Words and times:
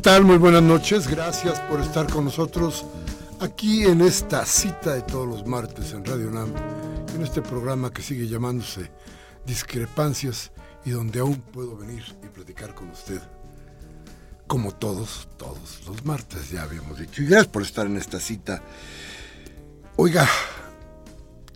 Tal? 0.00 0.24
Muy 0.24 0.38
buenas 0.38 0.62
noches. 0.62 1.08
Gracias 1.08 1.60
por 1.60 1.80
estar 1.80 2.10
con 2.10 2.24
nosotros 2.24 2.86
aquí 3.38 3.84
en 3.84 4.00
esta 4.00 4.46
cita 4.46 4.94
de 4.94 5.02
todos 5.02 5.28
los 5.28 5.46
martes 5.46 5.92
en 5.92 6.04
Radio 6.04 6.30
NAM, 6.30 6.54
en 7.14 7.22
este 7.22 7.42
programa 7.42 7.92
que 7.92 8.00
sigue 8.00 8.26
llamándose 8.26 8.90
Discrepancias 9.44 10.52
y 10.86 10.90
donde 10.90 11.20
aún 11.20 11.40
puedo 11.40 11.76
venir 11.76 12.02
y 12.22 12.28
platicar 12.28 12.74
con 12.74 12.88
usted. 12.90 13.20
Como 14.46 14.72
todos, 14.72 15.28
todos 15.36 15.82
los 15.86 16.04
martes, 16.04 16.50
ya 16.50 16.62
habíamos 16.62 16.98
dicho. 16.98 17.22
Y 17.22 17.26
gracias 17.26 17.48
por 17.48 17.62
estar 17.62 17.86
en 17.86 17.98
esta 17.98 18.20
cita. 18.20 18.62
Oiga, 19.96 20.26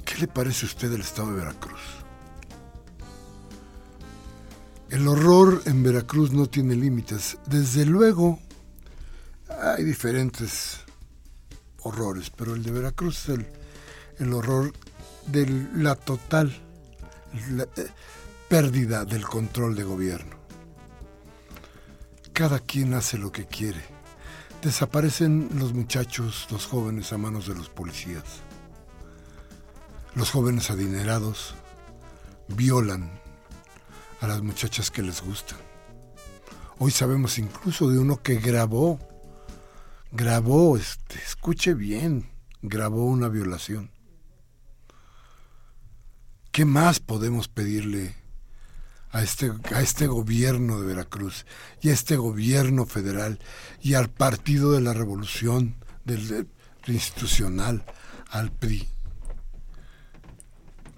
¿qué 0.04 0.18
le 0.18 0.28
parece 0.28 0.66
a 0.66 0.68
usted 0.68 0.92
el 0.92 1.00
estado 1.00 1.30
de 1.30 1.36
Veracruz? 1.36 2.03
El 4.90 5.08
horror 5.08 5.62
en 5.64 5.82
Veracruz 5.82 6.32
no 6.32 6.46
tiene 6.46 6.76
límites. 6.76 7.38
Desde 7.46 7.84
luego, 7.86 8.38
hay 9.60 9.82
diferentes 9.84 10.80
horrores, 11.82 12.30
pero 12.30 12.54
el 12.54 12.62
de 12.62 12.70
Veracruz 12.70 13.28
es 13.28 13.38
el, 14.18 14.32
horror 14.32 14.72
de 15.26 15.46
la 15.74 15.94
total 15.94 16.54
eh, 17.34 17.66
pérdida 18.48 19.04
del 19.04 19.24
control 19.24 19.74
de 19.74 19.84
gobierno. 19.84 20.36
Cada 22.32 22.58
quien 22.60 22.94
hace 22.94 23.18
lo 23.18 23.32
que 23.32 23.46
quiere. 23.46 23.80
Desaparecen 24.62 25.50
los 25.54 25.72
muchachos, 25.72 26.46
los 26.50 26.66
jóvenes 26.66 27.12
a 27.12 27.18
manos 27.18 27.46
de 27.46 27.54
los 27.54 27.68
policías. 27.68 28.24
Los 30.14 30.30
jóvenes 30.30 30.70
adinerados 30.70 31.54
violan 32.48 33.23
a 34.24 34.28
las 34.28 34.42
muchachas 34.42 34.90
que 34.90 35.02
les 35.02 35.22
gustan. 35.22 35.58
Hoy 36.78 36.90
sabemos 36.90 37.38
incluso 37.38 37.90
de 37.90 37.98
uno 37.98 38.22
que 38.22 38.36
grabó, 38.36 38.98
grabó, 40.12 40.76
este, 40.76 41.16
escuche 41.16 41.74
bien, 41.74 42.30
grabó 42.62 43.04
una 43.04 43.28
violación. 43.28 43.90
¿Qué 46.50 46.64
más 46.64 47.00
podemos 47.00 47.48
pedirle 47.48 48.14
a 49.10 49.22
este, 49.22 49.52
a 49.74 49.82
este 49.82 50.06
gobierno 50.06 50.80
de 50.80 50.86
Veracruz 50.86 51.44
y 51.82 51.90
a 51.90 51.92
este 51.92 52.16
gobierno 52.16 52.86
federal 52.86 53.38
y 53.82 53.94
al 53.94 54.08
Partido 54.08 54.72
de 54.72 54.80
la 54.80 54.94
Revolución 54.94 55.76
del, 56.04 56.48
institucional, 56.86 57.84
al 58.30 58.50
PRI? 58.50 58.88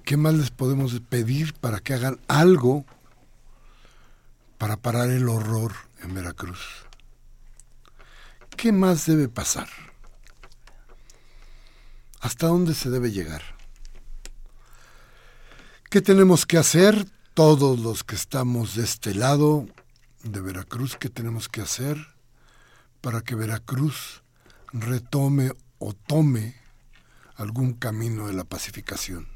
¿Qué 0.04 0.16
más 0.16 0.34
les 0.34 0.50
podemos 0.50 1.00
pedir 1.00 1.54
para 1.54 1.80
que 1.80 1.94
hagan 1.94 2.20
algo 2.28 2.86
para 4.58 4.76
parar 4.76 5.10
el 5.10 5.28
horror 5.28 5.72
en 6.02 6.14
Veracruz. 6.14 6.86
¿Qué 8.56 8.72
más 8.72 9.06
debe 9.06 9.28
pasar? 9.28 9.68
¿Hasta 12.20 12.46
dónde 12.46 12.74
se 12.74 12.90
debe 12.90 13.12
llegar? 13.12 13.42
¿Qué 15.90 16.00
tenemos 16.00 16.46
que 16.46 16.58
hacer 16.58 17.06
todos 17.34 17.78
los 17.78 18.02
que 18.02 18.14
estamos 18.14 18.74
de 18.74 18.84
este 18.84 19.14
lado 19.14 19.66
de 20.22 20.40
Veracruz? 20.40 20.96
¿Qué 20.96 21.08
tenemos 21.08 21.48
que 21.48 21.60
hacer 21.60 21.98
para 23.00 23.20
que 23.20 23.34
Veracruz 23.34 24.22
retome 24.72 25.52
o 25.78 25.92
tome 25.92 26.56
algún 27.36 27.74
camino 27.74 28.26
de 28.26 28.32
la 28.32 28.44
pacificación? 28.44 29.35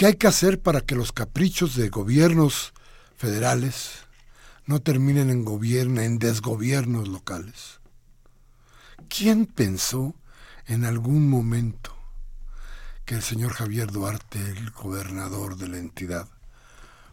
¿Qué 0.00 0.06
hay 0.06 0.14
que 0.14 0.28
hacer 0.28 0.62
para 0.62 0.80
que 0.80 0.94
los 0.94 1.12
caprichos 1.12 1.76
de 1.76 1.90
gobiernos 1.90 2.72
federales 3.18 4.06
no 4.64 4.80
terminen 4.80 5.28
en 5.28 5.44
gobierno, 5.44 6.00
en 6.00 6.18
desgobiernos 6.18 7.06
locales? 7.06 7.80
¿Quién 9.10 9.44
pensó 9.44 10.14
en 10.64 10.86
algún 10.86 11.28
momento 11.28 11.94
que 13.04 13.14
el 13.14 13.20
señor 13.20 13.52
Javier 13.52 13.90
Duarte, 13.90 14.38
el 14.38 14.70
gobernador 14.70 15.58
de 15.58 15.68
la 15.68 15.76
entidad, 15.76 16.30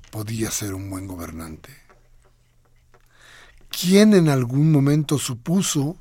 podía 0.10 0.50
ser 0.50 0.74
un 0.74 0.90
buen 0.90 1.08
gobernante? 1.08 1.76
¿Quién 3.70 4.14
en 4.14 4.30
algún 4.30 4.72
momento 4.72 5.18
supuso 5.18 5.98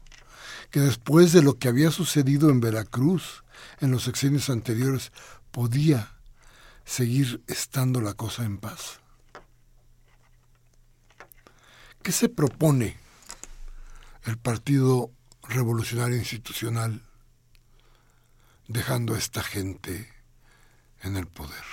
que 0.70 0.78
después 0.78 1.32
de 1.32 1.42
lo 1.42 1.58
que 1.58 1.66
había 1.66 1.90
sucedido 1.90 2.48
en 2.48 2.60
Veracruz 2.60 3.42
en 3.80 3.90
los 3.90 4.04
sexenios 4.04 4.50
anteriores 4.50 5.10
podía 5.50 6.15
seguir 6.86 7.42
estando 7.48 8.00
la 8.00 8.14
cosa 8.14 8.44
en 8.44 8.58
paz. 8.58 9.00
¿Qué 12.02 12.12
se 12.12 12.28
propone 12.28 12.96
el 14.24 14.38
Partido 14.38 15.10
Revolucionario 15.48 16.16
Institucional 16.16 17.02
dejando 18.68 19.14
a 19.14 19.18
esta 19.18 19.42
gente 19.42 20.08
en 21.02 21.16
el 21.16 21.26
poder? 21.26 21.64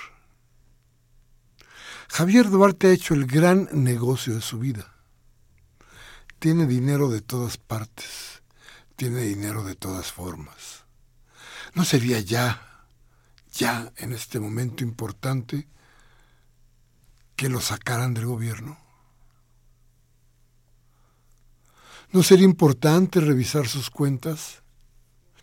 Javier 2.08 2.50
Duarte 2.50 2.88
ha 2.88 2.92
hecho 2.92 3.14
el 3.14 3.26
gran 3.26 3.68
negocio 3.72 4.34
de 4.34 4.40
su 4.40 4.58
vida. 4.58 4.92
Tiene 6.40 6.66
dinero 6.66 7.08
de 7.08 7.22
todas 7.22 7.56
partes, 7.56 8.42
tiene 8.96 9.20
dinero 9.20 9.62
de 9.62 9.76
todas 9.76 10.12
formas. 10.12 10.84
¿No 11.74 11.84
sería 11.84 12.20
ya 12.20 12.73
ya 13.54 13.92
en 13.96 14.12
este 14.12 14.40
momento 14.40 14.82
importante 14.82 15.68
que 17.36 17.48
lo 17.48 17.60
sacaran 17.60 18.14
del 18.14 18.26
gobierno? 18.26 18.78
¿No 22.10 22.22
sería 22.22 22.44
importante 22.44 23.20
revisar 23.20 23.66
sus 23.66 23.90
cuentas? 23.90 24.62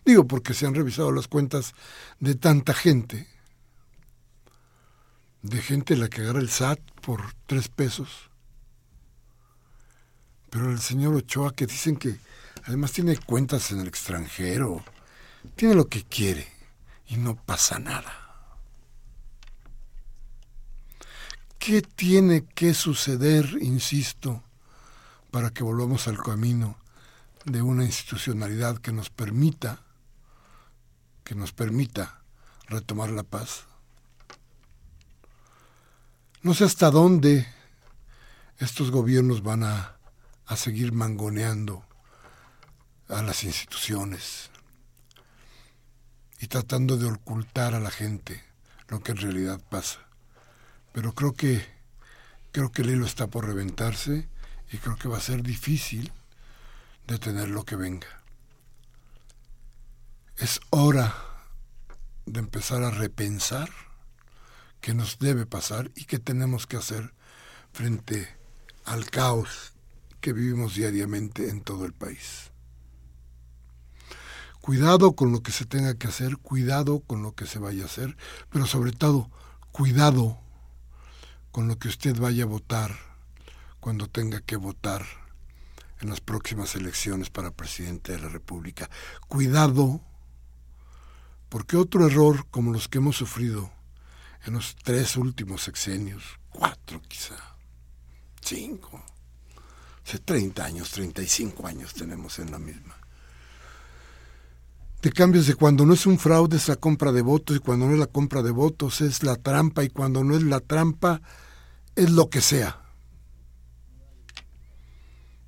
Digo, 0.04 0.26
porque 0.26 0.54
se 0.54 0.66
han 0.66 0.74
revisado 0.74 1.12
las 1.12 1.28
cuentas 1.28 1.74
de 2.18 2.34
tanta 2.34 2.74
gente, 2.74 3.28
de 5.42 5.60
gente 5.60 5.96
la 5.96 6.08
que 6.08 6.22
agarra 6.22 6.40
el 6.40 6.48
SAT 6.48 6.80
por 7.02 7.34
tres 7.46 7.68
pesos. 7.68 8.30
Pero 10.50 10.70
el 10.70 10.80
señor 10.80 11.14
Ochoa, 11.14 11.52
que 11.52 11.66
dicen 11.66 11.96
que 11.96 12.18
además 12.64 12.92
tiene 12.92 13.16
cuentas 13.16 13.70
en 13.72 13.80
el 13.80 13.88
extranjero, 13.88 14.84
tiene 15.56 15.74
lo 15.74 15.88
que 15.88 16.04
quiere 16.04 16.61
y 17.12 17.16
no 17.18 17.36
pasa 17.36 17.78
nada. 17.78 18.10
¿Qué 21.58 21.82
tiene 21.82 22.46
que 22.46 22.72
suceder, 22.72 23.58
insisto, 23.60 24.42
para 25.30 25.50
que 25.50 25.62
volvamos 25.62 26.08
al 26.08 26.16
camino 26.22 26.78
de 27.44 27.60
una 27.60 27.84
institucionalidad 27.84 28.78
que 28.78 28.92
nos 28.92 29.10
permita, 29.10 29.82
que 31.22 31.34
nos 31.34 31.52
permita 31.52 32.22
retomar 32.66 33.10
la 33.10 33.24
paz? 33.24 33.64
No 36.40 36.54
sé 36.54 36.64
hasta 36.64 36.90
dónde 36.90 37.46
estos 38.58 38.90
gobiernos 38.90 39.42
van 39.42 39.64
a, 39.64 39.98
a 40.46 40.56
seguir 40.56 40.92
mangoneando 40.92 41.84
a 43.08 43.22
las 43.22 43.44
instituciones 43.44 44.51
y 46.42 46.48
tratando 46.48 46.96
de 46.96 47.06
ocultar 47.06 47.72
a 47.76 47.80
la 47.80 47.92
gente 47.92 48.42
lo 48.88 49.00
que 49.00 49.12
en 49.12 49.18
realidad 49.18 49.60
pasa. 49.70 50.00
Pero 50.92 51.14
creo 51.14 51.34
que 51.34 51.64
creo 52.50 52.72
que 52.72 52.82
el 52.82 52.90
hilo 52.90 53.06
está 53.06 53.28
por 53.28 53.46
reventarse 53.46 54.28
y 54.72 54.78
creo 54.78 54.96
que 54.96 55.08
va 55.08 55.18
a 55.18 55.20
ser 55.20 55.44
difícil 55.44 56.12
detener 57.06 57.48
lo 57.48 57.64
que 57.64 57.76
venga. 57.76 58.08
Es 60.36 60.60
hora 60.70 61.14
de 62.26 62.40
empezar 62.40 62.82
a 62.82 62.90
repensar 62.90 63.70
qué 64.80 64.94
nos 64.94 65.20
debe 65.20 65.46
pasar 65.46 65.92
y 65.94 66.06
qué 66.06 66.18
tenemos 66.18 66.66
que 66.66 66.76
hacer 66.76 67.14
frente 67.72 68.28
al 68.84 69.08
caos 69.10 69.74
que 70.20 70.32
vivimos 70.32 70.74
diariamente 70.74 71.50
en 71.50 71.60
todo 71.60 71.84
el 71.84 71.92
país. 71.92 72.51
Cuidado 74.62 75.16
con 75.16 75.32
lo 75.32 75.42
que 75.42 75.50
se 75.50 75.66
tenga 75.66 75.96
que 75.98 76.06
hacer, 76.06 76.36
cuidado 76.36 77.00
con 77.00 77.20
lo 77.20 77.34
que 77.34 77.46
se 77.46 77.58
vaya 77.58 77.82
a 77.82 77.86
hacer, 77.86 78.16
pero 78.48 78.64
sobre 78.64 78.92
todo, 78.92 79.28
cuidado 79.72 80.38
con 81.50 81.66
lo 81.66 81.80
que 81.80 81.88
usted 81.88 82.16
vaya 82.16 82.44
a 82.44 82.46
votar 82.46 82.96
cuando 83.80 84.08
tenga 84.08 84.40
que 84.40 84.54
votar 84.54 85.04
en 86.00 86.10
las 86.10 86.20
próximas 86.20 86.76
elecciones 86.76 87.28
para 87.28 87.50
presidente 87.50 88.12
de 88.12 88.20
la 88.20 88.28
República. 88.28 88.88
Cuidado, 89.26 90.00
porque 91.48 91.76
otro 91.76 92.06
error 92.06 92.46
como 92.52 92.72
los 92.72 92.86
que 92.86 92.98
hemos 92.98 93.16
sufrido 93.16 93.72
en 94.44 94.54
los 94.54 94.76
tres 94.76 95.16
últimos 95.16 95.64
sexenios, 95.64 96.22
cuatro 96.50 97.02
quizá, 97.08 97.56
cinco, 98.40 99.02
hace 100.06 100.20
30 100.20 100.64
años, 100.64 100.92
35 100.92 101.66
años 101.66 101.94
tenemos 101.94 102.38
en 102.38 102.52
la 102.52 102.60
misma. 102.60 103.01
De 105.02 105.10
cambios 105.10 105.48
de 105.48 105.56
cuando 105.56 105.84
no 105.84 105.94
es 105.94 106.06
un 106.06 106.16
fraude 106.16 106.56
es 106.56 106.68
la 106.68 106.76
compra 106.76 107.10
de 107.10 107.22
votos 107.22 107.56
y 107.56 107.58
cuando 107.58 107.86
no 107.86 107.92
es 107.92 107.98
la 107.98 108.06
compra 108.06 108.40
de 108.40 108.52
votos 108.52 109.00
es 109.00 109.24
la 109.24 109.34
trampa 109.34 109.82
y 109.82 109.88
cuando 109.88 110.22
no 110.22 110.36
es 110.36 110.44
la 110.44 110.60
trampa 110.60 111.20
es 111.96 112.10
lo 112.10 112.30
que 112.30 112.40
sea. 112.40 112.80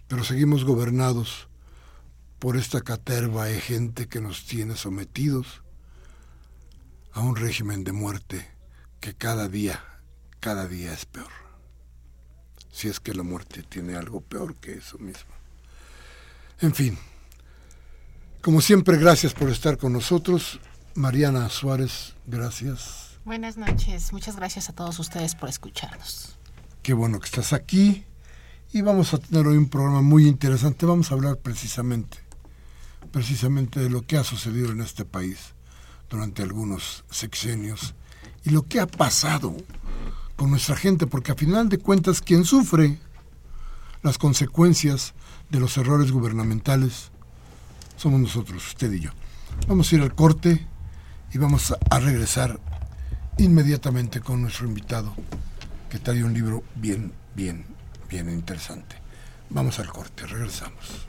Pero 0.08 0.24
seguimos 0.24 0.64
gobernados 0.64 1.48
por 2.40 2.56
esta 2.56 2.80
caterva 2.80 3.44
de 3.44 3.60
gente 3.60 4.08
que 4.08 4.20
nos 4.20 4.44
tiene 4.44 4.74
sometidos 4.74 5.62
a 7.12 7.20
un 7.20 7.36
régimen 7.36 7.84
de 7.84 7.92
muerte 7.92 8.50
que 8.98 9.14
cada 9.14 9.48
día, 9.48 9.84
cada 10.40 10.66
día 10.66 10.92
es 10.92 11.06
peor. 11.06 11.30
Si 12.72 12.88
es 12.88 12.98
que 12.98 13.14
la 13.14 13.22
muerte 13.22 13.62
tiene 13.62 13.94
algo 13.94 14.20
peor 14.20 14.56
que 14.56 14.74
eso 14.74 14.98
mismo. 14.98 15.32
En 16.60 16.74
fin, 16.74 16.98
como 18.44 18.60
siempre, 18.60 18.98
gracias 18.98 19.32
por 19.32 19.48
estar 19.48 19.78
con 19.78 19.94
nosotros. 19.94 20.60
Mariana 20.94 21.48
Suárez, 21.48 22.14
gracias. 22.26 23.18
Buenas 23.24 23.56
noches, 23.56 24.12
muchas 24.12 24.36
gracias 24.36 24.68
a 24.68 24.74
todos 24.74 24.98
ustedes 24.98 25.34
por 25.34 25.48
escucharnos. 25.48 26.36
Qué 26.82 26.92
bueno 26.92 27.20
que 27.20 27.24
estás 27.24 27.54
aquí 27.54 28.04
y 28.70 28.82
vamos 28.82 29.14
a 29.14 29.18
tener 29.18 29.46
hoy 29.46 29.56
un 29.56 29.70
programa 29.70 30.02
muy 30.02 30.28
interesante. 30.28 30.84
Vamos 30.84 31.10
a 31.10 31.14
hablar 31.14 31.38
precisamente, 31.38 32.18
precisamente 33.10 33.80
de 33.80 33.88
lo 33.88 34.02
que 34.02 34.18
ha 34.18 34.24
sucedido 34.24 34.72
en 34.72 34.82
este 34.82 35.06
país 35.06 35.54
durante 36.10 36.42
algunos 36.42 37.04
sexenios 37.10 37.94
y 38.44 38.50
lo 38.50 38.66
que 38.66 38.78
ha 38.78 38.86
pasado 38.86 39.56
con 40.36 40.50
nuestra 40.50 40.76
gente, 40.76 41.06
porque 41.06 41.32
a 41.32 41.34
final 41.34 41.70
de 41.70 41.78
cuentas 41.78 42.20
quien 42.20 42.44
sufre 42.44 42.98
las 44.02 44.18
consecuencias 44.18 45.14
de 45.48 45.60
los 45.60 45.78
errores 45.78 46.12
gubernamentales 46.12 47.10
somos 47.96 48.20
nosotros, 48.20 48.66
usted 48.66 48.92
y 48.92 49.00
yo. 49.00 49.10
Vamos 49.68 49.90
a 49.92 49.96
ir 49.96 50.02
al 50.02 50.14
corte 50.14 50.66
y 51.32 51.38
vamos 51.38 51.74
a 51.90 51.98
regresar 51.98 52.60
inmediatamente 53.38 54.20
con 54.20 54.42
nuestro 54.42 54.66
invitado 54.66 55.14
que 55.90 55.98
trae 55.98 56.24
un 56.24 56.34
libro 56.34 56.62
bien, 56.74 57.12
bien, 57.34 57.64
bien 58.08 58.30
interesante. 58.30 58.96
Vamos 59.50 59.78
al 59.78 59.88
corte, 59.88 60.26
regresamos. 60.26 61.06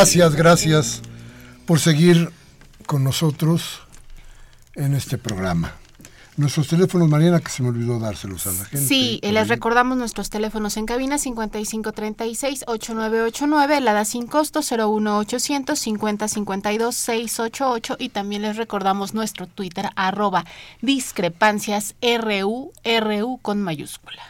Gracias, 0.00 0.34
gracias 0.34 1.02
por 1.66 1.78
seguir 1.78 2.32
con 2.86 3.04
nosotros 3.04 3.82
en 4.74 4.94
este 4.94 5.18
programa. 5.18 5.74
Nuestros 6.38 6.68
teléfonos, 6.68 7.10
Mariana, 7.10 7.40
que 7.40 7.50
se 7.50 7.62
me 7.62 7.68
olvidó 7.68 7.98
dárselos 7.98 8.46
a 8.46 8.52
la 8.52 8.64
gente. 8.64 8.86
Sí, 8.86 9.20
les 9.22 9.48
recordamos 9.48 9.98
nuestros 9.98 10.30
teléfonos 10.30 10.78
en 10.78 10.86
cabina 10.86 11.18
5536-8989, 11.18 13.80
la 13.80 13.92
da 13.92 14.06
sin 14.06 14.26
costo 14.26 14.62
01800 14.62 15.78
5052 15.78 16.96
688 16.96 17.96
y 17.98 18.08
también 18.08 18.40
les 18.40 18.56
recordamos 18.56 19.12
nuestro 19.12 19.48
Twitter 19.48 19.90
arroba 19.96 20.46
discrepancias 20.80 21.94
RU, 22.00 22.72
RU 23.02 23.38
con 23.42 23.60
mayúscula. 23.60 24.22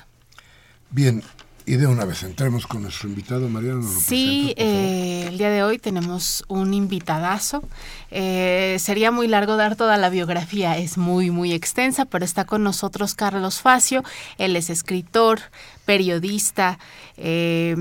Bien, 0.91 1.23
y 1.71 1.77
de 1.77 1.87
una 1.87 2.05
vez 2.05 2.25
entremos 2.25 2.67
con 2.67 2.83
nuestro 2.83 3.09
invitado, 3.09 3.49
Mariano. 3.49 3.85
sí, 3.85 4.55
eh, 4.57 5.27
el 5.29 5.39
día 5.39 5.51
de 5.51 5.63
hoy 5.63 5.79
tenemos 5.79 6.43
un 6.49 6.75
invitadazo. 6.75 7.63
Eh, 8.11 8.77
sería 8.81 9.13
muy 9.13 9.29
largo 9.29 9.55
dar 9.55 9.77
toda 9.77 9.97
la 9.97 10.11
biografía, 10.11 10.77
es 10.79 10.99
muy, 10.99 11.31
muy 11.31 11.53
extensa, 11.53 12.07
pero 12.07 12.25
está 12.25 12.45
con 12.45 12.65
nosotros 12.65 13.15
Carlos 13.15 13.61
Facio. 13.61 14.03
Él 14.37 14.57
es 14.57 14.69
escritor, 14.69 15.43
periodista, 15.85 16.81
eh, 17.17 17.77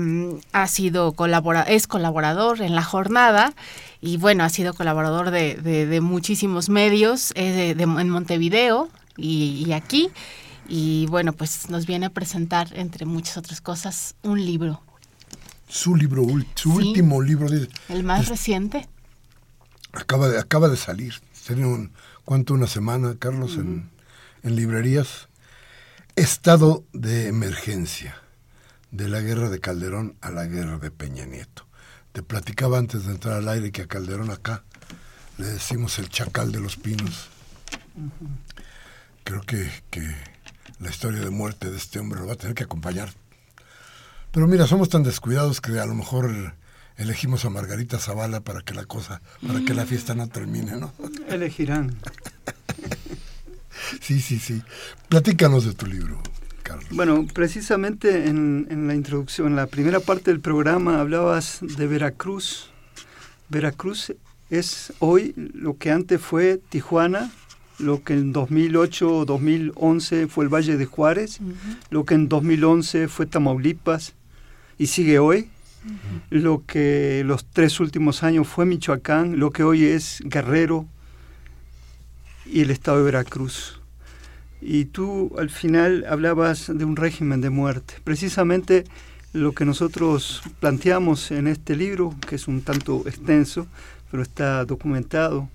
ha 0.52 0.68
sido 0.68 1.10
colabora 1.14 1.62
es 1.64 1.88
colaborador 1.88 2.62
en 2.62 2.76
La 2.76 2.84
Jornada 2.84 3.54
y 4.00 4.18
bueno, 4.18 4.44
ha 4.44 4.50
sido 4.50 4.72
colaborador 4.72 5.32
de, 5.32 5.98
muchísimos 6.00 6.68
medios 6.68 7.32
en 7.34 8.08
Montevideo 8.08 8.88
y, 9.16 9.64
y 9.66 9.72
aquí. 9.72 10.10
Y 10.68 11.06
bueno, 11.06 11.32
pues 11.32 11.68
nos 11.68 11.86
viene 11.86 12.06
a 12.06 12.10
presentar, 12.10 12.70
entre 12.74 13.06
muchas 13.06 13.36
otras 13.36 13.60
cosas, 13.60 14.14
un 14.22 14.44
libro. 14.44 14.82
Su 15.68 15.94
libro, 15.94 16.24
su 16.54 16.72
último 16.72 17.22
libro. 17.22 17.48
el 17.88 18.04
más 18.04 18.28
reciente. 18.28 18.88
Acaba 19.92 20.28
de, 20.28 20.38
acaba 20.38 20.68
de 20.68 20.76
salir. 20.76 21.14
tenía 21.46 21.66
un, 21.66 21.92
¿cuánto? 22.24 22.54
Una 22.54 22.66
semana, 22.66 23.16
Carlos, 23.18 23.56
en, 23.56 23.90
en 24.42 24.56
librerías. 24.56 25.28
Estado 26.16 26.84
de 26.92 27.28
emergencia, 27.28 28.16
de 28.90 29.08
la 29.08 29.20
guerra 29.20 29.48
de 29.48 29.60
Calderón 29.60 30.16
a 30.20 30.30
la 30.30 30.46
guerra 30.46 30.78
de 30.78 30.90
Peña 30.90 31.24
Nieto. 31.24 31.66
Te 32.12 32.22
platicaba 32.22 32.78
antes 32.78 33.06
de 33.06 33.12
entrar 33.12 33.34
al 33.34 33.48
aire 33.48 33.70
que 33.70 33.82
a 33.82 33.86
Calderón 33.86 34.30
acá 34.30 34.64
le 35.38 35.46
decimos 35.46 35.98
el 35.98 36.08
chacal 36.08 36.52
de 36.52 36.60
los 36.60 36.76
pinos. 36.76 37.28
Creo 39.24 39.40
que, 39.42 39.70
que 39.90 40.14
la 40.80 40.90
historia 40.90 41.20
de 41.20 41.30
muerte 41.30 41.70
de 41.70 41.76
este 41.76 41.98
hombre 41.98 42.20
lo 42.20 42.26
va 42.26 42.32
a 42.32 42.36
tener 42.36 42.54
que 42.54 42.64
acompañar. 42.64 43.10
Pero 44.32 44.46
mira, 44.46 44.66
somos 44.66 44.88
tan 44.88 45.02
descuidados 45.02 45.60
que 45.60 45.78
a 45.78 45.86
lo 45.86 45.94
mejor 45.94 46.54
elegimos 46.96 47.44
a 47.44 47.50
Margarita 47.50 47.98
Zavala 47.98 48.40
para 48.40 48.62
que 48.62 48.74
la 48.74 48.84
cosa, 48.84 49.20
para 49.46 49.60
que 49.60 49.74
la 49.74 49.86
fiesta 49.86 50.14
no 50.14 50.28
termine, 50.28 50.76
¿no? 50.76 50.92
Elegirán. 51.28 51.96
sí, 54.00 54.20
sí, 54.20 54.38
sí. 54.38 54.62
Platícanos 55.08 55.64
de 55.64 55.74
tu 55.74 55.86
libro. 55.86 56.22
Carlos. 56.62 56.88
Bueno, 56.90 57.26
precisamente 57.32 58.28
en, 58.28 58.68
en, 58.70 58.86
la 58.86 58.94
introducción, 58.94 59.48
en 59.48 59.56
la 59.56 59.66
primera 59.66 59.98
parte 59.98 60.30
del 60.30 60.40
programa 60.40 61.00
hablabas 61.00 61.58
de 61.62 61.86
Veracruz. 61.86 62.70
Veracruz 63.48 64.12
es 64.50 64.92
hoy 65.00 65.32
lo 65.36 65.78
que 65.78 65.90
antes 65.90 66.20
fue 66.20 66.60
Tijuana, 66.68 67.32
lo 67.80 68.02
que 68.02 68.14
en 68.14 68.32
2008 68.32 69.16
o 69.16 69.24
2011 69.24 70.26
fue 70.28 70.44
el 70.44 70.52
Valle 70.52 70.76
de 70.76 70.86
Juárez, 70.86 71.40
uh 71.40 71.44
-huh. 71.44 71.54
lo 71.90 72.04
que 72.04 72.14
en 72.14 72.28
2011 72.28 73.08
fue 73.08 73.26
Tamaulipas 73.26 74.14
y 74.78 74.86
sigue 74.86 75.18
hoy, 75.18 75.48
uh 75.84 75.88
-huh. 75.88 76.40
lo 76.42 76.64
que 76.66 77.22
los 77.24 77.44
tres 77.44 77.80
últimos 77.80 78.22
años 78.22 78.46
fue 78.46 78.66
Michoacán, 78.66 79.38
lo 79.38 79.50
que 79.50 79.62
hoy 79.62 79.84
es 79.84 80.22
Guerrero 80.24 80.86
y 82.46 82.60
el 82.60 82.70
estado 82.70 82.98
de 82.98 83.04
Veracruz. 83.04 83.80
Y 84.60 84.86
tú 84.86 85.32
al 85.38 85.48
final 85.48 86.04
hablabas 86.08 86.70
de 86.72 86.84
un 86.84 86.96
régimen 86.96 87.40
de 87.40 87.50
muerte. 87.50 87.94
Precisamente 88.04 88.84
lo 89.32 89.52
que 89.52 89.64
nosotros 89.64 90.42
planteamos 90.58 91.30
en 91.30 91.46
este 91.46 91.76
libro, 91.76 92.14
que 92.26 92.34
es 92.34 92.48
un 92.48 92.62
tanto 92.62 93.04
extenso, 93.06 93.66
pero 94.10 94.22
está 94.22 94.64
documentado, 94.64 95.48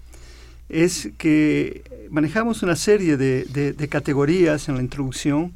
es 0.69 1.09
que 1.17 1.83
manejamos 2.09 2.63
una 2.63 2.75
serie 2.75 3.17
de, 3.17 3.45
de, 3.45 3.73
de 3.73 3.87
categorías 3.87 4.67
en 4.69 4.75
la 4.75 4.81
introducción, 4.81 5.53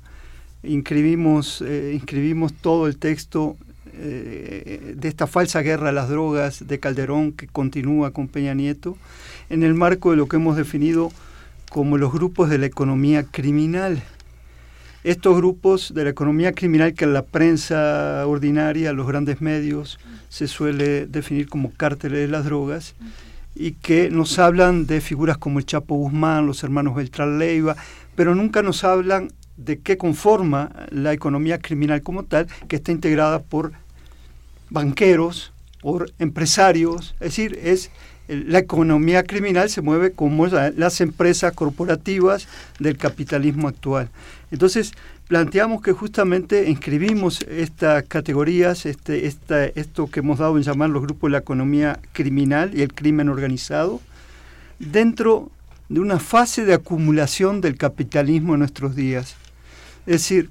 inscribimos, 0.64 1.62
eh, 1.62 1.92
inscribimos 1.94 2.54
todo 2.54 2.88
el 2.88 2.98
texto 2.98 3.58
eh, 3.94 4.94
de 4.96 5.08
esta 5.08 5.28
falsa 5.28 5.62
guerra 5.62 5.90
a 5.90 5.92
las 5.92 6.10
drogas 6.10 6.68
de 6.68 6.80
Calderón 6.80 7.34
que 7.34 7.48
continúa 7.48 8.12
con 8.12 8.28
Peña 8.28 8.54
Nieto, 8.54 8.98
en 9.50 9.64
el 9.64 9.74
marco 9.74 10.12
de 10.12 10.18
lo 10.18 10.28
que 10.28 10.38
hemos 10.38 10.56
definido 10.56 11.12
como 11.70 11.98
los 11.98 12.12
grupos 12.12 12.50
de 12.50 12.58
la 12.58 12.66
economía 12.66 13.24
criminal. 13.24 14.02
Estos 15.04 15.36
grupos 15.38 15.94
de 15.94 16.04
la 16.04 16.10
economía 16.10 16.52
criminal 16.52 16.94
que 16.94 17.08
la 17.08 17.24
prensa 17.24 18.26
ordinaria, 18.28 18.92
los 18.92 19.08
grandes 19.08 19.40
medios, 19.40 19.98
se 20.30 20.48
suele 20.48 21.06
definir 21.06 21.48
como 21.48 21.72
cárteles 21.74 22.20
de 22.20 22.28
las 22.28 22.46
drogas, 22.46 22.96
y 23.60 23.74
que 23.74 24.10
nos 24.10 24.40
hablan 24.40 24.88
de 24.88 25.02
figuras 25.02 25.38
como 25.38 25.60
el 25.60 25.66
Chapo 25.66 25.94
Guzmán, 25.96 26.48
los 26.48 26.64
hermanos 26.64 26.96
Beltrán 26.96 27.40
Leiva, 27.40 27.76
pero 28.16 28.34
nunca 28.34 28.64
nos 28.64 28.86
hablan 28.86 29.34
de 29.58 29.80
qué 29.80 29.98
conforma 29.98 30.72
la 30.92 31.12
economía 31.12 31.60
criminal 31.60 32.02
como 32.02 32.24
tal, 32.24 32.48
que 32.70 32.78
está 32.78 32.94
integrada 32.94 33.40
por 33.40 33.74
banqueros, 34.70 35.52
por 35.82 36.10
empresarios, 36.20 37.16
es 37.16 37.36
decir, 37.36 37.60
es 37.62 37.92
la 38.30 38.60
economía 38.60 39.24
criminal 39.24 39.70
se 39.70 39.82
mueve 39.82 40.12
como 40.14 40.48
las 40.48 41.02
empresas 41.02 41.52
corporativas 41.52 42.48
del 42.78 42.96
capitalismo 42.96 43.68
actual. 43.68 44.10
Entonces, 44.52 44.94
planteamos 45.30 45.84
que 45.84 45.94
justamente 45.94 46.68
inscribimos 46.72 47.42
estas 47.48 48.04
categorías, 48.06 48.88
este, 48.88 49.28
esta, 49.28 49.64
esto 49.64 50.08
que 50.08 50.22
hemos 50.22 50.40
dado 50.40 50.58
en 50.58 50.64
llamar 50.64 50.90
los 50.90 51.04
grupos 51.04 51.30
de 51.30 51.34
la 51.34 51.38
economía 51.38 52.00
criminal 52.14 52.72
y 52.74 52.82
el 52.82 52.92
crimen 52.92 53.30
organizado, 53.30 54.02
dentro 54.80 55.52
de 55.88 56.00
una 56.00 56.18
fase 56.18 56.66
de 56.66 56.74
acumulación 56.74 57.62
del 57.62 57.78
capitalismo 57.78 58.56
en 58.56 58.62
nuestros 58.62 58.96
días. 58.96 59.36
Es 60.08 60.14
decir, 60.24 60.50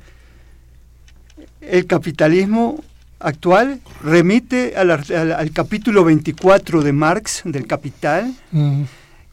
el 1.61 1.85
capitalismo 1.87 2.81
actual 3.19 3.81
remite 4.01 4.77
al, 4.77 5.51
capítulo 5.53 6.05
24 6.05 6.83
de 6.83 6.93
Marx 6.93 7.43
del 7.45 7.67
Capital, 7.67 8.33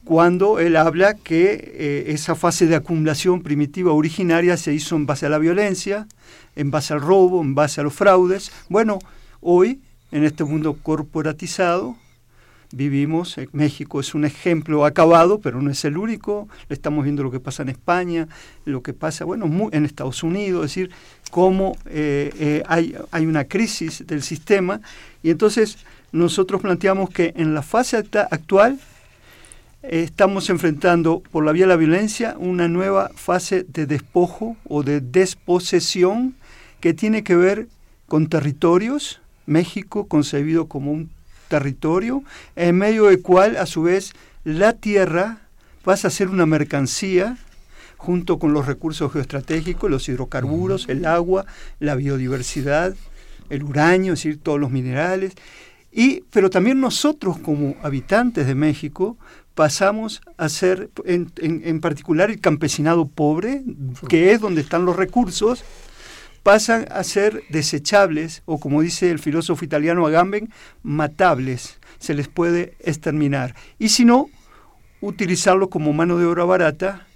cuando 0.06 0.60
él 0.60 0.76
habla 0.76 1.16
que 1.16 1.74
eh, 1.74 2.06
esa 2.10 2.36
fase 2.36 2.68
de 2.68 2.76
acumulación 2.76 3.42
primitiva 3.42 3.92
originaria 3.92 4.56
se 4.56 4.74
hizo 4.74 4.96
en 4.96 5.08
base 5.08 5.26
a 5.26 5.30
la 5.30 5.40
violencia, 5.40 6.08
en 6.56 6.72
base 6.72 6.94
al 6.94 7.02
robo, 7.02 7.42
en 7.42 7.56
base 7.56 7.82
a 7.82 7.84
los 7.84 7.94
fraudes. 7.94 8.52
Bueno, 8.70 9.00
hoy, 9.42 9.82
en 10.12 10.24
este 10.24 10.44
mundo 10.44 10.78
corporatizado, 10.82 11.98
vivimos, 12.72 13.38
en 13.40 13.50
México 13.52 14.00
es 14.00 14.14
un 14.14 14.26
ejemplo 14.26 14.86
acabado, 14.86 15.40
pero 15.40 15.60
no 15.60 15.72
es 15.72 15.84
el 15.86 15.98
único, 15.98 16.48
estamos 16.70 17.04
viendo 17.04 17.24
lo 17.24 17.32
que 17.32 17.40
pasa 17.40 17.64
en 17.64 17.70
España, 17.70 18.28
lo 18.66 18.84
que 18.84 18.94
pasa, 18.94 19.26
bueno, 19.26 19.70
en 19.72 19.86
Estados 19.86 20.22
Unidos, 20.22 20.66
es 20.66 20.72
decir, 20.76 20.92
cómo 21.32 21.78
eh, 21.88 22.32
eh, 22.40 22.64
hay, 22.68 22.96
hay 23.12 23.26
una 23.26 23.46
crisis 23.46 24.06
del 24.06 24.22
sistema, 24.22 24.82
y 25.24 25.32
entonces 25.32 25.80
nosotros 26.12 26.62
planteamos 26.62 27.10
que 27.10 27.34
en 27.36 27.56
la 27.56 27.64
fase 27.64 27.98
actual 27.98 28.80
estamos 29.90 30.50
enfrentando 30.50 31.22
por 31.32 31.46
la 31.46 31.52
vía 31.52 31.66
de 31.66 31.70
la 31.70 31.76
violencia 31.76 32.36
una 32.38 32.68
nueva 32.68 33.12
fase 33.16 33.66
de 33.68 33.86
despojo 33.86 34.58
o 34.68 34.84
de 34.84 35.02
desposesión 35.02 36.36
que 36.80 36.94
tiene 36.94 37.24
que 37.24 37.36
ver 37.36 37.68
con 38.08 38.28
territorios, 38.28 39.22
México 39.46 40.08
concebido 40.08 40.68
como 40.68 40.92
un 40.92 41.10
territorio, 41.48 42.24
en 42.56 42.78
medio 42.78 43.06
del 43.06 43.22
cual 43.22 43.58
a 43.58 43.66
su 43.66 43.84
vez 43.84 44.14
la 44.44 44.74
tierra 44.74 45.42
pasa 45.84 46.08
a 46.08 46.12
ser 46.12 46.30
una 46.30 46.46
mercancía 46.46 47.38
junto 47.98 48.40
con 48.40 48.54
los 48.54 48.66
recursos 48.66 49.12
geoestratégicos, 49.12 49.90
los 49.90 50.08
hidrocarburos, 50.10 50.90
el 50.90 51.06
agua, 51.06 51.46
la 51.80 51.96
biodiversidad, 51.96 52.96
el 53.50 53.64
uranio, 53.64 54.14
es 54.14 54.20
decir, 54.20 54.40
todos 54.42 54.60
los 54.60 54.72
minerales. 54.72 55.34
Y, 55.92 56.22
pero 56.32 56.50
también 56.50 56.80
nosotros 56.80 57.38
como 57.40 57.76
habitantes 57.82 58.48
de 58.48 58.56
México 58.56 59.18
pasamos 59.56 60.22
a 60.38 60.50
ser, 60.50 60.90
en, 61.06 61.32
en, 61.38 61.62
en, 61.66 61.80
particular 61.80 62.30
el 62.30 62.42
campesinado 62.42 63.08
pobre, 63.08 63.64
que 64.10 64.32
es 64.32 64.42
donde 64.42 64.62
están 64.62 64.86
los 64.86 64.96
recursos, 64.96 65.64
pasan 66.44 66.86
a 66.92 67.04
ser 67.04 67.42
desechables, 67.50 68.44
o 68.46 68.60
como 68.60 68.82
dice 68.82 69.10
el 69.10 69.18
filósofo 69.20 69.66
italiano 69.66 70.06
Agamben, 70.06 70.52
matables, 70.84 71.80
se 71.98 72.14
les 72.14 72.28
puede 72.28 72.76
exterminar. 72.82 73.56
Y 73.80 73.90
si 73.90 74.06
no, 74.06 74.30
utilizarlo 75.02 75.70
como 75.70 75.94
mano 75.94 76.18
de 76.18 76.26
obra 76.26 76.44
barata 76.44 77.08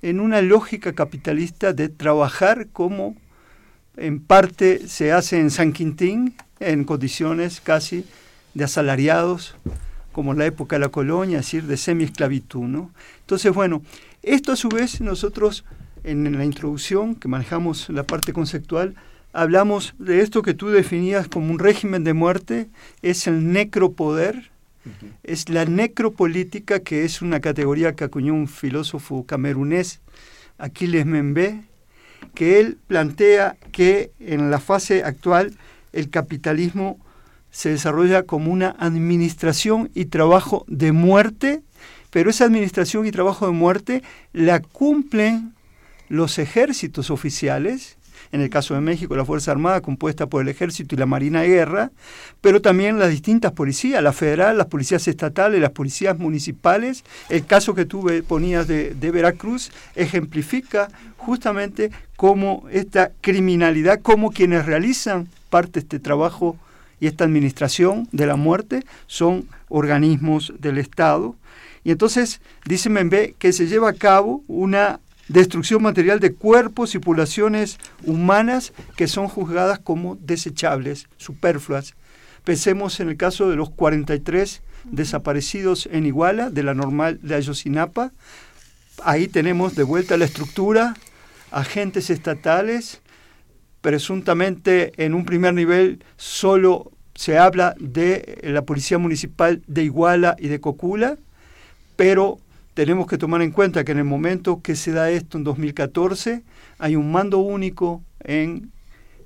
en 0.00 0.20
una 0.20 0.40
lógica 0.40 0.92
capitalista 0.92 1.72
de 1.72 1.88
trabajar 1.88 2.68
como 2.72 3.16
en 3.96 4.20
parte 4.20 4.86
se 4.86 5.12
hace 5.12 5.40
en 5.40 5.50
San 5.50 5.72
Quintín, 5.72 6.36
en 6.60 6.84
condiciones 6.84 7.60
casi 7.60 8.04
de 8.54 8.64
asalariados, 8.64 9.56
como 10.18 10.34
la 10.34 10.46
época 10.46 10.74
de 10.74 10.80
la 10.80 10.88
colonia, 10.88 11.38
es 11.38 11.44
decir, 11.44 11.62
de 11.68 11.76
semi-esclavitud. 11.76 12.64
¿no? 12.64 12.90
Entonces, 13.20 13.54
bueno, 13.54 13.82
esto 14.24 14.50
a 14.50 14.56
su 14.56 14.68
vez 14.68 15.00
nosotros 15.00 15.64
en 16.02 16.36
la 16.36 16.44
introducción, 16.44 17.14
que 17.14 17.28
manejamos 17.28 17.88
la 17.88 18.02
parte 18.02 18.32
conceptual, 18.32 18.96
hablamos 19.32 19.94
de 20.00 20.22
esto 20.22 20.42
que 20.42 20.54
tú 20.54 20.70
definías 20.70 21.28
como 21.28 21.52
un 21.52 21.60
régimen 21.60 22.02
de 22.02 22.14
muerte, 22.14 22.66
es 23.00 23.28
el 23.28 23.52
necropoder, 23.52 24.50
uh 24.84 24.88
-huh. 24.88 25.12
es 25.22 25.48
la 25.50 25.66
necropolítica, 25.66 26.80
que 26.80 27.04
es 27.04 27.22
una 27.22 27.38
categoría 27.38 27.94
que 27.94 28.02
acuñó 28.02 28.34
un 28.34 28.48
filósofo 28.48 29.24
camerunés, 29.24 30.00
Aquiles 30.58 31.06
Membe, 31.06 31.62
que 32.34 32.58
él 32.58 32.76
plantea 32.88 33.56
que 33.70 34.10
en 34.18 34.50
la 34.50 34.58
fase 34.58 35.04
actual 35.04 35.56
el 35.92 36.10
capitalismo 36.10 36.98
se 37.50 37.70
desarrolla 37.70 38.22
como 38.22 38.52
una 38.52 38.74
administración 38.78 39.90
y 39.94 40.06
trabajo 40.06 40.64
de 40.68 40.92
muerte, 40.92 41.62
pero 42.10 42.30
esa 42.30 42.44
administración 42.44 43.06
y 43.06 43.10
trabajo 43.10 43.46
de 43.46 43.52
muerte 43.52 44.02
la 44.32 44.60
cumplen 44.60 45.54
los 46.08 46.38
ejércitos 46.38 47.10
oficiales, 47.10 47.96
en 48.32 48.40
el 48.40 48.50
caso 48.50 48.74
de 48.74 48.80
México 48.80 49.16
la 49.16 49.24
Fuerza 49.24 49.50
Armada 49.50 49.80
compuesta 49.80 50.26
por 50.26 50.42
el 50.42 50.48
Ejército 50.48 50.94
y 50.94 50.98
la 50.98 51.06
Marina 51.06 51.42
de 51.42 51.48
Guerra, 51.48 51.90
pero 52.40 52.60
también 52.60 52.98
las 52.98 53.10
distintas 53.10 53.52
policías, 53.52 54.02
la 54.02 54.12
federal, 54.12 54.58
las 54.58 54.66
policías 54.66 55.06
estatales, 55.08 55.60
las 55.60 55.70
policías 55.70 56.18
municipales. 56.18 57.04
El 57.28 57.46
caso 57.46 57.74
que 57.74 57.86
tú 57.86 58.06
ponías 58.26 58.66
de, 58.66 58.94
de 58.94 59.10
Veracruz 59.10 59.70
ejemplifica 59.94 60.88
justamente 61.16 61.90
cómo 62.16 62.66
esta 62.70 63.12
criminalidad, 63.20 64.00
cómo 64.02 64.30
quienes 64.30 64.66
realizan 64.66 65.28
parte 65.48 65.72
de 65.74 65.80
este 65.80 65.98
trabajo 65.98 66.56
y 67.00 67.06
esta 67.06 67.24
administración 67.24 68.08
de 68.12 68.26
la 68.26 68.36
muerte 68.36 68.84
son 69.06 69.48
organismos 69.68 70.52
del 70.58 70.78
Estado 70.78 71.36
Y 71.84 71.90
entonces 71.90 72.40
dice 72.66 72.90
Membe 72.90 73.34
que 73.38 73.52
se 73.52 73.66
lleva 73.66 73.90
a 73.90 73.94
cabo 73.94 74.42
una 74.48 75.00
destrucción 75.28 75.82
material 75.82 76.20
de 76.20 76.32
cuerpos 76.34 76.94
y 76.94 76.98
poblaciones 76.98 77.78
humanas 78.04 78.72
que 78.96 79.06
son 79.06 79.28
juzgadas 79.28 79.78
como 79.78 80.16
desechables, 80.16 81.06
superfluas. 81.18 81.94
Pensemos 82.44 82.98
en 83.00 83.10
el 83.10 83.16
caso 83.16 83.48
de 83.50 83.56
los 83.56 83.70
43 83.70 84.62
desaparecidos 84.84 85.88
en 85.92 86.06
Iguala, 86.06 86.50
de 86.50 86.62
la 86.62 86.74
normal 86.74 87.18
de 87.22 87.34
Ayosinapa. 87.34 88.12
Ahí 89.04 89.28
tenemos 89.28 89.74
de 89.74 89.82
vuelta 89.82 90.16
la 90.16 90.24
estructura, 90.24 90.94
agentes 91.50 92.10
estatales, 92.10 93.00
presuntamente 93.88 94.92
en 95.02 95.14
un 95.14 95.24
primer 95.24 95.54
nivel 95.54 96.04
solo 96.18 96.92
se 97.14 97.38
habla 97.38 97.74
de 97.80 98.38
la 98.42 98.60
Policía 98.60 98.98
Municipal 98.98 99.62
de 99.66 99.84
Iguala 99.84 100.36
y 100.38 100.48
de 100.48 100.60
Cocula, 100.60 101.16
pero 101.96 102.38
tenemos 102.74 103.06
que 103.06 103.16
tomar 103.16 103.40
en 103.40 103.50
cuenta 103.50 103.84
que 103.84 103.92
en 103.92 103.98
el 103.98 104.04
momento 104.04 104.60
que 104.60 104.76
se 104.76 104.92
da 104.92 105.08
esto 105.08 105.38
en 105.38 105.44
2014 105.44 106.42
hay 106.78 106.96
un 106.96 107.10
mando 107.10 107.38
único 107.38 108.02
en 108.24 108.70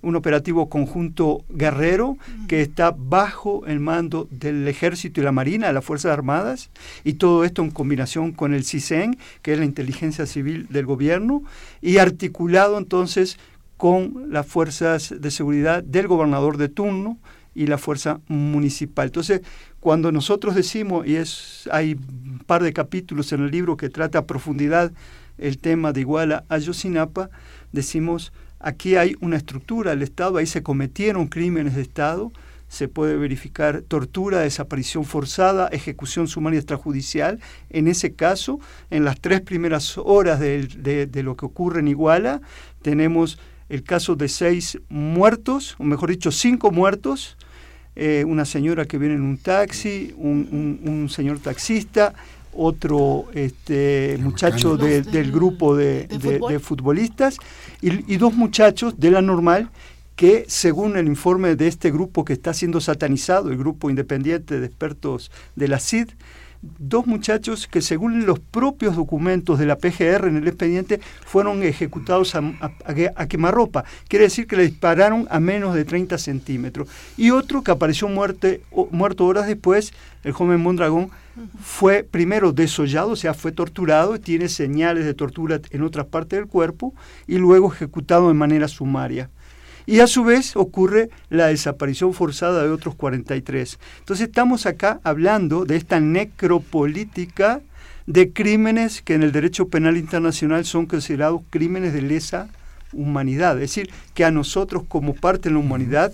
un 0.03 0.17
operativo 0.17 0.69
conjunto 0.69 1.45
guerrero 1.49 2.17
que 2.49 2.61
está 2.61 2.95
bajo 2.97 3.67
el 3.67 3.81
mando 3.81 4.29
del 4.31 4.67
ejército 4.69 5.21
y 5.21 5.25
la 5.25 5.33
marina, 5.33 5.69
de 5.69 5.73
las 5.73 5.85
Fuerzas 5.85 6.13
Armadas, 6.13 6.71
y 7.05 7.15
todo 7.15 7.45
esto 7.45 7.63
en 7.63 7.71
combinación 7.71 8.33
con 8.33 8.53
el 8.53 8.65
CISEN, 8.65 9.17
que 9.43 9.55
es 9.55 9.59
la 9.59 9.65
inteligencia 9.65 10.27
civil 10.27 10.67
del 10.71 10.87
gobierno, 10.87 11.43
y 11.81 11.99
articulado 11.99 12.79
entonces 12.79 13.39
con 13.83 14.29
las 14.31 14.47
fuerzas 14.47 15.13
de 15.19 15.33
seguridad 15.33 15.83
del 15.83 16.07
gobernador 16.07 16.57
de 16.57 16.69
turno 16.69 17.19
y 17.53 17.67
la 17.67 17.79
fuerza 17.79 18.21
municipal. 18.29 19.07
Entonces, 19.07 19.41
cuando 19.81 20.13
nosotros 20.13 20.55
decimos, 20.55 21.05
y 21.05 21.17
es 21.17 21.69
hay 21.69 21.95
un 21.95 22.45
par 22.47 22.63
de 22.63 22.73
capítulos 22.73 23.33
en 23.33 23.43
el 23.43 23.51
libro 23.51 23.77
que 23.77 23.89
trata 23.89 24.19
a 24.19 24.25
profundidad 24.25 24.93
el 25.37 25.59
tema 25.59 25.93
de 25.93 26.03
Iguala 26.03 26.45
a 26.49 26.59
Yosinapa, 26.59 27.31
decimos, 27.73 28.33
aquí 28.61 28.95
hay 28.95 29.17
una 29.21 29.37
estructura 29.37 29.91
del 29.91 30.03
Estado, 30.03 30.37
ahí 30.37 30.47
se 30.47 30.63
cometieron 30.63 31.27
crímenes 31.27 31.75
de 31.75 31.83
Estado, 31.83 32.31
se 32.69 32.87
puede 32.87 33.17
verificar 33.17 33.83
tortura, 33.83 34.39
desaparición 34.39 35.05
forzada, 35.05 35.67
ejecución 35.73 36.29
sumaria 36.29 36.61
extrajudicial. 36.61 37.41
En 37.69 37.89
ese 37.89 38.15
caso, 38.15 38.61
en 38.91 39.05
las 39.05 39.21
tres 39.21 39.41
primeras 39.41 39.99
horas 39.99 40.39
de, 40.39 41.09
de 41.11 41.23
lo 41.25 41.37
que 41.37 41.47
ocurre 41.47 41.81
en 41.81 41.89
Iguala, 41.89 42.41
tenemos 42.81 43.41
el 43.73 43.85
caso 43.85 44.17
de 44.17 44.29
seis 44.29 44.79
muertos, 44.91 45.77
o 45.79 45.85
mejor 45.85 46.11
dicho, 46.11 46.31
cinco 46.31 46.71
muertos, 46.71 47.39
eh, 47.97 48.23
una 48.27 48.45
señora 48.45 48.85
que 48.85 48.99
viene 48.99 49.15
en 49.15 49.23
un 49.23 49.39
taxi, 49.39 50.13
un, 50.19 51.09
señor 51.09 51.39
taxista, 51.39 52.13
otro 52.53 53.29
este, 53.33 54.19
muchacho 54.21 54.77
del, 54.77 55.33
grupo 55.33 55.75
de, 55.75 56.07
futbolistas 56.63 57.39
y, 57.81 58.17
dos 58.19 58.35
muchachos 58.35 59.01
de 59.01 59.11
la 59.11 59.23
normal 59.23 59.71
que 60.17 60.45
según 60.49 60.99
el 60.99 61.07
informe 61.07 61.57
de 61.57 61.67
este 61.67 61.91
grupo 61.91 62.27
que 62.27 62.35
está 62.35 62.53
siendo 62.53 62.79
satanizado, 62.79 63.51
el 63.51 63.57
grupo 63.57 63.89
independiente 63.89 64.61
de 64.61 64.67
expertos 64.67 65.31
de 65.57 65.69
la 65.69 65.81
CID, 65.81 66.11
dos 66.63 67.07
muchachos 67.07 67.67
que 67.67 67.83
según 67.83 68.25
los 68.25 68.39
propios 68.39 68.95
documentos 68.95 69.59
de 69.59 69.67
la 69.67 69.77
PGR 69.77 70.29
en 70.29 70.37
el 70.37 70.47
expediente 70.47 71.01
fueron 71.25 71.63
ejecutados 71.63 72.35
a, 72.35 73.29
quemarropa. 73.29 73.85
Quiere 74.09 74.27
decir 74.27 74.47
que 74.47 74.57
le 74.57 74.65
dispararon 74.65 75.27
a 75.31 75.41
menos 75.41 75.75
de 75.75 75.85
30 75.85 76.17
centímetros. 76.19 76.89
Y 77.17 77.31
otro 77.31 77.63
que 77.63 77.73
apareció 77.73 78.09
muerte, 78.09 78.63
muerto 78.91 79.27
horas 79.27 79.47
después, 79.47 79.93
el 80.23 80.33
joven 80.33 80.61
Mondragón, 80.61 81.11
fue 81.63 82.05
primero 82.05 82.53
desollado, 82.53 83.11
o 83.11 83.17
sea, 83.17 83.35
fue 83.35 83.53
torturado, 83.53 84.21
tiene 84.21 84.49
señales 84.49 85.05
de 85.05 85.15
tortura 85.15 85.61
en 85.71 85.83
otras 85.83 86.07
partes 86.07 86.39
del 86.39 86.47
cuerpo, 86.47 86.95
y 87.27 87.39
luego 87.39 87.73
ejecutado 87.73 88.29
de 88.29 88.35
manera 88.35 88.69
sumaria 88.69 89.31
y 89.87 90.01
a 90.01 90.07
su 90.07 90.25
vez 90.25 90.57
ocurre 90.57 91.11
la 91.29 91.49
desaparición 91.49 92.15
forzada 92.15 92.63
de 92.63 92.71
otros 92.71 92.95
43. 92.95 93.79
Entonces 94.01 94.29
estamos 94.29 94.67
acá 94.67 95.01
hablando 95.03 95.65
de 95.65 95.77
esta 95.77 96.01
necropolítica 96.01 97.61
de 98.07 98.33
crímenes 98.33 99.03
que 99.03 99.15
en 99.15 99.23
el 99.23 99.33
derecho 99.33 99.69
penal 99.69 99.97
internacional 99.97 100.65
son 100.65 100.87
considerados 100.87 101.43
crímenes 101.51 101.93
de 101.93 102.03
lesa 102.03 102.49
humanidad, 102.93 103.55
es 103.55 103.71
decir, 103.71 103.91
que 104.15 104.25
a 104.25 104.31
nosotros 104.31 104.83
como 104.87 105.15
parte 105.15 105.49
de 105.49 105.55
la 105.55 105.61
humanidad 105.61 106.13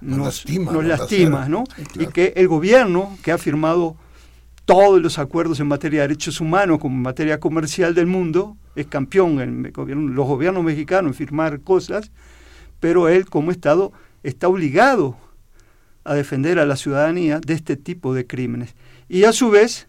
nos, 0.00 0.44
lastima, 0.84 1.48
¿no? 1.48 1.64
Y 1.98 2.06
que 2.06 2.32
el 2.36 2.48
gobierno 2.48 3.16
que 3.22 3.32
ha 3.32 3.38
firmado 3.38 3.96
todos 4.66 5.00
los 5.00 5.18
acuerdos 5.18 5.58
en 5.58 5.68
materia 5.68 6.02
de 6.02 6.08
derechos 6.08 6.40
humanos 6.40 6.78
como 6.78 6.96
en 6.96 7.02
materia 7.02 7.40
comercial 7.40 7.94
del 7.94 8.06
mundo, 8.06 8.56
es 8.74 8.86
campeón 8.86 9.40
en 9.40 10.14
los 10.14 10.26
gobiernos 10.26 10.62
mexicanos 10.62 11.10
en 11.10 11.14
firmar 11.14 11.60
cosas, 11.60 12.10
pero 12.80 13.08
él 13.08 13.26
como 13.26 13.50
Estado 13.50 13.92
está 14.22 14.48
obligado 14.48 15.16
a 16.04 16.14
defender 16.14 16.58
a 16.58 16.66
la 16.66 16.76
ciudadanía 16.76 17.40
de 17.40 17.54
este 17.54 17.76
tipo 17.76 18.14
de 18.14 18.26
crímenes 18.26 18.74
y 19.08 19.24
a 19.24 19.32
su 19.32 19.50
vez 19.50 19.88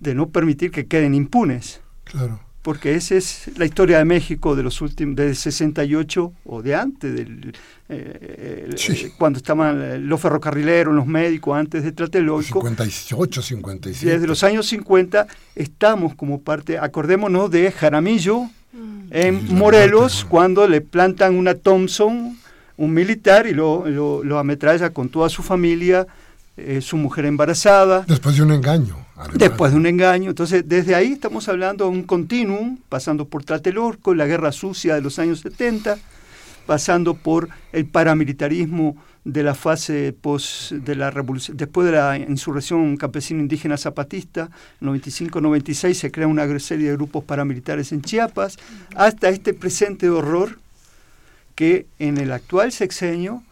de 0.00 0.14
no 0.14 0.30
permitir 0.30 0.70
que 0.70 0.86
queden 0.86 1.14
impunes. 1.14 1.80
Claro. 2.04 2.40
Porque 2.62 2.94
esa 2.94 3.16
es 3.16 3.50
la 3.56 3.64
historia 3.64 3.98
de 3.98 4.04
México 4.04 4.54
de 4.54 4.62
los 4.62 4.80
últimos, 4.80 5.16
del 5.16 5.34
68 5.34 6.32
o 6.44 6.62
de 6.62 6.74
antes, 6.76 7.12
del, 7.12 7.52
eh, 7.88 8.70
eh, 8.78 9.12
cuando 9.18 9.38
estaban 9.38 10.08
los 10.08 10.20
ferrocarrileros, 10.20 10.94
los 10.94 11.06
médicos, 11.06 11.56
antes 11.58 11.82
de 11.82 11.90
Tlatelolco. 11.90 12.60
58, 12.60 13.42
57. 13.42 14.12
Desde 14.12 14.26
los 14.28 14.44
años 14.44 14.66
50 14.68 15.26
estamos 15.56 16.14
como 16.14 16.40
parte, 16.40 16.78
acordémonos 16.78 17.50
de 17.50 17.72
Jaramillo, 17.72 18.48
en 19.10 19.54
Morelos 19.54 20.24
cuando 20.28 20.66
le 20.66 20.80
plantan 20.80 21.34
una 21.34 21.54
Thompson, 21.54 22.38
un 22.76 22.94
militar, 22.94 23.46
y 23.46 23.52
lo, 23.52 23.86
lo, 23.86 24.38
ametralla 24.38 24.90
con 24.90 25.08
toda 25.08 25.28
su 25.28 25.42
familia, 25.42 26.06
eh, 26.56 26.80
su 26.80 26.96
mujer 26.96 27.26
embarazada. 27.26 28.04
Después 28.08 28.36
de 28.36 28.42
un 28.42 28.52
engaño. 28.52 28.96
Después 29.34 29.72
de 29.72 29.78
un 29.78 29.86
engaño. 29.86 30.30
Entonces, 30.30 30.64
desde 30.66 30.94
ahí 30.94 31.12
estamos 31.12 31.48
hablando 31.48 31.84
de 31.84 31.90
un 31.90 32.02
continuum, 32.02 32.78
pasando 32.88 33.26
por 33.26 33.44
Tlatelolco, 33.44 34.14
la 34.14 34.26
guerra 34.26 34.52
sucia 34.52 34.94
de 34.94 35.02
los 35.02 35.18
años 35.18 35.40
70, 35.40 35.98
pasando 36.66 37.14
por 37.14 37.48
el 37.72 37.86
paramilitarismo 37.86 38.96
de 39.24 39.42
la 39.42 39.54
fase 39.54 40.12
post 40.12 40.72
de 40.72 40.96
la 40.96 41.10
revolución, 41.10 41.56
después 41.56 41.86
de 41.86 41.92
la 41.92 42.16
insurrección 42.16 42.96
campesino 42.96 43.40
indígena 43.40 43.76
zapatista, 43.76 44.50
95-96 44.80 45.94
se 45.94 46.10
crea 46.10 46.26
una 46.26 46.58
serie 46.58 46.90
de 46.90 46.96
grupos 46.96 47.24
paramilitares 47.24 47.92
en 47.92 48.02
Chiapas, 48.02 48.58
hasta 48.96 49.28
este 49.28 49.54
presente 49.54 50.10
horror 50.10 50.58
que 51.54 51.86
en 51.98 52.18
el 52.18 52.32
actual 52.32 52.72
sexenio 52.72 53.42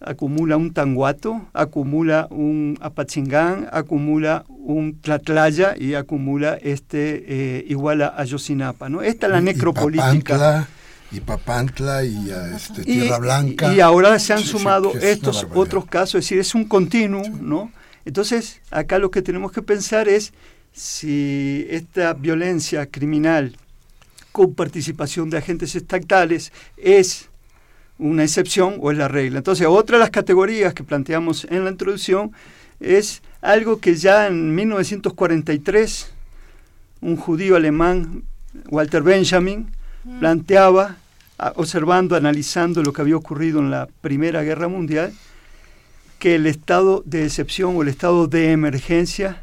acumula 0.00 0.56
un 0.56 0.72
tanguato, 0.72 1.46
acumula 1.52 2.28
un 2.30 2.78
apachingán, 2.80 3.68
acumula 3.72 4.44
un 4.48 4.98
tlatlaya 5.00 5.74
y 5.76 5.94
acumula 5.94 6.54
este 6.54 7.24
eh, 7.26 7.64
igual 7.68 8.02
a 8.02 8.14
Ayosinapa. 8.16 8.88
¿no? 8.88 9.02
Esta 9.02 9.26
es 9.26 9.32
la 9.32 9.40
necropolítica 9.40 10.68
y 11.12 11.20
Papantla 11.20 12.04
y 12.04 12.30
este, 12.54 12.82
Tierra 12.82 13.18
Blanca. 13.18 13.72
Y, 13.74 13.80
ahora 13.80 14.18
se 14.18 14.32
han 14.32 14.42
sumado 14.42 14.92
estos 14.94 15.46
otros 15.54 15.86
casos, 15.86 16.16
es 16.16 16.24
decir, 16.24 16.38
es 16.38 16.54
un 16.54 16.64
continuo, 16.64 17.22
¿no? 17.40 17.70
Entonces, 18.04 18.60
acá 18.70 18.98
lo 18.98 19.10
que 19.10 19.22
tenemos 19.22 19.52
que 19.52 19.62
pensar 19.62 20.08
es 20.08 20.32
si 20.72 21.66
esta 21.70 22.12
violencia 22.12 22.86
criminal 22.86 23.56
con 24.32 24.54
participación 24.54 25.30
de 25.30 25.38
agentes 25.38 25.74
estatales 25.74 26.52
es 26.76 27.28
una 27.98 28.22
excepción 28.22 28.76
o 28.80 28.90
es 28.90 28.98
la 28.98 29.08
regla. 29.08 29.38
Entonces, 29.38 29.66
otra 29.66 29.96
de 29.96 30.00
las 30.00 30.10
categorías 30.10 30.74
que 30.74 30.84
planteamos 30.84 31.46
en 31.50 31.64
la 31.64 31.70
introducción 31.70 32.32
es 32.78 33.22
algo 33.40 33.78
que 33.78 33.94
ya 33.94 34.26
en 34.26 34.54
1943 34.54 36.12
un 37.00 37.16
judío 37.16 37.56
alemán, 37.56 38.24
Walter 38.68 39.02
Benjamin, 39.02 39.70
planteaba, 40.20 40.96
observando, 41.56 42.16
analizando 42.16 42.82
lo 42.82 42.92
que 42.92 43.02
había 43.02 43.16
ocurrido 43.16 43.60
en 43.60 43.70
la 43.70 43.88
Primera 44.00 44.42
Guerra 44.42 44.68
Mundial, 44.68 45.12
que 46.18 46.34
el 46.34 46.46
estado 46.46 47.02
de 47.04 47.24
excepción 47.24 47.76
o 47.76 47.82
el 47.82 47.88
estado 47.88 48.26
de 48.26 48.52
emergencia 48.52 49.42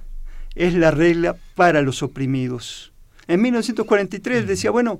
es 0.55 0.73
la 0.73 0.91
regla 0.91 1.35
para 1.55 1.81
los 1.81 2.03
oprimidos. 2.03 2.91
En 3.27 3.41
1943 3.41 4.47
decía, 4.47 4.71
bueno, 4.71 4.99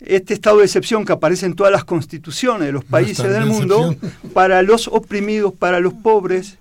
este 0.00 0.34
estado 0.34 0.58
de 0.58 0.64
excepción 0.64 1.04
que 1.04 1.12
aparece 1.12 1.46
en 1.46 1.54
todas 1.54 1.72
las 1.72 1.84
constituciones 1.84 2.66
de 2.66 2.72
los 2.72 2.84
países 2.84 3.30
del 3.30 3.46
mundo, 3.46 3.96
para 4.32 4.62
los 4.62 4.88
oprimidos, 4.88 5.54
para 5.54 5.80
los 5.80 5.94
pobres, 5.94 6.58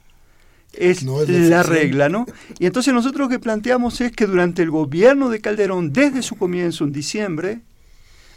es, 0.73 1.03
la 1.03 1.61
regla, 1.61 2.09
¿no? 2.09 2.25
Y 2.57 2.65
entonces 2.65 2.93
nosotros 2.93 3.27
lo 3.27 3.29
que 3.29 3.39
planteamos 3.39 4.01
es 4.01 4.11
que 4.11 4.25
durante 4.25 4.63
el 4.63 4.71
gobierno 4.71 5.29
de 5.29 5.39
Calderón, 5.39 5.93
desde 5.93 6.23
su 6.23 6.35
comienzo 6.35 6.83
en 6.83 6.91
diciembre, 6.91 7.59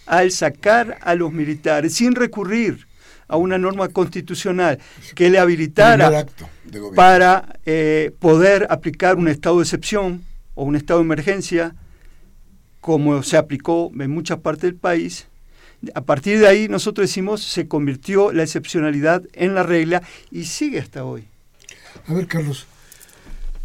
al 0.07 0.31
sacar 0.31 0.99
a 1.03 1.14
los 1.14 1.33
militares 1.33 1.95
sin 1.95 2.14
recurrir 2.14 2.87
a 3.29 3.37
una 3.37 3.59
norma 3.59 3.88
constitucional 3.88 4.79
que 5.14 5.31
le 5.31 5.38
habilitara 5.38 6.27
para 6.95 7.59
eh, 7.66 8.12
poder 8.19 8.66
aplicar 8.71 9.16
un 9.16 9.29
estado 9.29 9.57
de 9.57 9.62
excepción 9.62 10.25
o 10.55 10.64
un 10.64 10.77
estado 10.77 11.01
de 11.01 11.07
emergencia, 11.07 11.75
como 12.81 13.23
se 13.23 13.37
aplicó 13.37 13.90
en 13.99 14.11
muchas 14.11 14.38
partes 14.38 14.62
del 14.62 14.77
país, 14.77 15.27
a 15.95 16.01
partir 16.01 16.38
de 16.38 16.47
ahí 16.47 16.69
nosotros 16.69 17.09
decimos 17.09 17.42
se 17.42 17.69
convirtió 17.69 18.33
la 18.33 18.42
excepcionalidad 18.42 19.23
en 19.33 19.55
la 19.55 19.62
regla 19.62 20.03
y 20.31 20.45
sigue 20.45 20.79
hasta 20.79 21.05
hoy. 21.05 21.29
A 22.07 22.14
ver, 22.14 22.27
Carlos, 22.27 22.66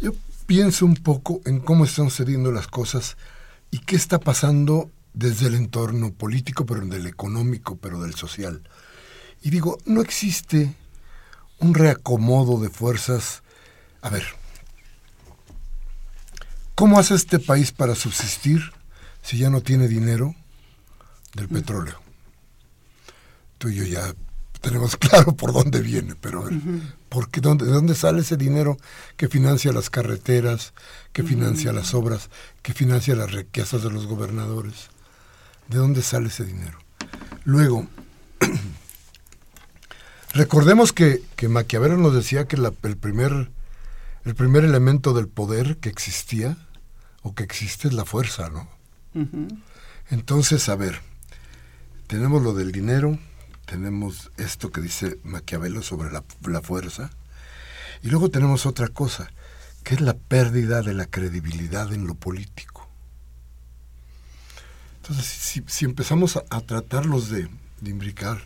yo 0.00 0.12
pienso 0.46 0.84
un 0.84 0.94
poco 0.94 1.40
en 1.44 1.60
cómo 1.60 1.84
están 1.84 2.10
sucediendo 2.10 2.52
las 2.52 2.66
cosas 2.66 3.16
y 3.70 3.78
qué 3.78 3.96
está 3.96 4.18
pasando 4.18 4.90
desde 5.14 5.48
el 5.48 5.54
entorno 5.54 6.12
político, 6.12 6.64
pero 6.66 6.84
del 6.86 7.06
económico, 7.06 7.76
pero 7.76 8.00
del 8.00 8.14
social. 8.14 8.62
Y 9.42 9.50
digo, 9.50 9.78
no 9.84 10.00
existe 10.00 10.74
un 11.58 11.74
reacomodo 11.74 12.60
de 12.60 12.70
fuerzas. 12.70 13.42
A 14.00 14.08
ver, 14.08 14.24
¿cómo 16.74 16.98
hace 16.98 17.14
este 17.14 17.38
país 17.38 17.72
para 17.72 17.94
subsistir 17.94 18.72
si 19.22 19.38
ya 19.38 19.50
no 19.50 19.60
tiene 19.60 19.88
dinero 19.88 20.34
del 21.34 21.48
mm. 21.48 21.52
petróleo? 21.52 22.00
Tú 23.58 23.68
y 23.68 23.76
yo 23.76 23.84
ya 23.84 24.14
tenemos 24.60 24.96
claro 24.96 25.36
por 25.36 25.52
dónde 25.52 25.80
viene, 25.80 26.14
pero 26.14 26.40
a 26.40 26.44
ver, 26.44 26.54
dónde, 27.40 27.66
¿de 27.66 27.72
dónde 27.72 27.94
sale 27.94 28.22
ese 28.22 28.36
dinero 28.36 28.78
que 29.16 29.28
financia 29.28 29.72
las 29.72 29.90
carreteras, 29.90 30.72
que 31.12 31.22
financia 31.22 31.72
las 31.72 31.94
obras, 31.94 32.30
que 32.62 32.72
financia 32.72 33.14
las 33.14 33.32
riquezas 33.32 33.82
de 33.82 33.90
los 33.90 34.06
gobernadores? 34.06 34.90
¿De 35.68 35.78
dónde 35.78 36.02
sale 36.02 36.28
ese 36.28 36.44
dinero? 36.44 36.78
Luego, 37.44 37.86
recordemos 40.34 40.92
que, 40.92 41.22
que, 41.36 41.48
Maquiavelo 41.48 41.96
nos 41.96 42.14
decía 42.14 42.46
que 42.46 42.56
el, 42.56 42.96
primer, 42.96 43.50
el 44.24 44.34
primer 44.34 44.64
elemento 44.64 45.12
del 45.12 45.28
poder 45.28 45.78
que 45.78 45.88
existía 45.88 46.56
o 47.22 47.34
que 47.34 47.42
existe 47.42 47.88
es 47.88 47.94
la 47.94 48.04
fuerza, 48.04 48.48
¿no? 48.50 48.68
Entonces, 50.08 50.68
a 50.68 50.76
ver, 50.76 51.00
tenemos 52.06 52.42
lo 52.42 52.54
del 52.54 52.72
dinero, 52.72 53.18
tenemos 53.66 54.30
esto 54.36 54.70
que 54.70 54.80
dice 54.80 55.18
Maquiavelo 55.22 55.82
sobre 55.82 56.10
la, 56.10 56.24
la 56.46 56.62
fuerza, 56.62 57.10
y 58.02 58.08
luego 58.08 58.30
tenemos 58.30 58.66
otra 58.66 58.88
cosa, 58.88 59.30
que 59.84 59.94
es 59.94 60.00
la 60.00 60.14
pérdida 60.14 60.82
de 60.82 60.94
la 60.94 61.06
credibilidad 61.06 61.92
en 61.92 62.06
lo 62.06 62.14
político. 62.14 62.71
Entonces, 65.02 65.64
si, 65.66 65.84
empezamos 65.84 66.36
a, 66.36 66.60
tratarlos 66.60 67.28
de, 67.28 67.48
imbricar, 67.84 68.40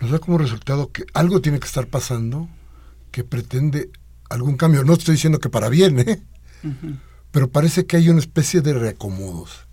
nos 0.00 0.10
da 0.10 0.18
como 0.18 0.36
resultado 0.36 0.90
que 0.90 1.06
algo 1.14 1.40
tiene 1.40 1.60
que 1.60 1.66
estar 1.66 1.86
pasando 1.86 2.48
que 3.12 3.22
pretende 3.22 3.88
algún 4.28 4.56
cambio. 4.56 4.82
No 4.82 4.94
estoy 4.94 5.14
diciendo 5.14 5.38
que 5.38 5.50
para 5.50 5.68
bien, 5.68 6.00
¿eh? 6.00 6.20
pero 7.30 7.50
parece 7.50 7.86
que 7.86 7.96
hay 7.96 8.08
una 8.10 8.18
especie 8.18 8.62
de 8.62 8.72
reacomodos 8.72 9.68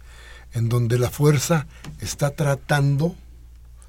en 0.54 0.70
donde 0.70 1.00
la 1.00 1.10
fuerza 1.10 1.66
está 2.00 2.30
tratando 2.30 3.16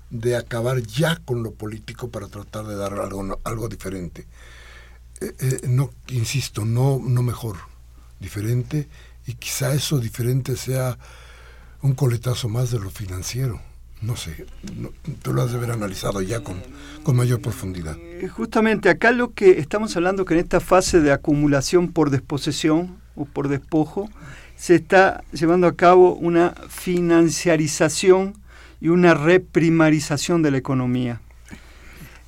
de 0.09 0.37
acabar 0.37 0.81
ya 0.81 1.17
con 1.17 1.43
lo 1.43 1.53
político 1.53 2.09
para 2.09 2.29
tratar 2.29 2.65
de 2.69 2.77
dar 2.77 2.95
algo, 2.95 3.39
algo 3.45 3.69
diferente. 3.69 4.27
Eh, 5.21 5.35
eh, 5.39 5.61
no, 5.69 5.93
insisto, 6.09 6.65
no, 6.65 6.99
no 7.05 7.23
mejor, 7.23 7.59
diferente, 8.19 8.89
y 9.27 9.35
quizá 9.35 9.75
eso 9.75 9.99
diferente 9.99 10.57
sea 10.57 10.97
un 11.83 11.95
coletazo 11.95 12.49
más 12.49 12.71
de 12.71 12.79
lo 12.79 12.91
financiero. 12.91 13.61
No 14.01 14.17
sé, 14.17 14.47
tú 15.23 15.33
lo 15.33 15.43
has 15.43 15.53
de 15.53 15.59
haber 15.59 15.71
analizado 15.71 16.23
ya 16.23 16.41
con, 16.41 16.61
con 17.05 17.15
mayor 17.15 17.41
profundidad. 17.41 17.97
Eh, 17.99 18.29
justamente 18.29 18.89
acá 18.89 19.13
lo 19.13 19.33
que 19.33 19.61
estamos 19.61 19.97
hablando 19.97 20.25
que 20.25 20.35
en 20.35 20.41
esta 20.41 20.59
fase 20.59 21.01
de 21.01 21.13
acumulación 21.13 21.93
por 21.93 22.11
desposesión 22.11 23.01
o 23.15 23.27
por 23.27 23.49
despojo, 23.49 24.09
se 24.57 24.75
está 24.75 25.23
llevando 25.33 25.67
a 25.67 25.77
cabo 25.77 26.15
una 26.15 26.55
financiarización 26.69 28.35
y 28.81 28.89
una 28.89 29.15
reprimarización 29.15 30.43
de 30.43 30.51
la 30.51 30.59
economía. 30.59 31.21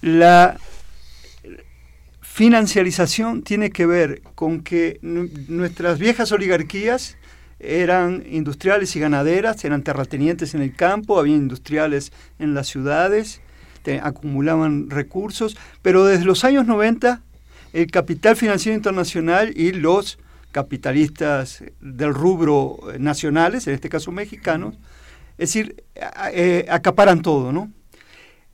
La 0.01 0.59
financiarización 2.21 3.43
tiene 3.43 3.71
que 3.71 3.87
ver 3.87 4.23
con 4.35 4.61
que 4.61 4.99
nuestras 5.03 5.99
viejas 5.99 6.31
oligarquías 6.33 7.17
eran 7.67 8.25
industriales 8.29 8.95
y 8.97 9.01
ganaderas, 9.01 9.65
eran 9.65 9.83
terratenientes 9.83 10.55
en 10.55 10.63
el 10.63 10.75
campo, 10.75 11.19
había 11.19 11.37
industriales 11.37 12.13
en 12.39 12.55
las 12.55 12.69
ciudades, 12.69 13.41
acumulaban 14.03 14.91
recursos, 14.91 15.57
pero 15.83 16.05
desde 16.05 16.25
los 16.25 16.45
años 16.45 16.67
90 16.67 17.23
el 17.73 17.91
capital 17.91 18.37
financiero 18.37 18.77
internacional 18.77 19.53
y 19.57 19.73
los 19.73 20.19
capitalistas 20.53 21.65
del 21.81 22.15
rubro 22.15 22.79
nacionales, 22.99 23.67
en 23.67 23.75
este 23.75 23.89
caso 23.89 24.13
mexicanos, 24.13 24.77
es 25.37 25.49
decir, 25.49 25.85
eh, 26.33 26.67
acaparan 26.69 27.23
todo, 27.23 27.53
¿no? 27.53 27.73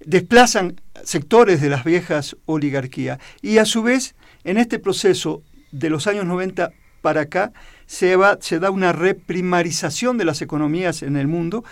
Desplazan 0.03 0.81
sectores 1.05 1.61
de 1.61 1.69
las 1.69 1.85
viejas 1.85 2.37
oligarquías 2.47 3.19
y 3.43 3.59
a 3.59 3.67
su 3.67 3.83
vez 3.83 4.15
en 4.45 4.57
este 4.57 4.79
proceso 4.79 5.43
de 5.73 5.91
los 5.91 6.07
años 6.07 6.25
90 6.25 6.73
para 7.01 7.23
acá 7.23 7.53
se, 7.87 8.17
va, 8.17 8.39
se 8.41 8.59
da 8.59 8.71
una 8.71 8.93
reprimarización 8.93 10.19
de 10.19 10.25
las 10.25 10.43
economías 10.43 11.03
en 11.03 11.17
el 11.17 11.27
mundo, 11.27 11.65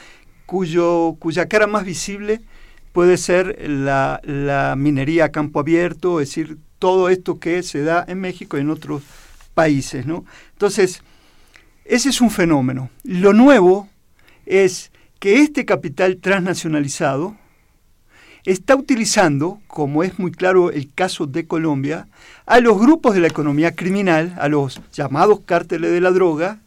cuyo, 0.47 1.17
cuya 1.19 1.47
cara 1.47 1.67
más 1.67 1.85
visible 1.85 2.41
puede 2.93 3.17
ser 3.17 3.57
la, 3.69 4.75
minería 4.77 5.27
a 5.27 5.29
campo 5.29 5.61
abierto, 5.61 6.21
es 6.21 6.29
decir, 6.31 6.59
todo 6.79 7.09
esto 7.09 7.39
que 7.39 7.63
se 7.63 7.83
da 7.83 8.05
en 8.09 8.21
México 8.21 8.57
y 8.57 8.63
en 8.63 8.71
otros 8.71 9.03
países. 9.55 10.07
¿no? 10.07 10.25
Entonces, 10.53 11.03
ese 11.85 12.09
es 12.09 12.21
un 12.21 12.31
fenómeno. 12.31 12.91
Lo 13.05 13.33
nuevo 13.33 13.89
es 14.47 14.91
que 15.19 15.43
este 15.43 15.65
capital 15.65 16.19
transnacionalizado 16.19 17.37
está 18.45 18.77
utilizando, 18.77 19.61
como 19.67 20.03
es 20.03 20.19
muy 20.19 20.31
claro 20.31 20.71
el 20.71 20.93
caso 20.93 21.27
de 21.27 21.47
Colombia, 21.47 22.09
a 22.47 22.61
los 22.61 22.79
grupos 22.79 23.15
de 23.15 23.21
la 23.21 23.29
economía 23.29 23.75
criminal, 23.75 24.35
a 24.39 24.49
los 24.49 24.81
llamados 24.93 25.41
cárteles 25.41 25.91
de 25.91 26.01
la 26.01 26.11
droga, 26.11 26.61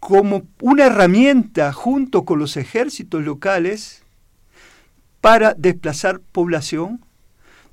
como 0.00 0.42
una 0.60 0.86
herramienta 0.86 1.72
junto 1.72 2.24
con 2.24 2.38
los 2.38 2.56
ejércitos 2.56 3.24
locales 3.24 4.02
para 5.20 5.54
desplazar 5.54 6.20
población, 6.20 7.00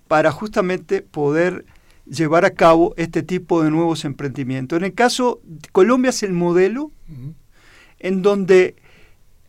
para 0.08 0.32
justamente 0.32 1.02
poder 1.02 1.66
llevar 2.06 2.46
a 2.46 2.52
cabo 2.52 2.94
este 2.98 3.24
tipo 3.24 3.64
de 3.64 3.72
nuevos 3.72 4.06
emprendimientos. 4.06 4.78
En 4.78 4.86
el 4.86 4.94
caso, 4.94 5.42
de 5.44 5.68
Colombia 5.70 6.10
es 6.10 6.24
el 6.24 6.34
modelo 6.34 6.92
en 8.00 8.22
donde 8.22 8.76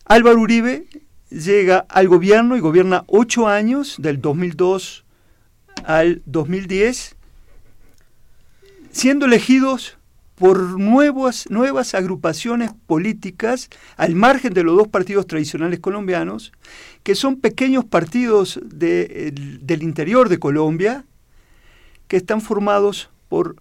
Álvaro 0.05 0.39
Uribe 0.39 0.85
llega 1.33 1.85
al 1.89 2.07
gobierno 2.07 2.55
y 2.55 2.59
gobierna 2.59 3.03
ocho 3.07 3.47
años, 3.47 3.95
del 3.97 4.21
2002 4.21 5.03
al 5.83 6.21
2010, 6.25 7.15
siendo 8.91 9.25
elegidos 9.25 9.97
por 10.35 10.79
nuevas, 10.79 11.49
nuevas 11.49 11.95
agrupaciones 11.95 12.71
políticas 12.85 13.69
al 13.97 14.15
margen 14.15 14.53
de 14.53 14.63
los 14.63 14.77
dos 14.77 14.87
partidos 14.87 15.27
tradicionales 15.27 15.79
colombianos, 15.79 16.51
que 17.03 17.15
son 17.15 17.39
pequeños 17.39 17.85
partidos 17.85 18.59
del 18.63 19.83
interior 19.83 20.29
de 20.29 20.39
Colombia, 20.39 21.05
que 22.07 22.17
están 22.17 22.41
formados 22.41 23.09
por 23.29 23.55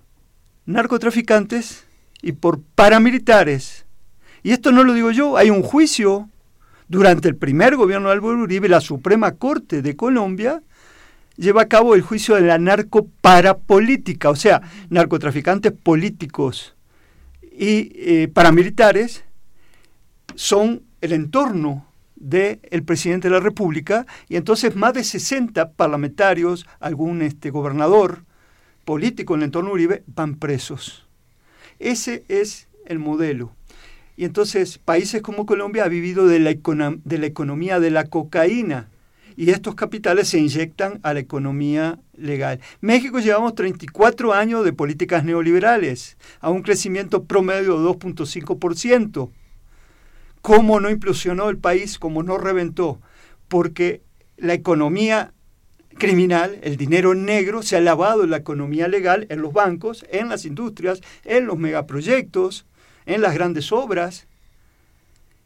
narcotraficantes 0.66 1.84
y 2.20 2.32
por 2.32 2.60
paramilitares. 2.74 3.86
Y 4.42 4.52
esto 4.52 4.72
no 4.72 4.84
lo 4.84 4.92
digo 4.92 5.10
yo, 5.10 5.36
hay 5.36 5.50
un 5.50 5.62
juicio 5.62 6.28
durante 6.92 7.26
el 7.26 7.36
primer 7.36 7.74
gobierno 7.76 8.08
de 8.08 8.12
Álvaro 8.12 8.42
Uribe, 8.42 8.68
la 8.68 8.82
Suprema 8.82 9.32
Corte 9.32 9.80
de 9.80 9.96
Colombia 9.96 10.62
lleva 11.38 11.62
a 11.62 11.66
cabo 11.66 11.94
el 11.94 12.02
juicio 12.02 12.34
de 12.34 12.42
la 12.42 12.58
narcoparapolítica, 12.58 14.28
o 14.28 14.36
sea, 14.36 14.60
narcotraficantes 14.90 15.72
políticos 15.72 16.76
y 17.50 17.92
eh, 17.94 18.28
paramilitares 18.28 19.24
son 20.34 20.82
el 21.00 21.14
entorno 21.14 21.86
del 22.14 22.82
presidente 22.84 23.28
de 23.28 23.36
la 23.36 23.40
República 23.40 24.04
y 24.28 24.36
entonces 24.36 24.76
más 24.76 24.92
de 24.92 25.02
60 25.02 25.70
parlamentarios, 25.70 26.66
algún 26.78 27.22
este, 27.22 27.48
gobernador 27.48 28.24
político 28.84 29.34
en 29.34 29.40
el 29.40 29.44
entorno 29.46 29.72
Uribe 29.72 30.02
van 30.08 30.34
presos. 30.34 31.06
Ese 31.78 32.24
es 32.28 32.68
el 32.84 32.98
modelo. 32.98 33.50
Y 34.22 34.24
entonces 34.24 34.78
países 34.78 35.20
como 35.20 35.46
Colombia 35.46 35.82
ha 35.82 35.88
vivido 35.88 36.28
de 36.28 36.38
la, 36.38 36.54
de 36.54 37.18
la 37.18 37.26
economía 37.26 37.80
de 37.80 37.90
la 37.90 38.04
cocaína 38.04 38.88
y 39.34 39.50
estos 39.50 39.74
capitales 39.74 40.28
se 40.28 40.38
inyectan 40.38 41.00
a 41.02 41.12
la 41.12 41.18
economía 41.18 41.98
legal. 42.16 42.60
México 42.80 43.18
llevamos 43.18 43.56
34 43.56 44.32
años 44.32 44.64
de 44.64 44.72
políticas 44.72 45.24
neoliberales, 45.24 46.18
a 46.38 46.50
un 46.50 46.62
crecimiento 46.62 47.24
promedio 47.24 47.80
de 47.80 47.88
2.5%. 47.88 49.30
¿Cómo 50.40 50.78
no 50.78 50.88
implosionó 50.88 51.48
el 51.48 51.58
país? 51.58 51.98
¿Cómo 51.98 52.22
no 52.22 52.38
reventó? 52.38 53.00
Porque 53.48 54.02
la 54.36 54.54
economía 54.54 55.32
criminal, 55.98 56.60
el 56.62 56.76
dinero 56.76 57.16
negro, 57.16 57.62
se 57.62 57.76
ha 57.76 57.80
lavado 57.80 58.22
en 58.22 58.30
la 58.30 58.36
economía 58.36 58.86
legal, 58.86 59.26
en 59.30 59.42
los 59.42 59.52
bancos, 59.52 60.06
en 60.12 60.28
las 60.28 60.44
industrias, 60.44 61.00
en 61.24 61.46
los 61.46 61.58
megaproyectos, 61.58 62.66
en 63.06 63.20
las 63.20 63.34
grandes 63.34 63.72
obras. 63.72 64.26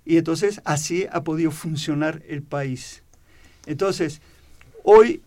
Y 0.05 0.19
entonces 0.19 0.61
así 0.65 1.07
ha 1.11 1.25
podido 1.25 1.51
funcionar 1.51 2.23
el 2.29 2.43
país. 2.43 3.03
Entonces, 3.67 4.21
hoy 4.85 5.23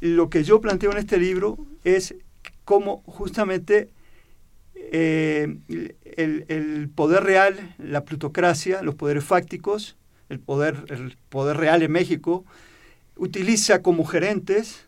lo 0.00 0.28
que 0.28 0.44
yo 0.44 0.60
planteo 0.60 0.92
en 0.92 0.98
este 0.98 1.18
libro 1.18 1.58
es 1.84 2.14
cómo 2.64 3.02
justamente 3.06 3.88
eh, 4.74 5.56
el, 6.16 6.88
poder 6.94 7.24
real, 7.24 7.74
la 7.78 8.04
plutocracia, 8.04 8.82
los 8.82 8.94
poderes 8.94 9.24
fácticos, 9.24 9.96
el 10.28 10.40
poder, 10.40 10.84
el 10.88 11.16
poder 11.28 11.56
real 11.56 11.82
en 11.82 11.92
México, 11.92 12.44
utiliza 13.16 13.82
como 13.82 14.04
gerentes 14.04 14.86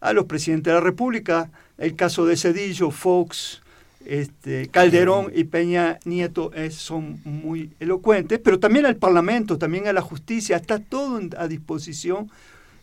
a 0.00 0.12
los 0.12 0.26
presidentes 0.26 0.72
de 0.72 0.74
la 0.74 0.80
República. 0.80 1.50
El 1.78 1.96
caso 1.96 2.26
de 2.26 2.36
Cedillo, 2.36 2.90
Fox, 2.90 3.62
este, 4.04 4.68
Calderón 4.68 5.30
y 5.34 5.44
Peña 5.44 5.98
Nieto 6.04 6.50
son 6.70 7.20
muy 7.24 7.72
elocuentes, 7.80 8.38
pero 8.42 8.58
también 8.58 8.86
al 8.86 8.96
Parlamento, 8.96 9.58
también 9.58 9.86
a 9.88 9.92
la 9.92 10.00
justicia, 10.00 10.56
está 10.56 10.78
todo 10.78 11.20
a 11.36 11.48
disposición 11.48 12.30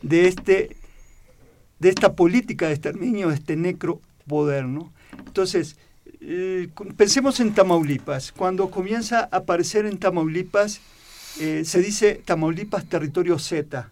de, 0.01 0.27
este, 0.27 0.75
de 1.79 1.89
esta 1.89 2.13
política 2.13 2.67
de 2.67 2.73
exterminio, 2.73 3.29
de 3.29 3.35
este 3.35 3.55
necropoder. 3.55 4.65
¿no? 4.65 4.93
Entonces, 5.25 5.77
eh, 6.21 6.69
pensemos 6.95 7.39
en 7.39 7.53
Tamaulipas. 7.53 8.31
Cuando 8.31 8.69
comienza 8.69 9.21
a 9.31 9.37
aparecer 9.37 9.85
en 9.85 9.97
Tamaulipas, 9.97 10.81
eh, 11.39 11.63
se 11.65 11.81
dice 11.81 12.21
Tamaulipas 12.25 12.85
territorio 12.85 13.37
Z. 13.39 13.91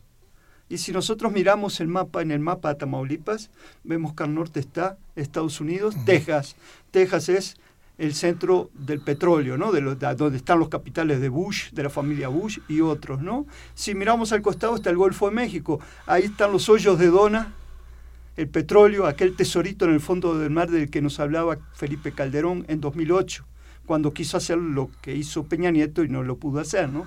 Y 0.67 0.80
si 0.80 0.91
nosotros 0.91 1.32
miramos 1.32 1.80
el 1.80 1.88
mapa, 1.88 2.21
en 2.21 2.32
el 2.32 2.39
mapa 2.39 2.69
de 2.69 2.75
Tamaulipas, 2.75 3.51
vemos 3.84 4.13
que 4.13 4.23
al 4.23 4.34
norte 4.34 4.60
está 4.60 4.97
Estados 5.15 5.62
Unidos, 5.62 5.95
Texas. 6.06 6.56
Texas 6.91 7.30
es 7.30 7.58
el 7.97 8.13
centro 8.13 8.69
del 8.73 8.99
petróleo, 8.99 9.58
¿no? 9.58 9.71
De, 9.71 9.82
donde 9.82 10.38
están 10.38 10.60
los 10.60 10.69
capitales 10.69 11.21
de 11.21 11.30
Bush, 11.30 11.71
de 11.71 11.84
la 11.84 11.89
familia 11.89 12.28
Bush 12.28 12.60
y 12.67 12.82
otros, 12.82 13.21
¿no? 13.21 13.45
Si 13.73 13.95
miramos 13.95 14.32
al 14.34 14.41
costado 14.41 14.75
está 14.75 14.89
el 14.89 14.97
Golfo 14.97 15.30
de 15.30 15.36
México, 15.36 15.80
ahí 16.06 16.23
están 16.23 16.51
los 16.51 16.67
hoyos 16.67 16.99
de 16.99 17.08
Dona, 17.08 17.54
el 18.36 18.49
petróleo, 18.49 19.06
aquel 19.06 19.36
tesorito 19.36 19.86
en 19.86 19.93
el 19.93 20.01
fondo 20.01 20.38
del 20.38 20.49
mar 20.49 20.69
del 20.69 20.89
que 20.89 21.01
nos 21.01 21.19
hablaba 21.19 21.58
Felipe 21.73 22.12
Calderón 22.12 22.65
en 22.67 22.82
2008, 22.82 23.45
cuando 23.86 24.13
quiso 24.13 24.36
hacer 24.36 24.58
lo 24.58 24.89
que 25.01 25.15
hizo 25.15 25.43
Peña 25.43 25.71
Nieto 25.71 26.04
y 26.04 26.10
no 26.10 26.21
lo 26.23 26.36
pudo 26.36 26.60
hacer, 26.60 26.89
¿no? 26.89 27.06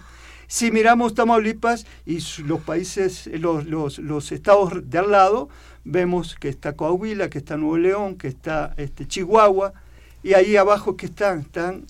Si 0.50 0.70
miramos 0.70 1.14
Tamaulipas 1.14 1.84
y 2.06 2.20
los 2.44 2.60
países, 2.62 3.26
los, 3.26 3.66
los, 3.66 4.32
estados 4.32 4.90
de 4.90 4.98
al 4.98 5.10
lado, 5.10 5.50
vemos 5.84 6.36
que 6.36 6.48
está 6.48 6.72
Coahuila, 6.72 7.28
que 7.28 7.36
está 7.36 7.58
Nuevo 7.58 7.76
León, 7.76 8.16
que 8.16 8.28
está 8.28 8.72
este, 8.78 9.06
Chihuahua, 9.06 9.74
y 10.22 10.32
ahí 10.32 10.56
abajo 10.56 10.96
que 10.96 11.04
están, 11.04 11.40
están 11.40 11.84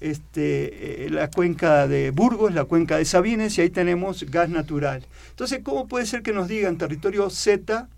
este, 0.00 1.06
eh, 1.06 1.10
la 1.10 1.30
cuenca 1.30 1.86
de 1.86 2.10
Burgos, 2.10 2.52
la 2.52 2.64
cuenca 2.64 2.96
de 2.96 3.04
Sabines, 3.04 3.56
y 3.56 3.60
ahí 3.60 3.70
tenemos 3.70 4.24
gas 4.24 4.48
natural. 4.48 5.06
Entonces, 5.30 5.60
¿cómo 5.62 5.86
puede 5.86 6.06
ser 6.06 6.24
que 6.24 6.32
nos 6.32 6.48
digan 6.48 6.78
territorio 6.78 7.30
Z 7.30 7.88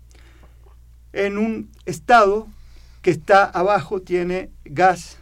en 1.11 1.39
un 1.39 1.71
estado 1.87 2.47
que 3.01 3.09
está 3.09 3.45
abajo, 3.45 3.99
tiene 3.99 4.51
gas 4.63 5.17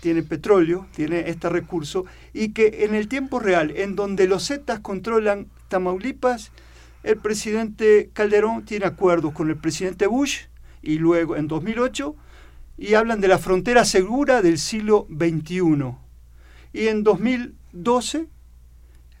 tiene 0.00 0.22
petróleo, 0.22 0.86
tiene 0.94 1.28
este 1.28 1.48
recurso, 1.48 2.04
y 2.38 2.50
que 2.50 2.84
en 2.84 2.94
el 2.94 3.08
tiempo 3.08 3.40
real, 3.40 3.72
en 3.74 3.96
donde 3.96 4.28
los 4.28 4.46
Zetas 4.46 4.78
controlan 4.78 5.48
Tamaulipas, 5.66 6.52
el 7.02 7.16
presidente 7.16 8.10
Calderón 8.12 8.64
tiene 8.64 8.86
acuerdos 8.86 9.32
con 9.32 9.50
el 9.50 9.56
presidente 9.56 10.06
Bush 10.06 10.42
y 10.80 10.98
luego 10.98 11.34
en 11.34 11.48
2008 11.48 12.14
y 12.76 12.94
hablan 12.94 13.20
de 13.20 13.26
la 13.26 13.38
frontera 13.38 13.84
segura 13.84 14.40
del 14.40 14.58
siglo 14.58 15.08
XXI. 15.10 15.96
Y 16.72 16.86
en 16.86 17.02
2012, 17.02 18.28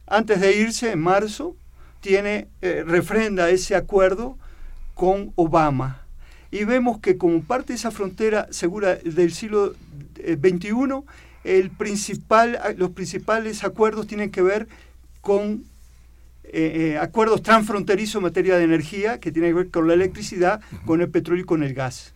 antes 0.06 0.40
de 0.40 0.56
irse, 0.56 0.92
en 0.92 1.00
marzo, 1.00 1.56
tiene, 2.00 2.46
eh, 2.62 2.84
refrenda 2.86 3.50
ese 3.50 3.74
acuerdo 3.74 4.38
con 4.94 5.32
Obama. 5.34 6.02
Y 6.52 6.62
vemos 6.62 7.00
que 7.00 7.18
como 7.18 7.42
parte 7.42 7.72
de 7.72 7.78
esa 7.78 7.90
frontera 7.90 8.46
segura 8.52 8.94
del 8.94 9.32
siglo 9.32 9.74
21, 10.14 11.04
el 11.44 11.70
principal, 11.70 12.58
los 12.76 12.90
principales 12.90 13.64
acuerdos 13.64 14.06
tienen 14.06 14.30
que 14.30 14.42
ver 14.42 14.68
con 15.20 15.64
eh, 16.44 16.92
eh, 16.92 16.98
acuerdos 16.98 17.42
transfronterizos 17.42 18.16
en 18.16 18.22
materia 18.22 18.56
de 18.56 18.64
energía, 18.64 19.20
que 19.20 19.32
tienen 19.32 19.50
que 19.50 19.54
ver 19.54 19.70
con 19.70 19.86
la 19.86 19.94
electricidad, 19.94 20.60
con 20.86 21.00
el 21.00 21.10
petróleo 21.10 21.42
y 21.42 21.46
con 21.46 21.62
el 21.62 21.74
gas. 21.74 22.14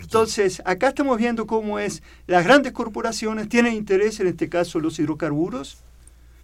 Entonces, 0.00 0.62
acá 0.64 0.88
estamos 0.88 1.18
viendo 1.18 1.46
cómo 1.46 1.78
es, 1.78 2.02
las 2.26 2.44
grandes 2.44 2.72
corporaciones 2.72 3.48
tienen 3.48 3.74
interés, 3.74 4.20
en 4.20 4.26
este 4.26 4.48
caso 4.48 4.80
los 4.80 4.98
hidrocarburos, 4.98 5.78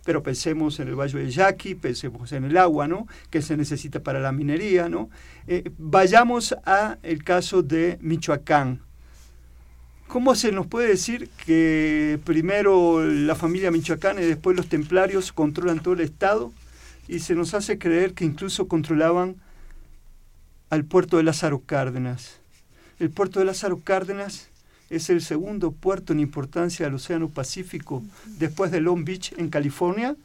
pero 0.04 0.22
pensemos 0.22 0.78
en 0.78 0.88
el 0.88 0.94
Valle 0.94 1.18
del 1.18 1.30
Yaqui, 1.30 1.74
pensemos 1.74 2.32
en 2.32 2.44
el 2.44 2.56
agua, 2.56 2.86
¿no? 2.86 3.06
Que 3.28 3.42
se 3.42 3.56
necesita 3.56 4.00
para 4.00 4.20
la 4.20 4.32
minería, 4.32 4.88
¿no? 4.88 5.10
Eh, 5.46 5.70
vayamos 5.78 6.54
a 6.64 6.98
el 7.02 7.24
caso 7.24 7.62
de 7.62 7.98
Michoacán. 8.00 8.85
¿Cómo 10.08 10.36
se 10.36 10.52
nos 10.52 10.66
puede 10.68 10.88
decir 10.88 11.28
que 11.44 12.20
primero 12.24 13.04
la 13.04 13.34
familia 13.34 13.72
michoacana 13.72 14.22
y 14.22 14.26
después 14.26 14.56
los 14.56 14.68
templarios 14.68 15.32
controlan 15.32 15.80
todo 15.80 15.94
el 15.94 16.00
Estado? 16.00 16.52
Y 17.08 17.18
se 17.18 17.34
nos 17.34 17.54
hace 17.54 17.78
creer 17.78 18.14
que 18.14 18.24
incluso 18.24 18.68
controlaban 18.68 19.36
al 20.70 20.84
puerto 20.84 21.16
de 21.16 21.24
Lázaro 21.24 21.60
Cárdenas. 21.60 22.38
El 23.00 23.10
puerto 23.10 23.40
de 23.40 23.46
Lázaro 23.46 23.80
Cárdenas 23.80 24.48
es 24.90 25.10
el 25.10 25.20
segundo 25.20 25.72
puerto 25.72 26.12
en 26.12 26.20
importancia 26.20 26.86
del 26.86 26.94
Océano 26.94 27.28
Pacífico 27.28 28.02
después 28.38 28.70
de 28.70 28.80
Long 28.80 29.04
Beach 29.04 29.34
en 29.36 29.50
California, 29.50 30.16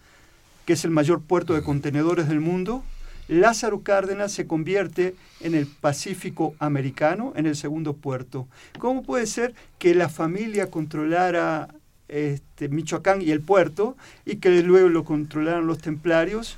que 0.65 0.73
es 0.73 0.85
el 0.85 0.91
mayor 0.91 1.21
puerto 1.21 1.55
de 1.55 1.63
contenedores 1.63 2.27
del 2.27 2.39
mundo 2.39 2.83
Lázaro 3.31 3.81
Cárdenas 3.81 4.33
se 4.33 4.45
convierte 4.45 5.15
en 5.39 5.55
el 5.55 5.65
Pacífico 5.65 6.53
americano, 6.59 7.31
en 7.37 7.45
el 7.45 7.55
segundo 7.55 7.93
puerto. 7.93 8.45
¿Cómo 8.77 9.03
puede 9.03 9.25
ser 9.25 9.53
que 9.79 9.95
la 9.95 10.09
familia 10.09 10.69
controlara 10.69 11.73
este, 12.09 12.67
Michoacán 12.67 13.21
y 13.21 13.31
el 13.31 13.39
puerto 13.39 13.95
y 14.25 14.35
que 14.35 14.61
luego 14.61 14.89
lo 14.89 15.05
controlaran 15.05 15.65
los 15.65 15.77
templarios, 15.77 16.57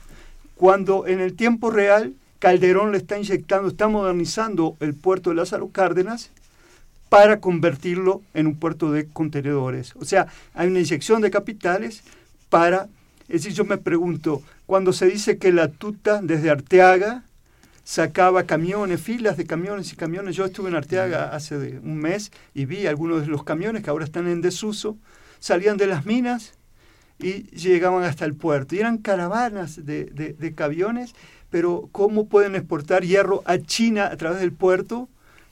cuando 0.55 1.05
en 1.05 1.19
el 1.19 1.35
tiempo 1.35 1.69
real 1.69 2.15
Calderón 2.39 2.91
le 2.91 2.97
está 2.97 3.19
inyectando, 3.19 3.67
está 3.67 3.87
modernizando 3.87 4.75
el 4.79 4.95
puerto 4.95 5.29
de 5.29 5.35
Lázaro 5.35 5.69
Cárdenas 5.69 6.31
para 7.07 7.39
convertirlo 7.39 8.23
en 8.33 8.47
un 8.47 8.55
puerto 8.55 8.91
de 8.91 9.05
contenedores. 9.05 9.95
O 9.95 10.05
sea, 10.05 10.25
hay 10.55 10.69
una 10.69 10.79
inyección 10.79 11.21
de 11.21 11.29
capitales 11.29 12.01
para 12.49 12.89
es 13.27 13.43
decir, 13.43 13.53
yo 13.53 13.65
me 13.65 13.77
pregunto, 13.77 14.41
cuando 14.73 14.91
se 14.91 15.05
dice 15.05 15.37
que 15.37 15.51
la 15.51 15.67
tuta 15.67 16.19
desde 16.23 16.49
Arteaga 16.49 17.25
sacaba 17.83 18.45
camiones, 18.45 18.99
filas 18.99 19.37
de 19.37 19.45
camiones 19.45 19.93
y 19.93 19.95
camiones, 19.95 20.35
yo 20.35 20.45
estuve 20.45 20.69
en 20.69 20.75
Arteaga 20.75 21.35
hace 21.35 21.77
un 21.77 21.99
mes 21.99 22.31
y 22.55 22.65
vi 22.65 22.87
algunos 22.87 23.21
de 23.21 23.27
los 23.27 23.43
camiones 23.43 23.83
que 23.83 23.91
ahora 23.91 24.03
están 24.03 24.27
en 24.27 24.41
desuso, 24.41 24.97
salían 25.37 25.77
de 25.77 25.85
las 25.85 26.07
minas 26.07 26.53
y 27.19 27.43
llegaban 27.55 28.03
hasta 28.03 28.25
el 28.25 28.33
puerto. 28.33 28.73
Y 28.73 28.79
eran 28.79 28.97
caravanas 28.97 29.85
de, 29.85 30.05
de 30.05 30.55
camiones, 30.55 31.13
pero 31.51 31.87
¿cómo 31.91 32.27
pueden 32.27 32.55
exportar 32.55 33.03
hierro 33.03 33.43
a 33.45 33.59
China 33.59 34.07
a 34.07 34.17
través 34.17 34.39
del 34.39 34.53
puerto? 34.53 35.07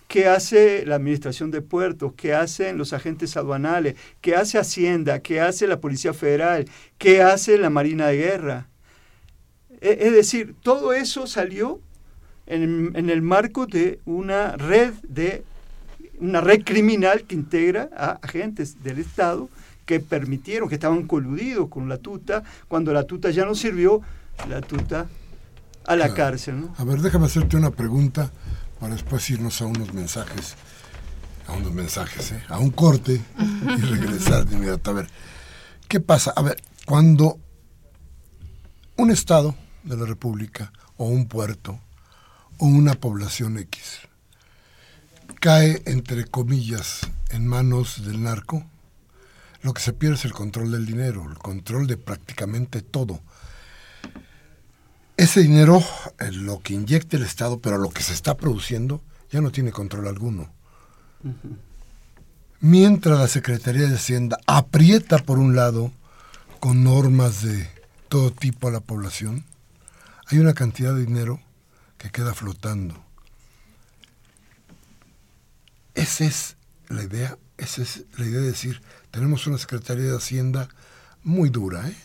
¿Qué 0.08 0.26
hace 0.26 0.84
la 0.88 0.96
Administración 0.96 1.52
de 1.52 1.62
Puertos? 1.62 2.14
¿Qué 2.18 2.34
hacen 2.34 2.80
los 2.80 2.92
agentes 2.92 3.38
aduanales? 3.38 3.98
¿Qué 4.20 4.36
hace 4.36 4.58
Hacienda? 4.58 5.20
¿Qué 5.20 5.42
hace 5.42 5.68
la 5.68 5.80
Policía 5.80 6.12
Federal? 6.16 6.66
¿Qué 6.98 7.22
hace 7.22 7.60
la 7.60 7.70
Marina 7.70 8.08
de 8.08 8.18
Guerra? 8.18 8.71
E, 9.82 9.98
es 10.08 10.14
decir, 10.14 10.56
todo 10.62 10.94
eso 10.94 11.28
salió 11.28 11.82
en, 12.46 13.10
el 13.10 13.22
marco 13.22 13.66
de 13.66 14.00
una 14.06 14.56
red 14.58 14.94
de 15.08 15.44
una 16.20 16.40
red 16.40 16.64
criminal 16.64 17.24
que 17.24 17.34
integra 17.34 17.90
a 17.98 18.20
agentes 18.22 18.84
del 18.84 19.00
Estado 19.00 19.50
que 19.86 20.00
permitieron, 20.00 20.70
que 20.70 20.76
estaban 20.76 21.08
coludidos 21.08 21.68
con 21.70 21.90
la 21.90 21.98
tuta, 21.98 22.44
cuando 22.68 22.94
la 22.94 23.04
tuta 23.04 23.32
ya 23.32 23.44
no 23.44 23.56
sirvió, 23.56 24.02
la 24.48 24.62
tuta 24.62 25.08
a 25.88 25.96
la 25.96 26.14
cárcel. 26.14 26.70
A 26.78 26.84
ver, 26.84 27.00
déjame 27.02 27.26
hacerte 27.26 27.58
una 27.58 27.72
pregunta 27.72 28.32
para 28.80 28.94
después 28.94 29.28
irnos 29.32 29.62
a 29.62 29.66
unos 29.66 29.94
mensajes, 29.94 30.56
a 31.48 31.54
unos 31.54 31.74
mensajes, 31.74 32.32
¿eh? 32.34 32.44
a 32.50 32.60
un 32.60 32.70
corte 32.70 33.20
y 33.40 33.82
regresar 33.82 34.46
de 34.46 34.56
inmediato. 34.56 34.92
A 34.92 34.94
ver, 34.94 35.08
¿qué 35.88 36.00
pasa? 36.00 36.32
A 36.36 36.44
ver, 36.44 36.62
cuando 36.86 37.40
un 38.98 39.10
estado 39.10 39.56
de 39.84 39.98
la 39.98 40.06
República 40.06 40.72
o 40.98 41.06
un 41.06 41.28
puerto 41.28 41.80
o 42.58 42.66
una 42.66 42.94
población 42.94 43.58
X. 43.58 44.00
Cae, 45.40 45.82
entre 45.86 46.26
comillas, 46.26 47.02
en 47.30 47.48
manos 47.48 48.06
del 48.06 48.22
narco, 48.22 48.64
lo 49.64 49.74
que 49.74 49.82
se 49.82 49.94
pierde 49.94 50.16
es 50.16 50.26
el 50.26 50.34
control 50.34 50.72
del 50.72 50.86
dinero, 50.86 51.28
el 51.30 51.38
control 51.38 51.88
de 51.88 51.98
prácticamente 51.98 52.82
todo. 52.82 53.20
Ese 55.18 55.42
dinero, 55.42 55.84
lo 56.32 56.60
que 56.60 56.74
inyecta 56.74 57.18
el 57.18 57.24
Estado, 57.24 57.60
pero 57.60 57.78
lo 57.78 57.90
que 57.90 58.04
se 58.04 58.14
está 58.14 58.38
produciendo, 58.38 59.02
ya 59.32 59.42
no 59.42 59.52
tiene 59.52 59.72
control 59.72 60.08
alguno. 60.08 60.52
Mientras 62.60 63.20
la 63.20 63.28
Secretaría 63.28 63.88
de 63.88 63.96
Hacienda 63.96 64.40
aprieta 64.48 65.20
por 65.20 65.40
un 65.40 65.56
lado 65.56 65.92
con 66.60 66.84
normas 66.84 67.42
de 67.44 67.70
todo 68.10 68.32
tipo 68.32 68.68
a 68.68 68.72
la 68.72 68.80
población, 68.80 69.46
hay 70.32 70.40
una 70.40 70.54
cantidad 70.54 70.94
de 70.94 71.06
dinero 71.06 71.40
que 71.98 72.10
queda 72.10 72.34
flotando. 72.34 73.04
Esa 75.94 76.26
es 76.26 76.56
la 76.88 77.04
idea, 77.04 77.38
esa 77.58 77.82
es 77.82 78.06
la 78.18 78.26
idea 78.26 78.40
de 78.40 78.48
decir, 78.48 78.82
tenemos 79.12 79.46
una 79.48 79.58
Secretaría 79.58 80.06
de 80.06 80.16
Hacienda 80.16 80.70
muy 81.24 81.50
dura, 81.50 81.88
¿eh? 81.88 81.96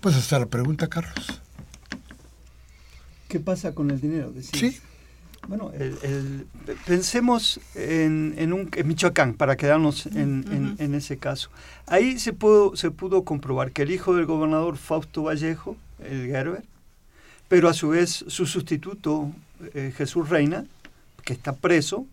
Pues 0.00 0.16
hasta 0.16 0.40
la 0.40 0.46
pregunta, 0.46 0.88
Carlos. 0.88 1.40
¿Qué 3.28 3.38
pasa 3.38 3.76
con 3.76 3.92
el 3.92 4.00
dinero? 4.00 4.32
Sí. 4.52 4.80
Bueno, 5.48 5.72
el, 5.72 6.46
pensemos 6.86 7.58
en, 7.74 8.52
un, 8.52 8.70
Michoacán, 8.84 9.32
para 9.32 9.56
quedarnos 9.56 10.04
en, 10.04 10.94
ese 10.94 11.16
caso. 11.16 11.48
Ahí 11.86 12.18
se 12.18 12.34
pudo, 12.34 12.76
se 12.76 12.90
pudo 12.90 13.24
comprobar 13.24 13.72
que 13.72 13.82
el 13.82 13.90
hijo 13.90 14.14
del 14.14 14.26
gobernador 14.26 14.76
Fausto 14.76 15.22
Vallejo, 15.22 15.78
el 16.04 16.26
Gerber, 16.26 16.64
pero 17.48 17.70
a 17.70 17.72
su 17.72 17.88
vez 17.88 18.26
su 18.28 18.44
sustituto, 18.44 19.32
eh, 19.72 19.90
Jesús 19.96 20.28
Reina, 20.28 20.66
que 21.24 21.32
está 21.32 21.54
preso, 21.54 22.06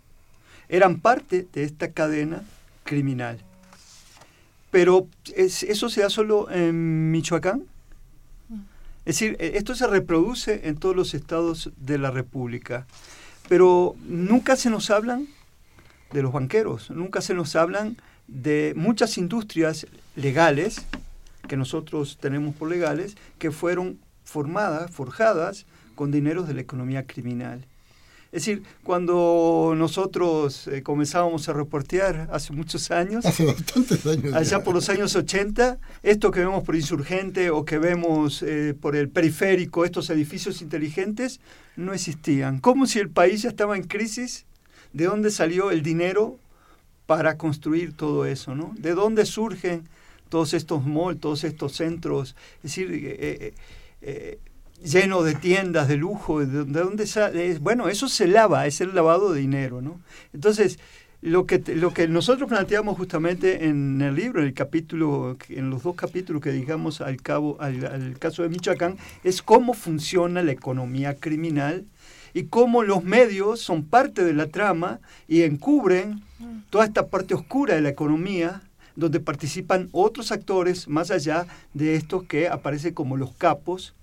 eran 0.70 1.02
parte 1.02 1.46
de 1.52 1.64
esta 1.66 1.92
cadena 1.92 2.42
criminal. 2.86 3.40
Pero 4.72 5.08
eso 5.36 5.90
se 5.90 6.02
da 6.02 6.10
solo 6.10 6.50
en 6.50 7.12
Michoacán. 7.12 7.64
Es 9.06 9.20
decir, 9.20 9.36
e, 9.40 9.58
esto 9.58 9.76
se 9.76 9.88
reproduce 9.88 10.68
en 10.70 10.78
todos 10.78 10.96
los 10.96 11.14
estados 11.14 11.72
de 11.76 11.98
la 11.98 12.12
República. 12.12 12.88
Pero 13.48 13.96
nunca 14.06 14.56
se 14.56 14.70
nos 14.70 14.90
hablan 14.90 15.28
de 16.12 16.22
los 16.22 16.32
banqueros, 16.32 16.90
nunca 16.90 17.22
se 17.22 17.34
nos 17.34 17.56
hablan 17.56 17.98
de 18.28 18.74
muchas 18.76 19.18
industrias 19.18 19.88
legales 20.16 20.86
que 21.48 21.58
nosotros 21.58 22.18
tenemos 22.20 22.56
por 22.56 22.70
legales, 22.70 23.16
que 23.38 23.52
fueron 23.52 24.00
formadas, 24.24 24.92
forjadas 24.92 25.66
con 25.94 26.12
dineros 26.12 26.48
de 26.48 26.56
la 26.56 26.62
economía 26.62 27.06
criminal. 27.06 27.66
Es 28.36 28.46
decir, 28.46 28.64
cuando 28.84 29.76
nosotros 29.78 30.68
eh, 30.68 30.84
comenzábamos 30.84 31.48
a 31.48 31.54
reportear 31.54 32.28
hace 32.34 32.52
muchos 32.52 32.92
años, 32.92 33.26
hace 33.26 33.46
bastantes 33.46 34.06
años, 34.06 34.34
allá 34.34 34.62
por 34.62 34.74
los 34.76 34.90
años 34.90 35.16
80, 35.16 35.78
esto 36.04 36.32
que 36.32 36.42
vemos 36.42 36.66
por 36.66 36.76
Insurgente 36.76 37.50
o 37.50 37.64
que 37.64 37.78
vemos 37.78 38.44
eh, 38.44 38.76
por 38.78 38.98
el 38.98 39.08
periférico, 39.08 39.86
estos 39.86 40.10
edificios 40.10 40.62
inteligentes, 40.62 41.40
no 41.78 41.94
existían. 41.94 42.60
Como 42.60 42.88
si 42.88 43.00
el 43.00 43.10
país 43.10 43.44
ya 43.44 43.48
estaba 43.48 43.78
en 43.78 43.84
crisis, 43.84 44.46
¿de 44.92 45.06
dónde 45.06 45.32
salió 45.32 45.72
el 45.72 45.82
dinero 45.82 46.38
para 47.06 47.38
construir 47.38 47.96
todo 47.96 48.26
eso? 48.26 48.54
¿no? 48.54 48.76
¿De 48.78 48.96
dónde 48.96 49.26
surgen 49.26 49.88
todos 50.28 50.54
estos 50.54 50.86
malls, 50.86 51.22
todos 51.22 51.46
estos 51.46 51.72
centros? 51.72 52.36
Es 52.58 52.64
decir, 52.64 52.90
eh, 52.92 53.54
lleno 54.84 55.24
de 55.24 55.36
tiendas 55.36 55.88
de 55.88 55.98
lujo, 55.98 56.46
¿de, 56.46 56.64
dónde 56.64 57.08
sale? 57.08 57.58
Bueno, 57.60 57.88
eso 57.90 58.08
se 58.08 58.28
lava, 58.28 58.68
es 58.68 58.82
el 58.82 58.94
lavado 58.94 59.34
de 59.34 59.42
dinero, 59.42 59.82
¿no? 59.82 60.00
Entonces, 60.34 60.80
lo 61.22 61.48
que, 61.48 61.62
lo 61.76 61.92
que 61.92 62.08
nosotros 62.08 62.48
planteamos 62.48 62.98
justamente 62.98 63.66
en 63.66 64.00
el 64.02 64.16
libro, 64.16 64.42
en 64.42 64.48
el 64.48 64.54
capítulo, 64.54 65.38
en 65.50 65.70
los 65.72 65.84
dos 65.84 65.96
capítulos 65.96 66.42
que 66.42 66.52
digamos 66.52 67.02
al 67.02 67.22
cabo, 67.22 67.58
al, 67.60 68.18
caso 68.20 68.44
de 68.44 68.50
Michoacán, 68.50 68.98
es 69.24 69.42
cómo 69.42 69.74
funciona 69.74 70.44
la 70.44 70.52
economía 70.52 71.16
criminal 71.16 71.86
y 72.34 72.44
cómo 72.44 72.84
los 72.84 73.04
medios 73.04 73.62
son 73.62 73.86
parte 73.86 74.24
de 74.24 74.34
la 74.34 74.48
trama 74.48 75.00
y 75.28 75.42
encubren 75.42 76.22
toda 76.70 76.86
esta 76.86 77.08
parte 77.08 77.34
oscura 77.34 77.74
de 77.74 77.82
la 77.82 77.90
economía 77.90 78.62
donde 78.96 79.20
participan 79.20 79.90
otros 79.94 80.32
actores 80.32 80.88
más 80.88 81.10
allá 81.12 81.48
de 81.74 81.96
estos 81.96 82.24
que 82.24 82.50
aparecen 82.50 82.94
como 82.94 83.18
los 83.18 83.34
capos 83.34 83.96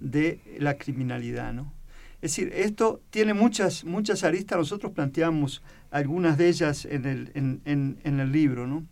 de 0.00 0.40
la 0.58 0.76
criminalidad. 0.76 1.52
¿no? 1.52 1.72
Es 2.20 2.32
decir, 2.32 2.52
esto 2.54 3.00
tiene 3.10 3.34
muchas, 3.34 3.84
muchas 3.84 4.24
aristas, 4.24 4.58
nosotros 4.58 4.92
planteamos 4.92 5.62
algunas 5.90 6.36
de 6.36 6.48
ellas 6.48 6.84
en 6.84 7.04
el, 7.04 7.30
en, 7.34 8.20
el 8.20 8.32
libro, 8.32 8.66
¿no? 8.66 8.86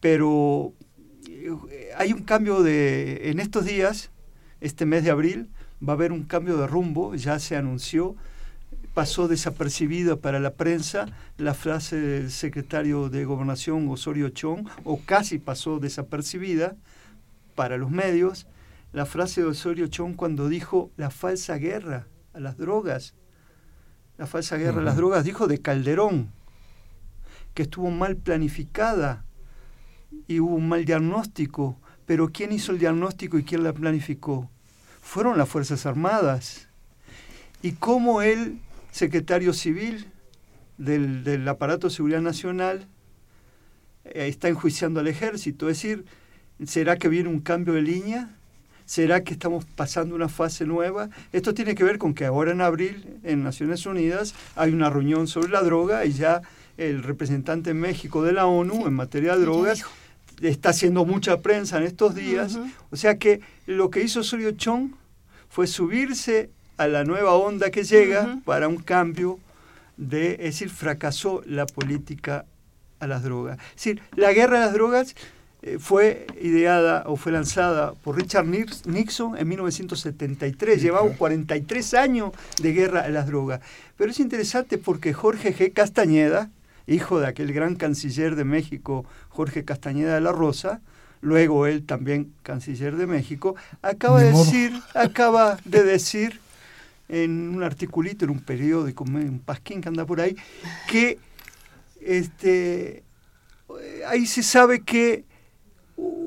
pero 0.00 0.74
eh, 1.28 1.50
hay 1.96 2.12
un 2.12 2.22
cambio 2.22 2.62
de, 2.62 3.30
en 3.30 3.38
estos 3.38 3.64
días, 3.64 4.10
este 4.60 4.84
mes 4.84 5.04
de 5.04 5.10
abril, 5.10 5.48
va 5.86 5.92
a 5.92 5.96
haber 5.96 6.12
un 6.12 6.24
cambio 6.24 6.56
de 6.56 6.66
rumbo, 6.66 7.14
ya 7.14 7.38
se 7.38 7.56
anunció, 7.56 8.16
pasó 8.94 9.28
desapercibida 9.28 10.16
para 10.16 10.40
la 10.40 10.54
prensa 10.54 11.06
la 11.38 11.54
frase 11.54 11.96
del 12.00 12.30
secretario 12.30 13.08
de 13.08 13.24
Gobernación 13.24 13.88
Osorio 13.88 14.28
Chong, 14.30 14.66
o 14.84 15.00
casi 15.00 15.38
pasó 15.38 15.78
desapercibida 15.78 16.76
para 17.54 17.76
los 17.78 17.90
medios, 17.90 18.46
la 18.92 19.06
frase 19.06 19.42
de 19.42 19.48
Osorio 19.48 19.86
Chong 19.86 20.16
cuando 20.16 20.48
dijo 20.48 20.90
la 20.96 21.10
falsa 21.10 21.56
guerra 21.56 22.08
a 22.32 22.40
las 22.40 22.56
drogas. 22.56 23.14
La 24.18 24.26
falsa 24.26 24.56
guerra 24.56 24.80
a 24.80 24.84
las 24.84 24.96
drogas 24.96 25.24
dijo 25.24 25.46
de 25.46 25.60
Calderón, 25.60 26.32
que 27.54 27.62
estuvo 27.62 27.90
mal 27.90 28.16
planificada 28.16 29.24
y 30.26 30.40
hubo 30.40 30.56
un 30.56 30.68
mal 30.68 30.84
diagnóstico. 30.84 31.78
Pero 32.06 32.30
¿quién 32.30 32.52
hizo 32.52 32.72
el 32.72 32.78
diagnóstico 32.78 33.38
y 33.38 33.44
quién 33.44 33.62
la 33.62 33.72
planificó? 33.72 34.50
Fueron 35.00 35.38
las 35.38 35.48
Fuerzas 35.48 35.86
Armadas. 35.86 36.68
Y 37.62 37.72
cómo 37.72 38.22
él 38.22 38.58
secretario 38.90 39.52
civil 39.52 40.10
del, 40.76 41.46
aparato 41.46 41.88
de 41.88 41.94
seguridad 41.94 42.22
nacional 42.22 42.88
eh, 44.04 44.26
está 44.28 44.48
enjuiciando 44.48 45.00
al 45.00 45.06
ejército. 45.06 45.68
Es 45.68 45.78
decir, 45.78 46.04
¿será 46.66 46.96
que 46.96 47.08
viene 47.08 47.28
un 47.28 47.40
cambio 47.40 47.74
de 47.74 47.82
línea? 47.82 48.36
¿Será 48.90 49.22
que 49.22 49.34
estamos 49.34 49.64
pasando 49.64 50.16
una 50.16 50.28
fase 50.28 50.66
nueva? 50.66 51.10
Esto 51.32 51.54
tiene 51.54 51.76
que 51.76 51.84
ver 51.84 51.96
con 51.96 52.12
que 52.12 52.24
ahora 52.24 52.50
en 52.50 52.60
abril 52.60 53.20
en 53.22 53.44
Naciones 53.44 53.86
Unidas 53.86 54.34
hay 54.56 54.72
una 54.72 54.90
reunión 54.90 55.28
sobre 55.28 55.52
la 55.52 55.62
droga 55.62 56.04
y 56.06 56.12
ya 56.12 56.42
el 56.76 57.04
representante 57.04 57.70
en 57.70 57.78
México 57.78 58.24
de 58.24 58.32
la 58.32 58.46
ONU 58.46 58.88
en 58.88 58.94
materia 58.94 59.36
de 59.36 59.42
drogas 59.42 59.84
está 60.42 60.70
haciendo 60.70 61.04
mucha 61.04 61.36
prensa 61.36 61.78
en 61.78 61.84
estos 61.84 62.16
días. 62.16 62.58
O 62.90 62.96
sea 62.96 63.16
que 63.16 63.40
lo 63.64 63.90
que 63.90 64.02
hizo 64.02 64.24
Sorio 64.24 64.50
Chong 64.50 64.90
fue 65.48 65.68
subirse 65.68 66.50
a 66.76 66.88
la 66.88 67.04
nueva 67.04 67.34
onda 67.34 67.70
que 67.70 67.84
llega 67.84 68.40
para 68.44 68.66
un 68.66 68.78
cambio 68.78 69.38
de, 69.98 70.32
es 70.32 70.38
decir, 70.38 70.68
fracasó 70.68 71.42
la 71.46 71.64
política 71.64 72.44
a 72.98 73.06
las 73.06 73.22
drogas. 73.22 73.56
Es 73.68 73.74
decir, 73.76 74.02
la 74.16 74.32
guerra 74.32 74.56
a 74.56 74.66
las 74.66 74.72
drogas 74.72 75.14
fue 75.78 76.26
ideada 76.40 77.04
o 77.06 77.16
fue 77.16 77.32
lanzada 77.32 77.92
por 77.92 78.16
Richard 78.16 78.46
Nixon 78.46 79.36
en 79.36 79.48
1973. 79.48 80.80
Llevamos 80.80 81.16
43 81.16 81.94
años 81.94 82.32
de 82.62 82.72
guerra 82.72 83.00
a 83.02 83.08
las 83.08 83.26
drogas. 83.26 83.60
Pero 83.96 84.10
es 84.10 84.20
interesante 84.20 84.78
porque 84.78 85.12
Jorge 85.12 85.54
G. 85.54 85.72
Castañeda, 85.72 86.50
hijo 86.86 87.20
de 87.20 87.26
aquel 87.26 87.52
gran 87.52 87.76
canciller 87.76 88.36
de 88.36 88.44
México, 88.44 89.04
Jorge 89.28 89.64
Castañeda 89.64 90.14
de 90.14 90.22
la 90.22 90.32
Rosa, 90.32 90.80
luego 91.20 91.66
él 91.66 91.84
también 91.84 92.32
canciller 92.42 92.96
de 92.96 93.06
México, 93.06 93.54
acaba 93.82 94.22
de 94.22 94.32
decir, 94.32 94.72
acaba 94.94 95.58
de 95.66 95.82
decir 95.84 96.40
en 97.10 97.54
un 97.54 97.62
articulito, 97.62 98.24
en 98.24 98.30
un 98.30 98.40
periódico, 98.40 99.04
un 99.04 99.42
pasquín 99.44 99.82
que 99.82 99.88
anda 99.88 100.06
por 100.06 100.22
ahí, 100.22 100.34
que 100.88 101.18
este, 102.00 103.02
ahí 104.06 104.26
se 104.26 104.42
sabe 104.42 104.80
que 104.80 105.24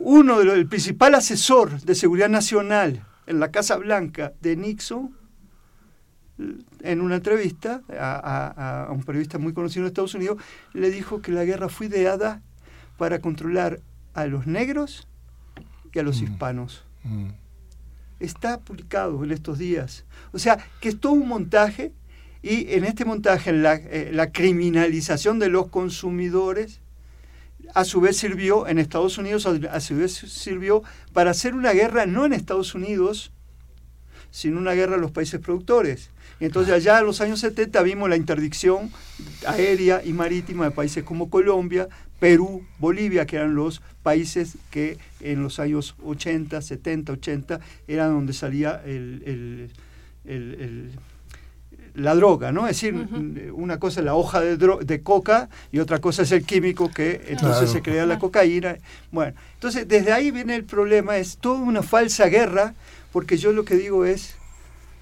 uno 0.04 0.40
de 0.40 0.46
los, 0.46 0.56
el 0.56 0.68
principal 0.68 1.16
asesor 1.16 1.82
de 1.82 1.96
seguridad 1.96 2.30
nacional 2.30 3.06
en 3.26 3.40
la 3.40 3.52
Casa 3.52 3.78
Blanca 3.78 4.34
de 4.42 4.56
Nixon, 4.56 5.16
en 6.82 7.02
una 7.02 7.16
entrevista 7.16 7.82
a, 7.90 8.88
un 8.92 9.04
periodista 9.04 9.38
muy 9.38 9.54
conocido 9.54 9.84
en 9.84 9.88
Estados 9.88 10.16
Unidos, 10.16 10.38
le 10.74 10.90
dijo 10.90 11.22
que 11.22 11.32
la 11.32 11.46
guerra 11.46 11.70
fue 11.70 11.88
ideada 11.88 12.42
para 12.98 13.20
controlar 13.20 13.80
a 14.14 14.26
los 14.26 14.48
negros 14.48 15.08
y 15.94 16.00
a 16.00 16.04
los 16.04 16.22
mm. 16.22 16.24
hispanos. 16.24 16.84
Mm 17.04 17.30
está 18.24 18.60
publicado 18.60 19.24
en 19.24 19.32
estos 19.32 19.60
días. 19.60 20.06
O 20.32 20.40
sea, 20.40 20.58
que 20.80 20.90
es 20.90 21.00
todo 21.00 21.14
un 21.14 21.28
montaje 21.28 21.92
y 22.42 22.74
en 22.74 22.86
este 22.86 23.06
montaje 23.06 23.54
la, 23.54 23.76
eh, 23.76 24.12
la 24.14 24.32
criminalización 24.32 25.40
de 25.40 25.50
los 25.50 25.68
consumidores 25.68 26.82
a 27.74 27.86
su 27.86 28.02
vez 28.02 28.18
sirvió 28.18 28.68
en 28.68 28.80
Estados 28.80 29.18
Unidos, 29.18 29.46
a 29.46 29.80
su 29.80 29.96
vez 29.96 30.14
sirvió 30.14 30.84
para 31.14 31.32
hacer 31.32 31.54
una 31.54 31.72
guerra 31.72 32.06
no 32.06 32.26
en 32.26 32.34
Estados 32.34 32.76
Unidos, 32.76 33.32
sino 34.32 34.60
una 34.60 34.74
guerra 34.74 34.96
a 34.96 35.00
los 35.00 35.12
países 35.12 35.40
productores. 35.40 36.10
Entonces 36.40 36.74
allá 36.74 37.00
en 37.00 37.06
los 37.06 37.22
años 37.22 37.40
70 37.40 37.82
vimos 37.84 38.10
la 38.10 38.18
interdicción 38.18 38.92
aérea 39.48 40.02
y 40.04 40.12
marítima 40.14 40.66
de 40.66 40.72
países 40.72 41.04
como 41.04 41.30
Colombia, 41.30 41.88
Perú, 42.20 42.66
Bolivia, 42.80 43.26
que 43.26 43.36
eran 43.36 43.56
los 43.56 43.82
países 44.02 44.58
que 44.72 44.98
en 45.20 45.44
los 45.44 45.60
años 45.60 45.96
80, 46.04 46.62
70, 46.62 47.14
80 47.14 47.60
eran 47.88 48.12
donde 48.14 48.34
salía 48.34 48.82
la 51.96 52.16
droga, 52.16 52.52
¿no? 52.52 52.68
Es 52.68 52.82
decir, 52.82 52.96
una 53.54 53.80
cosa 53.80 54.00
es 54.00 54.06
la 54.06 54.16
hoja 54.16 54.42
de, 54.42 54.58
de, 54.58 55.02
coca 55.02 55.50
y 55.72 55.80
otra 55.80 56.00
cosa 56.00 56.24
es 56.24 56.32
el 56.32 56.44
químico 56.46 56.90
que 56.92 57.22
entonces 57.28 57.72
se 57.72 57.82
crea 57.82 58.06
la 58.06 58.20
cocaína. 58.20 58.78
Bueno, 59.12 59.34
entonces 59.54 59.88
desde 59.88 60.12
ahí 60.12 60.32
viene 60.32 60.56
el 60.56 60.64
problema, 60.64 61.18
es 61.18 61.38
toda 61.38 61.60
una 61.60 61.84
falsa 61.84 62.28
guerra, 62.28 62.74
porque 63.12 63.38
yo 63.38 63.54
lo 63.54 63.64
que 63.64 63.76
digo 63.76 64.06
es, 64.06 64.36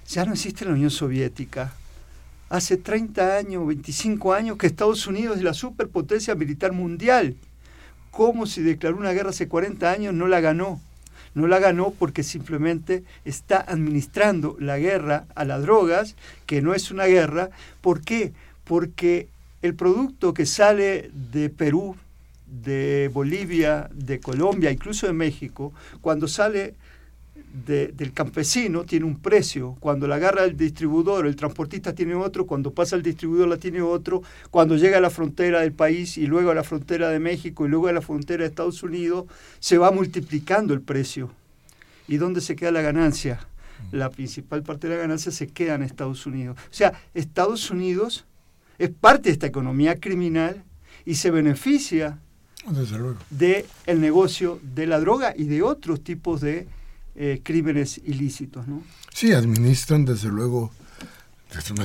ya 0.08 0.24
no 0.24 0.32
existe 0.32 0.64
la 0.64 0.72
Unión 0.72 0.90
Soviética, 0.90 1.72
hace 2.50 2.76
30 2.76 3.38
años, 3.38 3.66
25 3.66 4.34
años 4.34 4.58
que 4.58 4.66
Estados 4.66 5.06
Unidos 5.06 5.38
es 5.38 5.42
la 5.42 5.54
superpotencia 5.54 6.34
militar 6.34 6.72
mundial. 6.72 7.36
¿Cómo 8.10 8.44
se 8.44 8.62
declaró 8.62 8.98
una 8.98 9.12
guerra 9.12 9.30
hace 9.30 9.48
40 9.48 9.90
años? 9.90 10.12
No 10.12 10.26
la 10.28 10.40
ganó. 10.40 10.78
No 11.34 11.46
la 11.46 11.58
ganó 11.58 11.90
porque 11.90 12.22
simplemente 12.22 13.04
está 13.24 13.58
administrando 13.58 14.56
la 14.58 14.78
guerra 14.78 15.26
a 15.34 15.44
las 15.44 15.62
drogas, 15.62 16.16
que 16.46 16.62
no 16.62 16.74
es 16.74 16.90
una 16.90 17.06
guerra. 17.06 17.50
¿Por 17.80 18.02
qué? 18.02 18.32
Porque 18.64 19.28
el 19.62 19.74
producto 19.74 20.34
que 20.34 20.46
sale 20.46 21.10
de 21.32 21.48
Perú, 21.48 21.96
de 22.46 23.10
Bolivia, 23.12 23.88
de 23.92 24.20
Colombia, 24.20 24.70
incluso 24.70 25.06
de 25.06 25.14
México, 25.14 25.72
cuando 26.00 26.28
sale 26.28 26.74
del 27.52 28.12
campesino 28.14 28.84
tiene 28.84 29.04
un 29.04 29.18
precio, 29.18 29.76
cuando 29.78 30.06
la 30.06 30.14
agarra 30.14 30.44
el 30.44 30.56
distribuidor, 30.56 31.26
el 31.26 31.36
transportista 31.36 31.94
tiene 31.94 32.14
otro, 32.14 32.46
cuando 32.46 32.72
pasa 32.72 32.96
el 32.96 33.02
distribuidor 33.02 33.46
la 33.46 33.58
tiene 33.58 33.82
otro, 33.82 34.22
cuando 34.50 34.76
llega 34.76 34.96
a 34.96 35.00
la 35.02 35.10
frontera 35.10 35.60
del 35.60 35.72
país 35.72 36.16
y 36.16 36.26
luego 36.26 36.50
a 36.50 36.54
la 36.54 36.64
frontera 36.64 37.10
de 37.10 37.18
México 37.18 37.66
y 37.66 37.68
luego 37.68 37.88
a 37.88 37.92
la 37.92 38.00
frontera 38.00 38.42
de 38.42 38.48
Estados 38.48 38.82
Unidos, 38.82 39.26
se 39.60 39.76
va 39.76 39.90
multiplicando 39.90 40.72
el 40.72 40.80
precio. 40.80 41.30
¿Y 42.08 42.16
dónde 42.16 42.40
se 42.40 42.56
queda 42.56 42.70
la 42.70 42.80
ganancia? 42.80 43.46
La 43.90 44.08
principal 44.08 44.62
parte 44.62 44.88
de 44.88 44.94
la 44.94 45.02
ganancia 45.02 45.30
se 45.30 45.48
queda 45.48 45.74
en 45.74 45.82
Estados 45.82 46.24
Unidos. 46.24 46.56
O 46.58 46.74
sea, 46.74 46.94
Estados 47.12 47.70
Unidos 47.70 48.24
es 48.78 48.88
parte 48.88 49.28
de 49.28 49.32
esta 49.32 49.46
economía 49.46 50.00
criminal 50.00 50.64
y 51.04 51.16
se 51.16 51.30
beneficia 51.30 52.18
del 53.28 53.66
el 53.86 54.00
negocio 54.00 54.58
de 54.62 54.86
la 54.86 55.00
droga 55.00 55.34
y 55.36 55.44
de 55.44 55.62
otros 55.62 56.02
tipos 56.02 56.40
de 56.40 56.66
eh, 57.14 57.40
crímenes 57.42 57.98
ilícitos. 58.04 58.66
¿no? 58.66 58.82
Sí, 59.12 59.32
administran 59.32 60.04
desde 60.04 60.28
luego, 60.28 60.72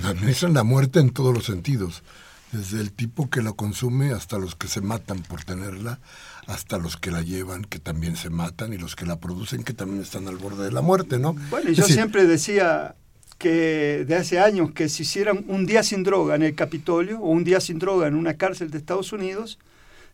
administran 0.04 0.54
la 0.54 0.64
muerte 0.64 1.00
en 1.00 1.10
todos 1.12 1.34
los 1.34 1.46
sentidos, 1.46 2.04
desde 2.52 2.80
el 2.80 2.92
tipo 2.92 3.30
que 3.30 3.42
la 3.42 3.52
consume 3.52 4.12
hasta 4.12 4.38
los 4.38 4.56
que 4.56 4.68
se 4.68 4.82
matan 4.82 5.22
por 5.24 5.44
tenerla, 5.44 6.00
hasta 6.48 6.78
los 6.78 6.96
que 6.96 7.12
la 7.12 7.22
llevan, 7.22 7.66
que 7.66 7.80
también 7.80 8.16
se 8.16 8.30
matan, 8.30 8.72
y 8.74 8.78
los 8.78 8.96
que 8.96 9.06
la 9.06 9.18
producen, 9.18 9.64
que 9.64 9.74
también 9.74 10.02
están 10.02 10.28
al 10.28 10.38
borde 10.38 10.64
de 10.64 10.72
la 10.72 10.82
muerte, 10.82 11.20
¿no? 11.20 11.34
Bueno, 11.50 11.72
yo 11.72 11.84
siempre 11.84 12.26
decía 12.26 12.96
que 13.38 14.06
de 14.08 14.16
hace 14.16 14.40
años 14.40 14.72
que 14.72 14.90
si 14.90 15.04
hicieran 15.04 15.46
un 15.48 15.66
día 15.66 15.84
sin 15.84 16.04
droga 16.04 16.36
en 16.36 16.44
el 16.44 16.56
Capitolio 16.56 17.20
o 17.20 17.30
un 17.30 17.44
día 17.44 17.60
sin 17.60 17.80
droga 17.80 18.08
en 18.08 18.16
una 18.16 18.36
cárcel 18.36 18.72
de 18.72 18.78
Estados 18.78 19.12
Unidos, 19.12 19.60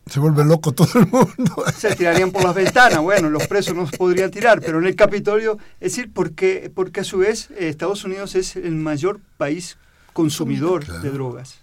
se 0.06 0.20
vuelve 0.20 0.44
loco 0.44 0.72
todo 0.72 1.00
el 1.00 1.06
mundo. 1.06 1.64
Se 1.76 1.94
tirarían 1.96 2.30
por 2.30 2.44
las 2.44 2.54
ventanas, 2.54 3.00
bueno, 3.00 3.30
los 3.30 3.46
presos 3.46 3.74
no 3.74 3.86
se 3.86 3.96
podrían 3.96 4.30
tirar, 4.30 4.60
pero 4.60 4.78
en 4.78 4.86
el 4.86 4.96
Capitolio, 4.96 5.58
es 5.80 5.92
decir, 5.92 6.10
porque, 6.12 6.70
porque 6.74 7.00
a 7.00 7.04
su 7.04 7.18
vez 7.18 7.50
eh, 7.52 7.68
Estados 7.68 8.04
Unidos 8.04 8.34
es 8.34 8.56
el 8.56 8.74
mayor 8.74 9.20
país 9.38 9.78
consumidor 10.12 10.86
de 11.00 11.10
drogas. 11.10 11.60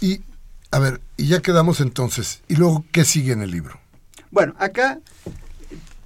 Y, 0.00 0.22
a 0.70 0.78
ver, 0.78 1.00
y 1.16 1.26
ya 1.26 1.40
quedamos 1.40 1.80
entonces, 1.80 2.42
¿y 2.48 2.56
luego 2.56 2.84
qué 2.92 3.04
sigue 3.04 3.32
en 3.32 3.42
el 3.42 3.50
libro? 3.50 3.78
Bueno, 4.30 4.54
acá 4.58 5.00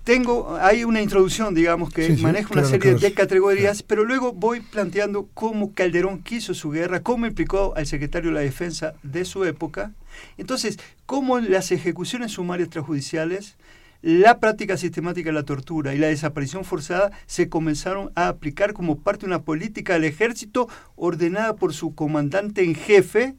tengo, 0.05 0.57
hay 0.61 0.85
una 0.85 1.01
introducción, 1.01 1.55
digamos, 1.55 1.93
que 1.93 2.17
maneja 2.19 2.53
una 2.53 2.65
serie 2.65 2.95
de 2.95 3.15
categorías, 3.15 3.83
pero 3.83 4.05
luego 4.05 4.33
voy 4.33 4.61
planteando 4.61 5.29
cómo 5.35 5.73
Calderón 5.73 6.23
quiso 6.23 6.53
su 6.53 6.71
guerra, 6.71 7.01
cómo 7.01 7.27
implicó 7.27 7.75
al 7.75 7.87
secretario 7.87 8.31
de 8.31 8.35
la 8.35 8.41
Defensa 8.41 8.95
de 9.03 9.25
su 9.25 9.45
época. 9.45 9.93
Entonces, 10.37 10.79
cómo 11.07 11.39
las 11.39 11.73
ejecuciones 11.73 12.33
sumarias 12.33 12.67
extrajudiciales, 12.67 13.57
la 14.03 14.39
práctica 14.39 14.77
sistemática 14.77 15.31
de 15.31 15.35
la 15.35 15.45
tortura 15.45 15.95
y 15.95 15.99
la 15.99 16.09
desaparición 16.09 16.65
forzada 16.65 17.11
se 17.27 17.49
comenzaron 17.49 18.11
a 18.15 18.29
aplicar 18.29 18.75
como 18.75 18.99
parte 18.99 19.23
de 19.23 19.29
una 19.29 19.43
política 19.43 19.95
del 19.95 20.05
ejército 20.05 20.69
ordenada 20.97 21.57
por 21.57 21.73
su 21.73 21.95
comandante 21.95 22.65
en 22.65 22.75
jefe, 22.75 23.35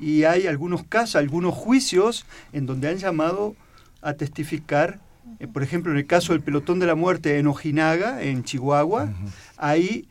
y 0.00 0.24
hay 0.24 0.48
algunos 0.48 0.82
casos, 0.82 1.16
algunos 1.16 1.54
juicios 1.54 2.26
en 2.52 2.66
donde 2.66 2.88
han 2.88 2.96
llamado 2.96 3.54
a 4.00 4.14
testificar. 4.14 4.98
Eh, 5.38 5.46
por 5.46 5.62
ejemplo, 5.62 5.92
en 5.92 5.98
el 5.98 6.06
caso 6.06 6.32
del 6.32 6.42
pelotón 6.42 6.80
de 6.80 6.86
la 6.86 6.96
muerte 6.96 7.38
en 7.38 7.46
Ojinaga, 7.46 8.20
en 8.22 8.42
Chihuahua, 8.42 9.12
ahí 9.56 10.08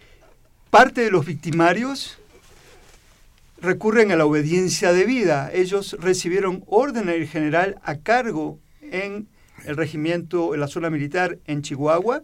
parte 0.70 1.02
de 1.02 1.12
los 1.12 1.26
victimarios 1.26 2.21
recurren 3.62 4.12
a 4.12 4.16
la 4.16 4.26
obediencia 4.26 4.92
debida. 4.92 5.52
Ellos 5.54 5.96
recibieron 6.00 6.64
orden 6.68 7.06
del 7.06 7.28
general 7.28 7.80
a 7.84 7.98
cargo 8.00 8.60
en 8.82 9.28
el 9.66 9.78
regimiento, 9.78 10.54
en 10.54 10.60
la 10.60 10.68
zona 10.68 10.90
militar 10.90 11.38
en 11.46 11.62
Chihuahua, 11.62 12.24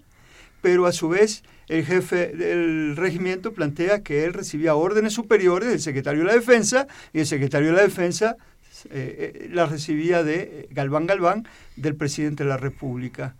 pero 0.62 0.88
a 0.88 0.92
su 0.92 1.10
vez 1.10 1.44
el 1.68 1.86
jefe 1.86 2.30
del 2.30 2.96
regimiento 2.96 3.54
plantea 3.54 4.02
que 4.02 4.26
él 4.26 4.34
recibía 4.34 4.76
órdenes 4.76 5.14
superiores 5.14 5.70
del 5.70 5.80
secretario 5.80 6.22
de 6.22 6.28
la 6.28 6.34
Defensa 6.34 6.88
y 7.14 7.20
el 7.20 7.28
secretario 7.28 7.70
de 7.70 7.76
la 7.76 7.84
Defensa 7.84 8.38
eh, 8.86 9.34
eh, 9.46 9.50
la 9.52 9.66
recibía 9.66 10.24
de 10.24 10.68
Galván 10.72 11.08
Galván, 11.08 11.48
del 11.76 11.96
presidente 11.96 12.44
de 12.44 12.50
la 12.50 12.58
República. 12.58 13.36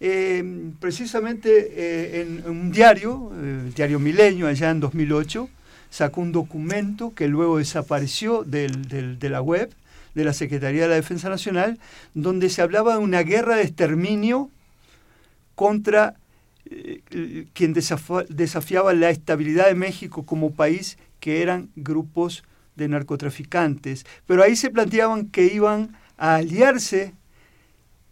Eh, 0.00 0.72
precisamente 0.80 2.20
en 2.20 2.44
un 2.46 2.72
diario, 2.72 3.30
el 3.40 3.72
diario 3.72 4.00
Milenio, 4.00 4.48
allá 4.48 4.70
en 4.70 4.80
2008, 4.80 5.48
sacó 5.92 6.22
un 6.22 6.32
documento 6.32 7.12
que 7.14 7.28
luego 7.28 7.58
desapareció 7.58 8.44
de 8.44 9.18
la 9.20 9.42
web 9.42 9.70
de 10.14 10.24
la 10.24 10.32
Secretaría 10.32 10.82
de 10.82 10.88
la 10.88 10.94
Defensa 10.94 11.28
Nacional, 11.28 11.78
donde 12.14 12.48
se 12.48 12.62
hablaba 12.62 12.94
de 12.94 13.00
una 13.00 13.22
guerra 13.22 13.56
de 13.56 13.64
exterminio 13.64 14.48
contra 15.54 16.14
quien 17.52 17.74
desafiaba 17.74 18.94
la 18.94 19.10
estabilidad 19.10 19.66
de 19.66 19.74
México 19.74 20.24
como 20.24 20.52
país, 20.52 20.96
que 21.20 21.42
eran 21.42 21.68
grupos 21.76 22.42
de 22.74 22.88
narcotraficantes. 22.88 24.06
Pero 24.26 24.42
ahí 24.42 24.56
se 24.56 24.70
planteaban 24.70 25.26
que 25.26 25.52
iban 25.52 25.94
a 26.16 26.36
aliarse 26.36 27.12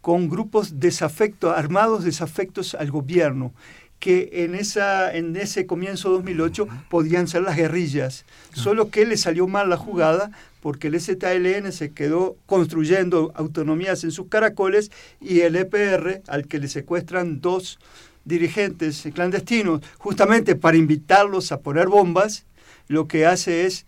con 0.01 0.29
grupos 0.29 0.79
desafectos, 0.79 1.57
armados 1.57 2.03
desafectos 2.03 2.75
al 2.75 2.91
gobierno, 2.91 3.53
que 4.01 4.29
en, 4.43 4.55
esa, 4.55 5.15
en 5.15 5.35
ese 5.37 5.67
comienzo 5.67 6.09
2008 6.09 6.67
podían 6.89 7.27
ser 7.27 7.43
las 7.43 7.55
guerrillas. 7.55 8.25
Solo 8.51 8.89
que 8.89 9.05
le 9.05 9.15
salió 9.15 9.47
mal 9.47 9.69
la 9.69 9.77
jugada 9.77 10.31
porque 10.59 10.87
el 10.87 10.99
ZLN 10.99 11.71
se 11.71 11.91
quedó 11.91 12.35
construyendo 12.47 13.31
autonomías 13.35 14.03
en 14.03 14.11
sus 14.11 14.27
caracoles 14.27 14.91
y 15.21 15.41
el 15.41 15.55
EPR, 15.55 16.23
al 16.27 16.47
que 16.47 16.59
le 16.59 16.67
secuestran 16.67 17.41
dos 17.41 17.79
dirigentes 18.25 19.07
clandestinos, 19.13 19.81
justamente 19.99 20.55
para 20.55 20.77
invitarlos 20.77 21.51
a 21.51 21.59
poner 21.59 21.87
bombas, 21.87 22.45
lo 22.87 23.07
que 23.07 23.27
hace 23.27 23.65
es 23.67 23.85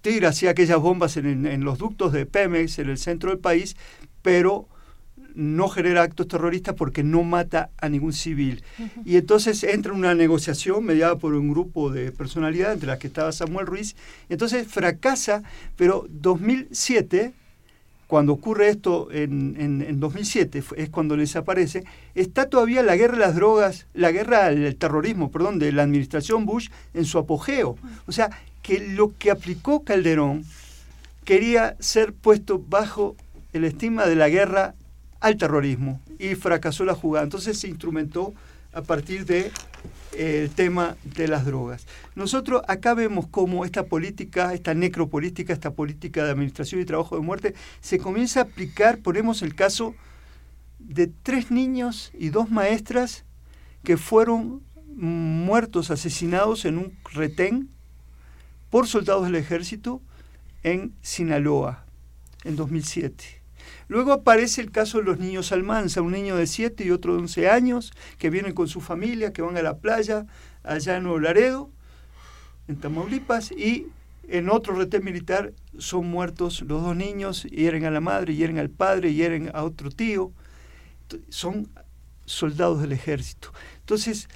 tira 0.00 0.30
así 0.30 0.46
aquellas 0.46 0.78
bombas 0.80 1.16
en, 1.16 1.64
los 1.64 1.78
ductos 1.78 2.12
de 2.12 2.26
Pemex 2.26 2.78
en 2.78 2.90
el 2.90 2.98
centro 2.98 3.30
del 3.30 3.38
país, 3.38 3.76
pero 4.22 4.68
no 5.34 5.68
genera 5.68 6.02
actos 6.02 6.28
terroristas 6.28 6.74
porque 6.74 7.02
no 7.02 7.22
mata 7.22 7.70
a 7.78 7.88
ningún 7.88 8.12
civil. 8.12 8.62
Y 9.04 9.16
entonces 9.16 9.62
entra 9.64 9.92
una 9.92 10.14
negociación 10.14 10.84
mediada 10.84 11.16
por 11.16 11.34
un 11.34 11.50
grupo 11.50 11.90
de 11.90 12.12
personalidades, 12.12 12.74
entre 12.74 12.88
las 12.88 12.98
que 12.98 13.08
estaba 13.08 13.32
Samuel 13.32 13.66
Ruiz. 13.66 13.96
Entonces 14.28 14.66
fracasa, 14.66 15.42
pero 15.76 16.06
2007, 16.08 17.32
cuando 18.06 18.32
ocurre 18.32 18.68
esto 18.68 19.10
en, 19.10 19.56
en 19.58 20.00
2007, 20.00 20.62
es 20.76 20.90
cuando 20.90 21.16
les 21.16 21.34
aparece, 21.36 21.84
está 22.14 22.48
todavía 22.48 22.82
la 22.82 22.96
guerra 22.96 23.14
de 23.14 23.20
las 23.20 23.34
drogas, 23.34 23.86
la 23.94 24.12
guerra 24.12 24.46
al 24.46 24.76
terrorismo, 24.76 25.30
perdón, 25.30 25.58
de 25.58 25.72
la 25.72 25.82
administración 25.82 26.46
Bush 26.46 26.68
en 26.92 27.04
su 27.04 27.18
apogeo. 27.18 27.76
O 28.06 28.12
sea, 28.12 28.30
que 28.62 28.78
lo 28.88 29.16
que 29.18 29.30
aplicó 29.30 29.84
Calderón 29.84 30.44
quería 31.24 31.76
ser 31.80 32.12
puesto 32.12 32.62
bajo 32.66 33.16
el 33.52 33.64
estigma 33.64 34.06
de 34.06 34.16
la 34.16 34.28
guerra 34.28 34.74
al 35.24 35.38
terrorismo 35.38 36.02
y 36.18 36.34
fracasó 36.34 36.84
la 36.84 36.94
jugada. 36.94 37.24
Entonces 37.24 37.58
se 37.58 37.66
instrumentó 37.66 38.34
a 38.74 38.82
partir 38.82 39.24
del 39.24 39.50
de, 40.12 40.50
tema 40.54 40.96
de 41.02 41.28
las 41.28 41.46
drogas. 41.46 41.86
Nosotros 42.14 42.60
acá 42.68 42.92
vemos 42.92 43.26
cómo 43.30 43.64
esta 43.64 43.86
política, 43.86 44.52
esta 44.52 44.74
necropolítica, 44.74 45.54
esta 45.54 45.70
política 45.70 46.24
de 46.24 46.32
administración 46.32 46.82
y 46.82 46.84
trabajo 46.84 47.16
de 47.16 47.22
muerte, 47.22 47.54
se 47.80 47.98
comienza 47.98 48.40
a 48.40 48.42
aplicar, 48.42 48.98
ponemos 48.98 49.40
el 49.40 49.54
caso 49.54 49.94
de 50.78 51.06
tres 51.06 51.50
niños 51.50 52.12
y 52.18 52.28
dos 52.28 52.50
maestras 52.50 53.24
que 53.82 53.96
fueron 53.96 54.60
muertos, 54.94 55.90
asesinados 55.90 56.66
en 56.66 56.76
un 56.76 56.98
retén 57.14 57.70
por 58.68 58.86
soldados 58.88 59.24
del 59.24 59.36
ejército 59.36 60.02
en 60.62 60.92
Sinaloa 61.00 61.86
en 62.44 62.56
2007. 62.56 63.43
Luego 63.88 64.12
aparece 64.12 64.60
el 64.60 64.70
caso 64.70 64.98
de 64.98 65.04
los 65.04 65.18
niños 65.18 65.52
Almanza, 65.52 66.02
un 66.02 66.12
niño 66.12 66.36
de 66.36 66.46
7 66.46 66.84
y 66.84 66.90
otro 66.90 67.14
de 67.14 67.20
11 67.20 67.50
años 67.50 67.92
que 68.18 68.30
vienen 68.30 68.52
con 68.52 68.68
su 68.68 68.80
familia, 68.80 69.32
que 69.32 69.42
van 69.42 69.56
a 69.56 69.62
la 69.62 69.78
playa 69.78 70.26
allá 70.62 70.96
en 70.96 71.04
Nuevo 71.04 71.20
Laredo, 71.20 71.70
en 72.68 72.76
Tamaulipas, 72.76 73.52
y 73.52 73.88
en 74.28 74.48
otro 74.48 74.74
retén 74.74 75.04
militar 75.04 75.52
son 75.78 76.08
muertos 76.08 76.62
los 76.62 76.82
dos 76.82 76.96
niños, 76.96 77.44
hieren 77.44 77.84
a 77.84 77.90
la 77.90 78.00
madre, 78.00 78.34
hieren 78.34 78.58
al 78.58 78.70
padre, 78.70 79.12
hieren 79.12 79.50
a 79.54 79.64
otro 79.64 79.90
tío. 79.90 80.32
Son 81.28 81.68
soldados 82.24 82.80
del 82.80 82.92
ejército. 82.92 83.52
Entonces, 83.80 84.28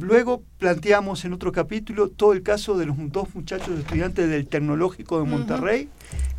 Luego 0.00 0.42
planteamos 0.58 1.24
en 1.24 1.34
otro 1.34 1.52
capítulo 1.52 2.08
todo 2.08 2.32
el 2.32 2.42
caso 2.42 2.76
de 2.76 2.86
los 2.86 2.96
dos 3.12 3.34
muchachos 3.34 3.78
estudiantes 3.78 4.28
del 4.28 4.48
Tecnológico 4.48 5.20
de 5.20 5.28
Monterrey, 5.28 5.88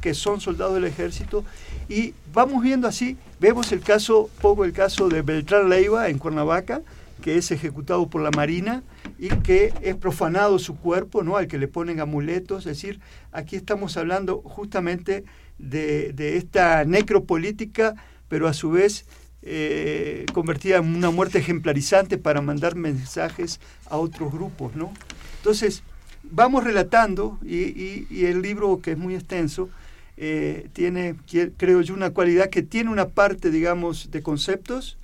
que 0.02 0.14
son 0.14 0.42
soldados 0.42 0.74
del 0.74 0.86
ejército, 0.86 1.46
y 1.90 2.14
vamos 2.34 2.64
viendo 2.64 2.88
así, 2.88 3.18
vemos 3.40 3.72
el 3.72 3.82
caso, 3.82 4.30
poco 4.42 4.66
el 4.66 4.74
caso 4.74 5.10
de 5.10 5.22
Beltrán 5.22 5.70
Leiva 5.70 6.10
en 6.10 6.18
Cuernavaca, 6.18 6.82
que 7.22 7.38
es 7.38 7.52
ejecutado 7.52 8.08
por 8.10 8.22
la 8.22 8.32
Marina 8.32 8.84
y 9.18 9.30
que 9.30 9.74
es 9.82 9.96
profanado 9.96 10.60
su 10.60 10.78
cuerpo, 10.78 11.24
¿no? 11.24 11.38
al 11.38 11.48
que 11.48 11.58
le 11.58 11.68
ponen 11.68 12.00
amuletos, 12.00 12.66
es 12.66 12.78
decir, 12.78 13.00
aquí 13.32 13.56
estamos 13.56 13.96
hablando 13.98 14.42
justamente 14.42 15.24
de, 15.58 16.12
de 16.14 16.38
esta 16.38 16.84
necropolítica, 16.84 17.96
pero 18.28 18.48
a 18.48 18.54
su 18.54 18.72
vez 18.72 19.06
eh, 19.46 20.26
convertida 20.34 20.78
en 20.78 20.96
una 20.96 21.10
muerte 21.10 21.40
ejemplarizante 21.40 22.18
para 22.18 22.40
mandar 22.40 22.76
mensajes 22.76 23.60
a 23.90 23.98
otros 23.98 24.32
grupos, 24.32 24.74
¿no? 24.74 24.94
Entonces, 25.38 25.84
vamos 26.24 26.64
relatando, 26.64 27.38
y, 27.44 28.24
el 28.24 28.42
libro, 28.42 28.80
que 28.82 28.94
es 28.94 28.98
muy 28.98 29.16
extenso, 29.16 29.70
eh, 30.18 30.70
tiene, 30.74 31.16
creo 31.58 31.82
yo, 31.82 31.94
una 31.94 32.12
cualidad 32.12 32.50
que 32.50 32.62
tiene 32.62 32.90
una 32.90 33.10
parte, 33.10 33.50
digamos, 33.50 34.12
de 34.12 34.22
conceptos, 34.22 34.98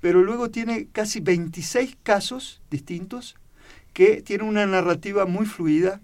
pero 0.00 0.22
luego 0.22 0.50
tiene 0.50 0.88
casi 0.92 1.20
26 1.20 1.96
casos 2.02 2.60
distintos 2.70 3.36
que 3.92 4.22
tienen 4.22 4.46
una 4.46 4.66
narrativa 4.66 5.24
muy 5.24 5.46
fluida 5.46 6.00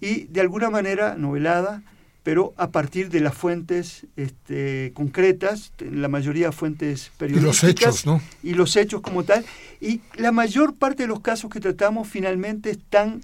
y 0.00 0.24
de 0.24 0.40
alguna 0.40 0.70
manera 0.70 1.16
novelada, 1.16 1.82
pero 2.22 2.54
a 2.56 2.70
partir 2.70 3.10
de 3.10 3.20
las 3.20 3.34
fuentes 3.34 4.06
este, 4.16 4.92
concretas, 4.94 5.72
la 5.78 6.08
mayoría 6.08 6.52
fuentes 6.52 7.10
periodísticas. 7.18 7.62
Y 7.62 7.66
los 7.66 7.70
hechos, 7.70 8.06
¿no? 8.06 8.22
Y 8.42 8.54
los 8.54 8.76
hechos 8.76 9.02
como 9.02 9.24
tal. 9.24 9.44
Y 9.80 10.00
la 10.16 10.32
mayor 10.32 10.74
parte 10.74 11.02
de 11.02 11.08
los 11.08 11.20
casos 11.20 11.50
que 11.50 11.60
tratamos 11.60 12.08
finalmente 12.08 12.70
están 12.70 13.20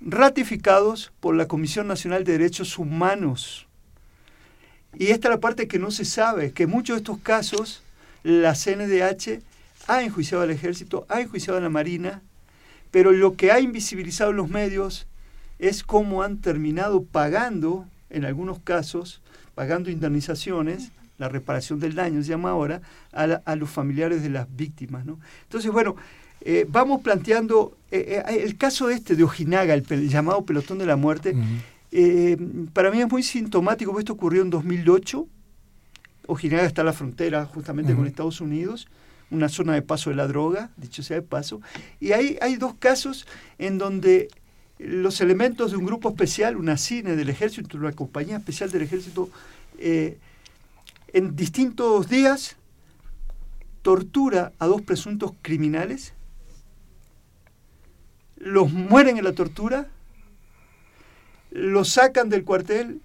ratificados 0.00 1.12
por 1.20 1.34
la 1.34 1.46
Comisión 1.46 1.86
Nacional 1.86 2.24
de 2.24 2.32
Derechos 2.32 2.78
Humanos. 2.78 3.66
Y 4.94 5.08
esta 5.08 5.28
es 5.28 5.34
la 5.34 5.40
parte 5.40 5.68
que 5.68 5.78
no 5.78 5.90
se 5.90 6.04
sabe, 6.04 6.52
que 6.52 6.66
muchos 6.66 6.96
de 6.96 7.00
estos 7.00 7.18
casos 7.18 7.82
la 8.22 8.54
CNDH 8.54 9.42
ha 9.86 10.02
enjuiciado 10.02 10.42
al 10.42 10.50
ejército, 10.50 11.06
ha 11.08 11.20
enjuiciado 11.20 11.58
a 11.58 11.62
la 11.62 11.68
Marina, 11.68 12.22
pero 12.90 13.12
lo 13.12 13.36
que 13.36 13.52
ha 13.52 13.60
invisibilizado 13.60 14.30
en 14.30 14.36
los 14.36 14.48
medios 14.48 15.06
es 15.58 15.84
cómo 15.84 16.22
han 16.22 16.38
terminado 16.38 17.02
pagando, 17.02 17.86
en 18.08 18.24
algunos 18.24 18.58
casos, 18.58 19.22
pagando 19.54 19.90
indemnizaciones, 19.90 20.90
la 21.18 21.28
reparación 21.28 21.78
del 21.78 21.94
daño 21.94 22.22
se 22.22 22.30
llama 22.30 22.50
ahora, 22.50 22.80
a, 23.12 23.54
los 23.54 23.68
familiares 23.68 24.22
de 24.22 24.30
las 24.30 24.46
víctimas. 24.56 25.04
¿no? 25.04 25.20
Entonces, 25.42 25.70
bueno, 25.70 25.94
eh, 26.42 26.66
vamos 26.68 27.02
planteando 27.02 27.76
eh, 27.90 28.22
eh, 28.26 28.42
el 28.42 28.56
caso 28.56 28.90
este 28.90 29.16
de 29.16 29.24
Ojinaga, 29.24 29.74
el, 29.74 30.08
llamado 30.08 30.44
pelotón 30.44 30.78
de 30.78 30.86
la 30.86 30.96
muerte, 30.96 31.34
para 32.72 32.90
mí 32.90 33.00
es 33.00 33.10
muy 33.10 33.22
sintomático, 33.22 33.98
esto 33.98 34.12
ocurrió 34.12 34.42
en 34.42 34.50
2008, 34.50 35.26
Ojinaga 36.26 36.64
está 36.64 36.82
a 36.82 36.84
la 36.84 36.92
frontera 36.92 37.44
justamente 37.46 37.94
con 37.94 38.06
Estados 38.06 38.40
Unidos, 38.40 38.88
una 39.30 39.48
zona 39.48 39.74
de 39.74 39.82
paso 39.82 40.10
de 40.10 40.16
la 40.16 40.26
droga, 40.26 40.70
dicho 40.76 41.02
sea 41.02 41.16
de 41.16 41.22
paso, 41.22 41.60
y 41.98 42.12
hay, 42.12 42.38
hay 42.40 42.56
dos 42.56 42.74
casos 42.74 43.26
en 43.58 43.78
donde 43.78 44.28
los 44.80 45.20
elementos 45.20 45.72
de 45.72 45.76
un 45.76 45.84
grupo 45.84 46.08
especial, 46.08 46.56
una 46.56 46.76
cine 46.76 47.16
del 47.16 47.28
ejército, 47.28 47.76
una 47.76 47.92
compañía 47.92 48.38
especial 48.38 48.70
del 48.70 48.82
ejército, 48.82 49.28
eh, 49.78 50.18
en 51.12 51.36
distintos 51.36 52.08
días 52.08 52.56
tortura 53.82 54.52
a 54.58 54.66
dos 54.66 54.82
presuntos 54.82 55.32
criminales, 55.42 56.14
los 58.40 58.72
mueren 58.72 59.18
en 59.18 59.24
la 59.24 59.34
tortura, 59.34 59.86
los 61.50 61.90
sacan 61.90 62.28
del 62.28 62.44
cuartel 62.44 63.00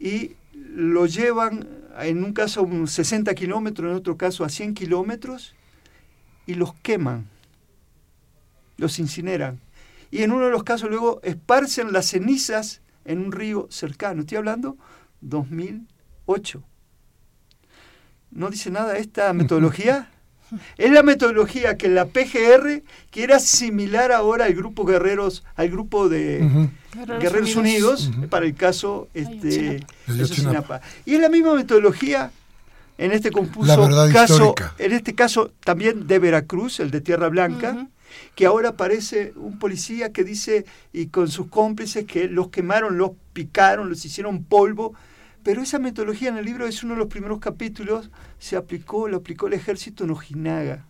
y 0.00 0.32
lo 0.54 1.06
llevan 1.06 1.68
en 2.00 2.24
un 2.24 2.32
caso 2.32 2.66
a 2.66 2.86
60 2.86 3.34
kilómetros, 3.34 3.90
en 3.90 3.96
otro 3.96 4.16
caso 4.16 4.44
a 4.44 4.48
100 4.48 4.74
kilómetros, 4.74 5.54
y 6.46 6.54
los 6.54 6.74
queman, 6.74 7.28
los 8.78 8.98
incineran. 8.98 9.60
Y 10.10 10.22
en 10.22 10.32
uno 10.32 10.46
de 10.46 10.50
los 10.50 10.64
casos 10.64 10.90
luego 10.90 11.20
esparcen 11.22 11.92
las 11.92 12.06
cenizas 12.06 12.80
en 13.04 13.18
un 13.18 13.32
río 13.32 13.68
cercano. 13.70 14.22
Estoy 14.22 14.38
hablando 14.38 14.76
2008. 15.20 16.62
¿No 18.30 18.50
dice 18.50 18.70
nada 18.70 18.96
esta 18.96 19.32
metodología? 19.34 20.11
Es 20.76 20.90
la 20.90 21.02
metodología 21.02 21.76
que 21.76 21.88
la 21.88 22.06
PGR, 22.06 22.82
que 23.10 23.22
era 23.22 23.38
similar 23.38 24.12
ahora 24.12 24.44
al 24.46 24.54
grupo 24.54 24.84
guerreros, 24.84 25.44
al 25.56 25.70
grupo 25.70 26.08
de 26.08 26.68
Guerreros, 27.20 27.56
Unidos, 27.56 28.10
para 28.28 28.46
el 28.46 28.54
caso 28.54 29.08
este, 29.14 29.80
de 30.06 30.64
Y 31.06 31.14
es 31.14 31.20
la 31.20 31.28
misma 31.28 31.54
metodología 31.54 32.30
en 32.98 33.12
este 33.12 33.30
compuso 33.30 33.88
caso, 34.12 34.54
en 34.78 34.92
este 34.92 35.14
caso 35.14 35.50
también 35.64 36.06
de 36.06 36.18
Veracruz, 36.18 36.80
el 36.80 36.90
de 36.90 37.00
Tierra 37.00 37.28
Blanca, 37.28 37.88
que 38.34 38.46
ahora 38.46 38.70
aparece 38.70 39.32
un 39.36 39.58
policía 39.58 40.12
que 40.12 40.24
dice, 40.24 40.66
y 40.92 41.06
con 41.06 41.28
sus 41.28 41.48
cómplices, 41.48 42.04
que 42.04 42.28
los 42.28 42.48
quemaron, 42.48 42.98
los 42.98 43.12
picaron, 43.32 43.88
los 43.88 44.04
hicieron 44.04 44.44
polvo, 44.44 44.94
pero 45.42 45.62
esa 45.62 45.78
metodología 45.78 46.28
en 46.28 46.36
el 46.36 46.44
libro 46.44 46.66
es 46.66 46.82
uno 46.82 46.94
de 46.94 47.00
los 47.00 47.08
primeros 47.08 47.40
capítulos, 47.40 48.10
se 48.38 48.56
aplicó, 48.56 49.08
lo 49.08 49.18
aplicó 49.18 49.46
el 49.46 49.54
ejército 49.54 50.04
en 50.04 50.10
Ojinaga. 50.10 50.86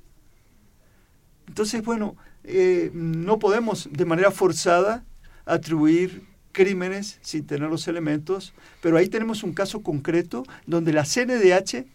Entonces, 1.47 1.83
bueno, 1.83 2.17
eh, 2.45 2.91
no 2.93 3.39
podemos 3.39 3.89
de 3.91 4.05
manera 4.05 4.31
forzada 4.31 5.05
atribuir 5.45 6.23
crímenes 6.53 7.19
sin 7.23 7.47
tener 7.47 7.69
los 7.69 7.89
elementos, 7.89 8.53
pero 8.81 8.97
ahí 8.97 9.09
tenemos 9.09 9.43
un 9.43 9.53
caso 9.53 9.83
concreto 9.83 10.45
donde 10.67 10.93
la 10.93 11.05
CNDH 11.05 11.87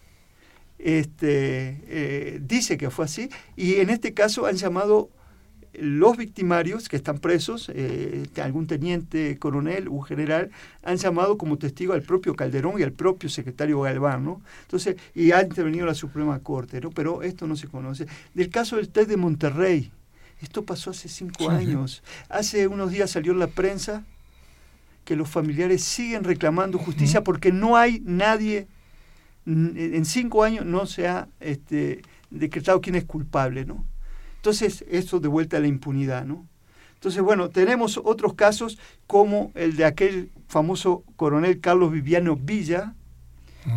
este, 0.79 1.81
eh, 1.87 2.39
dice 2.41 2.77
que 2.77 2.89
fue 2.89 3.05
así 3.05 3.29
y 3.55 3.75
en 3.75 3.89
este 3.89 4.13
caso 4.13 4.45
han 4.45 4.55
llamado 4.55 5.09
los 5.79 6.17
victimarios 6.17 6.89
que 6.89 6.95
están 6.95 7.19
presos, 7.19 7.71
eh, 7.73 8.25
algún 8.41 8.67
teniente 8.67 9.37
coronel, 9.37 9.87
un 9.87 10.03
general, 10.03 10.49
han 10.83 10.97
llamado 10.97 11.37
como 11.37 11.57
testigo 11.57 11.93
al 11.93 12.01
propio 12.01 12.35
Calderón 12.35 12.79
y 12.79 12.83
al 12.83 12.91
propio 12.91 13.29
secretario 13.29 13.81
Galván, 13.81 14.25
¿no? 14.25 14.41
Entonces, 14.63 14.95
y 15.13 15.31
ha 15.31 15.41
intervenido 15.41 15.85
la 15.85 15.93
Suprema 15.93 16.39
Corte, 16.39 16.81
¿no? 16.81 16.89
Pero 16.89 17.21
esto 17.21 17.47
no 17.47 17.55
se 17.55 17.67
conoce. 17.67 18.07
Del 18.33 18.49
caso 18.49 18.77
del 18.77 18.89
TED 18.89 19.07
de 19.07 19.17
Monterrey, 19.17 19.91
esto 20.41 20.63
pasó 20.63 20.91
hace 20.91 21.09
cinco 21.09 21.49
años. 21.49 22.03
Hace 22.29 22.67
unos 22.67 22.91
días 22.91 23.11
salió 23.11 23.31
en 23.31 23.39
la 23.39 23.47
prensa 23.47 24.03
que 25.05 25.15
los 25.15 25.29
familiares 25.29 25.83
siguen 25.83 26.23
reclamando 26.23 26.77
justicia 26.77 27.23
porque 27.23 27.51
no 27.51 27.77
hay 27.77 28.01
nadie, 28.03 28.67
en 29.45 30.05
cinco 30.05 30.43
años 30.43 30.65
no 30.65 30.85
se 30.85 31.07
ha 31.07 31.27
este, 31.39 32.01
decretado 32.29 32.81
quién 32.81 32.95
es 32.95 33.05
culpable, 33.05 33.63
¿no? 33.63 33.85
Entonces, 34.47 34.85
esto 34.89 35.19
de 35.19 35.27
vuelta 35.27 35.57
a 35.57 35.59
la 35.59 35.67
impunidad, 35.67 36.23
¿no? 36.23 36.47
Entonces, 36.93 37.21
bueno, 37.21 37.49
tenemos 37.49 37.99
otros 38.01 38.33
casos 38.33 38.79
como 39.05 39.51
el 39.55 39.75
de 39.75 39.83
aquel 39.83 40.29
famoso 40.47 41.03
coronel 41.17 41.59
Carlos 41.59 41.91
Viviano 41.91 42.37
Villa, 42.37 42.93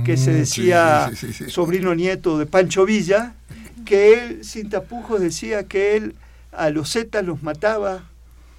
que 0.04 0.16
se 0.16 0.30
mm, 0.30 0.34
decía 0.34 1.10
sobrino 1.48 1.96
nieto 1.96 2.38
de 2.38 2.46
Pancho 2.46 2.84
Villa, 2.84 3.34
que 3.84 4.12
él 4.14 4.44
sin 4.44 4.70
tapujos 4.70 5.20
decía 5.20 5.64
que 5.64 5.96
él 5.96 6.14
a 6.52 6.70
los 6.70 6.92
zetas 6.92 7.24
los 7.24 7.42
mataba 7.42 8.04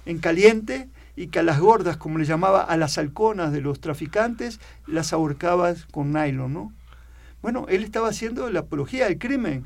en 0.04 0.18
caliente 0.18 0.90
y 1.16 1.28
que 1.28 1.38
a 1.38 1.42
las 1.42 1.60
gordas, 1.60 1.96
como 1.96 2.18
le 2.18 2.26
llamaba, 2.26 2.60
a 2.60 2.76
las 2.76 2.98
halconas 2.98 3.52
de 3.52 3.62
los 3.62 3.80
traficantes, 3.80 4.60
las 4.86 5.14
ahorcaba 5.14 5.72
con 5.90 6.12
nylon, 6.12 6.52
¿no? 6.52 6.72
Bueno, 7.40 7.64
él 7.70 7.82
estaba 7.82 8.10
haciendo 8.10 8.50
la 8.50 8.60
apología 8.60 9.06
del 9.06 9.18
crimen 9.18 9.64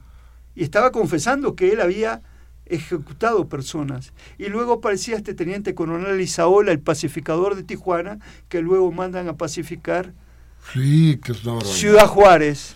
y 0.54 0.62
estaba 0.62 0.92
confesando 0.92 1.56
que 1.56 1.72
él 1.72 1.80
había 1.80 2.22
ejecutado 2.66 3.48
personas. 3.48 4.12
Y 4.38 4.46
luego 4.46 4.74
aparecía 4.74 5.16
este 5.16 5.34
teniente 5.34 5.74
coronel 5.74 6.20
Isaola, 6.20 6.72
el 6.72 6.80
pacificador 6.80 7.54
de 7.54 7.62
Tijuana, 7.62 8.18
que 8.48 8.60
luego 8.62 8.90
mandan 8.92 9.28
a 9.28 9.36
pacificar 9.36 10.12
Ciudad 11.64 12.06
Juárez. 12.06 12.74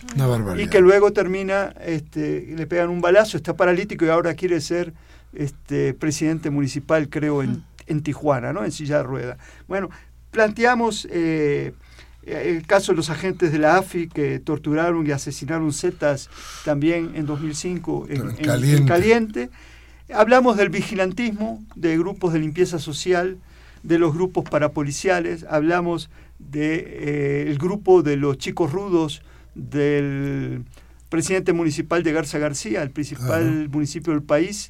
y 0.57 0.67
que 0.67 0.79
luego 0.79 1.11
termina, 1.11 1.73
este, 1.85 2.53
le 2.55 2.65
pegan 2.65 2.89
un 2.89 3.01
balazo, 3.01 3.37
está 3.37 3.55
paralítico 3.55 4.05
y 4.05 4.09
ahora 4.09 4.33
quiere 4.33 4.61
ser 4.61 4.93
este, 5.33 5.93
presidente 5.93 6.49
municipal, 6.49 7.09
creo, 7.09 7.43
en, 7.43 7.63
en 7.87 8.01
Tijuana, 8.01 8.53
¿no? 8.53 8.63
En 8.63 8.71
silla 8.71 8.97
de 8.97 9.03
rueda. 9.03 9.37
Bueno, 9.67 9.89
planteamos 10.31 11.07
eh, 11.11 11.73
el 12.23 12.65
caso 12.65 12.91
de 12.91 12.97
los 12.97 13.09
agentes 13.09 13.51
de 13.51 13.59
la 13.59 13.77
AFI 13.77 14.07
que 14.07 14.39
torturaron 14.39 15.05
y 15.05 15.11
asesinaron 15.11 15.73
Zetas 15.73 16.29
también 16.63 17.11
en 17.15 17.25
2005 17.25 18.07
en, 18.09 18.85
caliente. 18.85 19.49
Hablamos 20.13 20.57
del 20.57 20.69
vigilantismo, 20.69 21.63
de 21.75 21.97
grupos 21.97 22.33
de 22.33 22.39
limpieza 22.39 22.79
social, 22.79 23.37
de 23.83 23.97
los 23.97 24.13
grupos 24.13 24.49
parapoliciales, 24.49 25.45
hablamos 25.49 26.09
del 26.37 26.51
de, 26.51 27.51
eh, 27.51 27.57
grupo 27.57 28.03
de 28.03 28.17
los 28.17 28.37
chicos 28.37 28.71
rudos 28.71 29.21
del 29.55 30.63
presidente 31.09 31.53
municipal 31.53 32.03
de 32.03 32.11
Garza 32.11 32.39
García, 32.39 32.81
el 32.81 32.91
principal 32.91 33.69
municipio 33.69 34.13
del 34.13 34.21
país, 34.21 34.69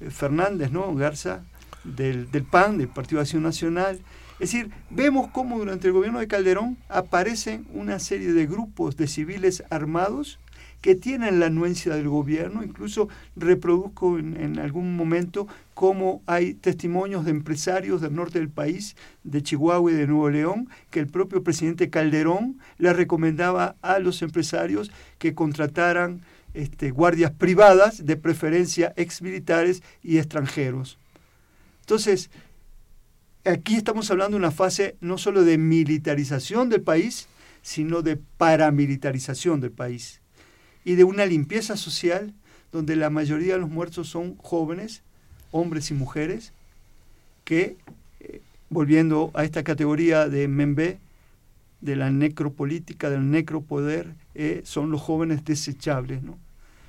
eh, 0.00 0.10
Fernández, 0.10 0.70
¿no? 0.70 0.94
Garza, 0.94 1.44
del, 1.84 2.30
del 2.30 2.44
PAN, 2.44 2.78
del 2.78 2.88
Partido 2.88 3.20
Acción 3.20 3.42
Nacional. 3.42 4.00
Es 4.34 4.52
decir, 4.52 4.70
vemos 4.90 5.30
cómo 5.30 5.58
durante 5.58 5.86
el 5.86 5.92
gobierno 5.92 6.18
de 6.18 6.28
Calderón 6.28 6.76
aparecen 6.88 7.66
una 7.72 7.98
serie 7.98 8.32
de 8.32 8.46
grupos 8.46 8.96
de 8.96 9.06
civiles 9.06 9.62
armados 9.70 10.38
que 10.84 10.94
tienen 10.94 11.40
la 11.40 11.46
anuencia 11.46 11.94
del 11.94 12.10
gobierno. 12.10 12.62
Incluso 12.62 13.08
reproduzco 13.36 14.18
en, 14.18 14.58
algún 14.58 14.96
momento 14.96 15.48
cómo 15.72 16.20
hay 16.26 16.52
testimonios 16.52 17.24
de 17.24 17.30
empresarios 17.30 18.02
del 18.02 18.14
norte 18.14 18.38
del 18.38 18.50
país, 18.50 18.94
de 19.22 19.42
Chihuahua 19.42 19.90
y 19.90 19.94
de 19.94 20.06
Nuevo 20.06 20.28
León, 20.28 20.68
que 20.90 21.00
el 21.00 21.06
propio 21.06 21.42
presidente 21.42 21.88
Calderón 21.88 22.58
le 22.76 22.92
recomendaba 22.92 23.76
a 23.80 23.98
los 23.98 24.20
empresarios 24.20 24.92
que 25.16 25.34
contrataran 25.34 26.20
este, 26.52 26.90
guardias 26.90 27.30
privadas, 27.30 28.04
de 28.04 28.18
preferencia 28.18 28.92
exmilitares 28.96 29.82
y 30.02 30.18
extranjeros. 30.18 30.98
Entonces, 31.80 32.28
aquí 33.46 33.76
estamos 33.76 34.10
hablando 34.10 34.36
de 34.36 34.40
una 34.40 34.50
fase 34.50 34.98
no 35.00 35.16
solo 35.16 35.44
de 35.44 35.56
militarización 35.56 36.68
del 36.68 36.82
país, 36.82 37.26
sino 37.62 38.02
de 38.02 38.18
paramilitarización 38.18 39.62
del 39.62 39.72
país 39.72 40.20
y 40.84 40.94
de 40.94 41.04
una 41.04 41.26
limpieza 41.26 41.76
social 41.76 42.32
donde 42.72 42.96
la 42.96 43.10
mayoría 43.10 43.54
de 43.54 43.60
los 43.60 43.70
muertos 43.70 44.08
son 44.08 44.36
jóvenes, 44.36 45.02
hombres 45.50 45.90
y 45.90 45.94
mujeres, 45.94 46.52
que, 47.44 47.76
eh, 48.20 48.40
volviendo 48.68 49.30
a 49.34 49.44
esta 49.44 49.62
categoría 49.62 50.28
de 50.28 50.48
Membe, 50.48 50.98
de 51.80 51.96
la 51.96 52.10
necropolítica, 52.10 53.10
del 53.10 53.30
necropoder, 53.30 54.14
eh, 54.34 54.62
son 54.64 54.90
los 54.90 55.00
jóvenes 55.02 55.44
desechables, 55.44 56.22
¿no? 56.22 56.38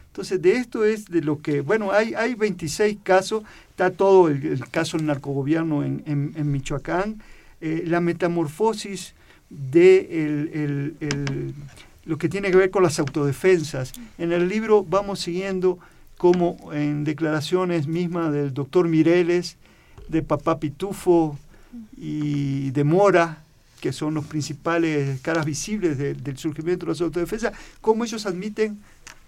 Entonces, 0.08 0.42
de 0.42 0.54
esto 0.54 0.86
es 0.86 1.06
de 1.08 1.22
lo 1.22 1.42
que, 1.42 1.60
bueno, 1.60 1.92
hay, 1.92 2.14
hay 2.14 2.36
26 2.36 3.00
casos, 3.04 3.44
está 3.70 3.92
todo 3.92 4.30
el, 4.30 4.64
caso 4.72 4.96
del 4.96 5.08
narcogobierno 5.08 5.84
en, 5.84 6.04
en, 6.06 6.52
Michoacán, 6.52 7.22
eh, 7.60 7.84
la 7.86 8.00
metamorfosis 8.00 9.14
de 9.50 10.24
el, 10.24 11.54
lo 12.06 12.18
que 12.18 12.30
tiene 12.30 12.52
que 12.52 12.58
ver 12.58 12.72
con 12.72 12.84
las 12.84 13.00
autodefensas. 13.00 13.94
En 14.18 14.32
el 14.32 14.48
libro 14.48 14.84
vamos 14.84 15.20
siguiendo 15.20 15.80
como 16.18 16.72
en 16.72 17.04
declaraciones 17.04 17.88
mismas 17.88 18.32
del 18.32 18.54
doctor 18.54 18.88
Mireles, 18.88 19.58
de 20.08 20.22
Papá 20.22 20.60
Pitufo 20.60 21.38
y 21.98 22.72
de 22.72 22.84
Mora, 22.84 23.44
que 23.82 23.92
son 23.92 24.14
los 24.14 24.26
principales 24.26 25.20
caras 25.22 25.46
visibles 25.46 25.98
del 25.98 26.38
surgimiento 26.38 26.86
de 26.86 26.94
las 26.94 27.02
autodefensas, 27.02 27.54
cómo 27.82 28.04
ellos 28.04 28.26
admiten 28.26 28.80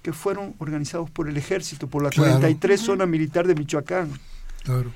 que 0.01 0.13
fueron 0.13 0.55
organizados 0.59 1.09
por 1.09 1.27
el 1.27 1.35
ejército, 1.37 1.87
por 1.87 2.03
la 2.03 2.09
43 2.09 2.79
zona 2.79 3.05
militar 3.05 3.45
de 3.45 3.55
Michoacán. 3.55 4.09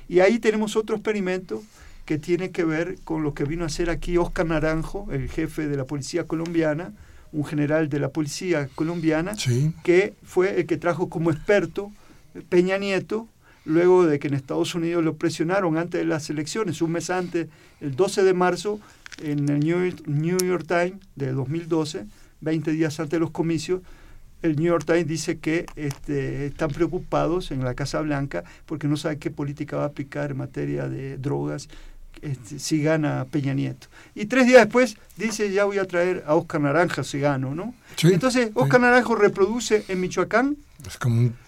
Y 0.08 0.20
ahí 0.20 0.38
tenemos 0.38 0.76
otro 0.76 0.96
experimento 0.96 1.62
que 2.04 2.18
tiene 2.18 2.50
que 2.50 2.64
ver 2.64 2.98
con 3.04 3.22
lo 3.22 3.34
que 3.34 3.44
vino 3.44 3.64
a 3.64 3.66
hacer 3.66 3.90
aquí 3.90 4.16
Oscar 4.16 4.46
Naranjo, 4.46 5.08
el 5.12 5.28
jefe 5.28 5.68
de 5.68 5.76
la 5.76 5.84
policía 5.84 6.26
colombiana, 6.26 6.92
un 7.32 7.44
general 7.44 7.88
de 7.88 7.98
la 7.98 8.10
policía 8.10 8.68
colombiana, 8.74 9.32
que 9.82 10.14
fue 10.22 10.60
el 10.60 10.66
que 10.66 10.76
trajo 10.76 11.08
como 11.08 11.30
experto 11.30 11.90
Peña 12.48 12.78
Nieto, 12.78 13.28
luego 13.64 14.06
de 14.06 14.18
que 14.18 14.28
en 14.28 14.34
Estados 14.34 14.74
Unidos 14.74 15.04
lo 15.04 15.16
presionaron 15.16 15.78
antes 15.78 16.00
de 16.00 16.06
las 16.06 16.28
elecciones, 16.30 16.82
un 16.82 16.92
mes 16.92 17.10
antes, 17.10 17.48
el 17.80 17.94
12 17.96 18.22
de 18.22 18.34
marzo, 18.34 18.80
en 19.22 19.48
el 19.48 19.60
New 19.60 20.38
York 20.38 20.64
Times 20.66 20.94
de 21.16 21.32
2012, 21.32 22.06
20 22.40 22.72
días 22.72 22.98
antes 22.98 23.12
de 23.12 23.20
los 23.20 23.30
comicios, 23.30 23.80
el 24.42 24.56
New 24.56 24.66
York 24.66 24.84
Times 24.84 25.06
dice 25.06 25.38
que 25.38 25.66
este, 25.76 26.46
están 26.46 26.70
preocupados 26.70 27.52
en 27.52 27.64
la 27.64 27.74
Casa 27.74 28.00
Blanca 28.00 28.42
porque 28.66 28.88
no 28.88 28.96
saben 28.96 29.20
qué 29.20 29.30
política 29.30 29.76
va 29.76 29.84
a 29.84 29.86
aplicar 29.86 30.32
en 30.32 30.38
materia 30.38 30.88
de 30.88 31.16
drogas 31.16 31.68
este, 32.20 32.58
si 32.58 32.82
gana 32.82 33.26
Peña 33.30 33.54
Nieto. 33.54 33.88
Y 34.14 34.26
tres 34.26 34.46
días 34.46 34.64
después 34.64 34.96
dice, 35.16 35.52
ya 35.52 35.64
voy 35.64 35.78
a 35.78 35.86
traer 35.86 36.24
a 36.26 36.34
Oscar 36.34 36.60
Naranja 36.60 37.04
si 37.04 37.20
gano, 37.20 37.54
¿no? 37.54 37.74
Entonces, 38.02 38.50
Oscar 38.54 38.80
Naranjo 38.80 39.14
reproduce 39.14 39.84
en 39.88 40.00
Michoacán 40.00 40.56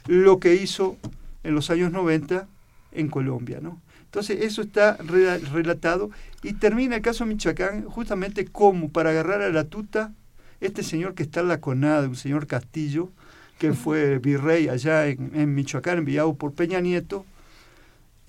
lo 0.07 0.39
que 0.41 0.55
hizo 0.55 0.97
en 1.43 1.55
los 1.55 1.71
años 1.71 1.93
90 1.93 2.47
en 2.93 3.09
Colombia, 3.09 3.59
¿no? 3.61 3.81
Entonces, 4.05 4.43
eso 4.43 4.62
está 4.62 4.97
relatado 4.97 6.11
y 6.43 6.53
termina 6.55 6.97
el 6.97 7.03
caso 7.03 7.25
de 7.25 7.31
Michoacán 7.31 7.85
justamente 7.85 8.47
como 8.47 8.91
para 8.91 9.11
agarrar 9.11 9.43
a 9.43 9.51
la 9.51 9.65
tuta 9.65 10.12
este 10.61 10.83
señor 10.83 11.15
que 11.15 11.25
está 11.25 11.41
en 11.41 11.49
la 11.49 11.61
CONAD, 11.61 12.07
un 12.07 12.17
señor 12.17 12.47
Castillo, 12.47 13.11
que 13.59 13.73
fue 13.73 14.19
virrey 14.19 14.69
allá 14.69 15.07
en, 15.07 15.55
Michoacán, 15.55 15.99
enviado 15.99 16.35
por 16.35 16.53
Peña 16.53 16.81
Nieto, 16.81 17.25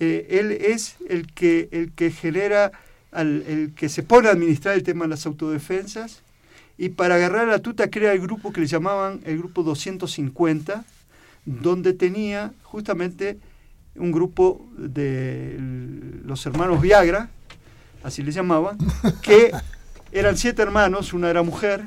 eh, 0.00 0.26
él 0.30 0.52
es 0.52 0.96
el 1.08 1.32
que, 1.32 1.68
el 1.72 1.92
que 1.92 2.10
genera, 2.10 2.72
el 3.12 3.72
que 3.76 3.88
se 3.88 4.02
pone 4.02 4.28
a 4.28 4.32
administrar 4.32 4.74
el 4.74 4.82
tema 4.82 5.04
de 5.04 5.10
las 5.10 5.26
autodefensas 5.26 6.22
y 6.78 6.90
para 6.90 7.14
agarrar 7.14 7.48
la 7.48 7.60
tuta 7.60 7.90
crea 7.90 8.12
el 8.12 8.20
grupo 8.20 8.52
que 8.52 8.60
le 8.60 8.66
llamaban 8.66 9.20
el 9.24 9.38
grupo 9.38 9.62
250, 9.62 10.84
donde 11.46 11.92
tenía 11.94 12.52
justamente 12.62 13.38
un 13.94 14.12
grupo 14.12 14.68
de 14.76 15.56
los 16.24 16.44
hermanos 16.44 16.82
Viagra, 16.82 17.30
así 18.02 18.22
les 18.22 18.34
llamaban, 18.34 18.76
que 19.22 19.52
eran 20.12 20.36
siete 20.36 20.60
hermanos, 20.60 21.14
una 21.14 21.30
era 21.30 21.42
mujer, 21.42 21.82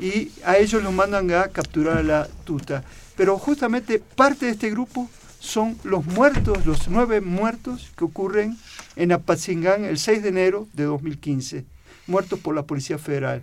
y 0.00 0.30
a 0.44 0.56
ellos 0.56 0.82
los 0.82 0.92
mandan 0.92 1.30
a 1.32 1.48
capturar 1.48 1.98
a 1.98 2.02
la 2.02 2.28
tuta. 2.44 2.82
Pero 3.16 3.36
justamente 3.36 3.98
parte 3.98 4.46
de 4.46 4.52
este 4.52 4.70
grupo 4.70 5.10
son 5.40 5.76
los 5.84 6.04
muertos, 6.06 6.66
los 6.66 6.86
nueve 6.88 7.20
muertos 7.20 7.90
que 7.96 8.04
ocurren 8.04 8.56
en 8.94 9.10
Apatzingán 9.10 9.84
el 9.84 9.98
6 9.98 10.22
de 10.22 10.28
enero 10.28 10.68
de 10.74 10.84
2015, 10.84 11.64
muertos 12.06 12.38
por 12.38 12.54
la 12.54 12.64
Policía 12.64 12.98
Federal. 12.98 13.42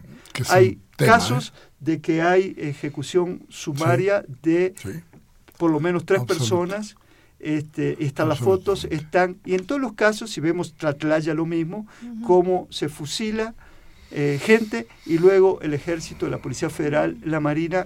Hay 0.50 0.80
casos 0.96 1.54
¿eh? 1.56 1.60
de 1.80 2.00
que 2.00 2.22
hay 2.22 2.56
ejecución 2.58 3.42
sumaria 3.50 4.24
de 4.44 4.74
por 5.58 5.72
lo 5.72 5.80
menos 5.80 6.06
tres 6.06 6.24
personas. 6.24 6.96
Este, 7.40 8.04
están 8.04 8.30
las 8.30 8.40
fotos, 8.40 8.88
están, 8.90 9.38
y 9.46 9.54
en 9.54 9.68
todos 9.68 9.80
los 9.80 9.94
casos, 9.94 10.32
si 10.32 10.42
vemos 10.42 10.74
Tlatlaya 10.74 11.36
lo 11.36 11.46
mismo, 11.46 11.86
cómo 12.26 12.68
se 12.72 12.90
fusila 12.90 13.54
eh, 14.10 14.40
gente 14.42 14.88
y 15.06 15.20
luego 15.20 15.62
el 15.62 15.74
ejército, 15.74 16.28
la 16.30 16.40
Policía 16.40 16.72
Federal, 16.72 17.18
la 17.24 17.40
Marina 17.40 17.86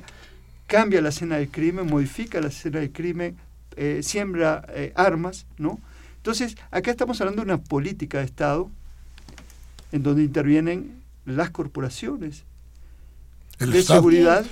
cambia 0.67 1.01
la 1.01 1.09
escena 1.09 1.35
del 1.37 1.49
crimen, 1.49 1.87
modifica 1.87 2.39
la 2.39 2.47
escena 2.47 2.79
del 2.79 2.91
crimen, 2.91 3.35
eh, 3.75 4.01
siembra 4.03 4.65
eh, 4.69 4.93
armas, 4.95 5.45
¿no? 5.57 5.79
Entonces, 6.17 6.55
acá 6.69 6.91
estamos 6.91 7.19
hablando 7.21 7.41
de 7.41 7.53
una 7.53 7.63
política 7.63 8.19
de 8.19 8.25
Estado 8.25 8.69
en 9.91 10.03
donde 10.03 10.23
intervienen 10.23 11.01
las 11.25 11.49
corporaciones 11.49 12.43
de 13.59 13.83
seguridad 13.83 14.45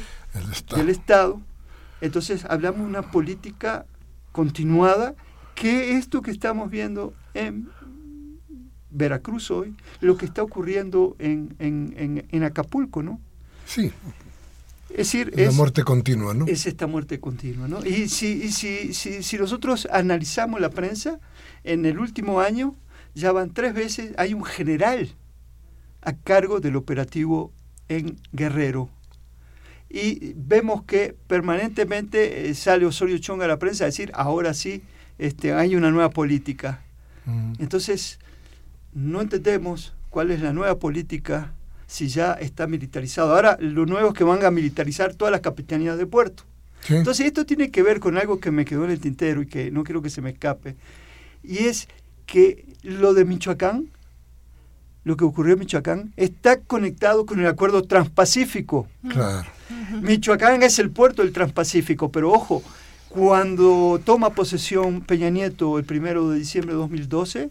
del 0.75 0.89
Estado. 0.89 1.41
Entonces, 2.01 2.45
hablamos 2.45 2.81
de 2.81 2.87
una 2.87 3.11
política 3.11 3.85
continuada 4.31 5.15
que 5.55 5.97
esto 5.97 6.21
que 6.21 6.31
estamos 6.31 6.69
viendo 6.69 7.13
en 7.33 7.69
Veracruz 8.91 9.51
hoy, 9.51 9.75
lo 9.99 10.17
que 10.17 10.25
está 10.25 10.41
ocurriendo 10.41 11.15
en, 11.19 11.55
en, 11.59 12.25
en, 12.29 12.43
Acapulco, 12.43 13.03
¿no? 13.03 13.19
Sí. 13.65 13.91
Es 14.89 14.97
decir, 14.97 15.31
es 15.35 15.47
la 15.47 15.51
muerte 15.51 15.83
continua, 15.83 16.33
¿no? 16.33 16.47
Es 16.47 16.65
esta 16.65 16.87
muerte 16.87 17.19
continua, 17.19 17.67
¿no? 17.67 17.85
Y 17.85 18.09
si, 18.09 18.43
y 18.43 18.51
si, 18.51 18.93
si, 18.93 19.21
si 19.21 19.37
nosotros 19.37 19.87
analizamos 19.91 20.59
la 20.59 20.69
prensa, 20.69 21.19
en 21.63 21.85
el 21.85 21.99
último 21.99 22.39
año 22.41 22.75
ya 23.13 23.31
van 23.31 23.53
tres 23.53 23.73
veces, 23.73 24.13
hay 24.17 24.33
un 24.33 24.43
general 24.43 25.09
a 26.01 26.13
cargo 26.13 26.59
del 26.59 26.75
operativo 26.75 27.51
en 27.87 28.17
Guerrero. 28.31 28.89
Y 29.89 30.33
vemos 30.35 30.83
que 30.83 31.15
permanentemente 31.27 32.49
eh, 32.49 32.53
sale 32.53 32.85
Osorio 32.85 33.17
Chong 33.17 33.41
a 33.41 33.47
la 33.47 33.57
prensa 33.57 33.85
a 33.85 33.87
decir, 33.87 34.11
ahora 34.13 34.53
sí, 34.53 34.83
este, 35.17 35.53
hay 35.53 35.75
una 35.75 35.91
nueva 35.91 36.09
política. 36.09 36.83
Entonces, 37.59 38.17
no 38.91 39.21
entendemos 39.21 39.93
cuál 40.09 40.31
es 40.31 40.41
la 40.41 40.51
nueva 40.51 40.79
política 40.79 41.53
si 41.89 42.07
ya 42.07 42.33
está 42.33 42.67
militarizado. 42.67 43.33
Ahora, 43.33 43.57
lo 43.59 43.87
nuevo 43.87 44.09
es 44.09 44.13
que 44.13 44.23
van 44.23 44.45
a 44.45 44.51
militarizar 44.51 45.15
todas 45.15 45.31
las 45.31 45.41
capitanías 45.41 45.97
de 45.97 46.05
puerto. 46.05 46.43
Entonces, 46.87 47.25
esto 47.25 47.47
tiene 47.47 47.71
que 47.71 47.81
ver 47.81 47.99
con 47.99 48.15
algo 48.15 48.39
que 48.39 48.51
me 48.51 48.63
quedó 48.63 48.85
en 48.85 48.91
el 48.91 48.99
tintero 48.99 49.41
y 49.41 49.47
que 49.47 49.71
no 49.71 49.83
quiero 49.83 50.03
que 50.03 50.11
se 50.11 50.21
me 50.21 50.29
escape. 50.29 50.75
Y 51.43 51.65
es 51.65 51.87
que 52.27 52.63
lo 52.83 53.15
de 53.15 53.25
Michoacán, 53.25 53.89
lo 55.03 55.17
que 55.17 55.25
ocurrió 55.25 55.53
en 55.53 55.59
Michoacán, 55.61 56.13
está 56.15 56.59
conectado 56.61 57.25
con 57.25 57.39
el 57.39 57.47
acuerdo 57.47 57.81
transpacífico. 57.81 58.87
Claro. 59.09 59.49
Michoacán 60.01 60.61
es 60.61 60.77
el 60.77 60.91
puerto 60.91 61.23
del 61.23 61.33
Transpacífico, 61.33 62.11
pero 62.11 62.31
ojo, 62.31 62.61
cuando 63.09 63.99
toma 64.05 64.29
posesión 64.29 65.01
Peña 65.01 65.31
Nieto 65.31 65.79
el 65.79 65.85
primero 65.85 66.29
de 66.29 66.37
diciembre 66.37 66.73
de 66.73 66.79
2012, 66.79 67.49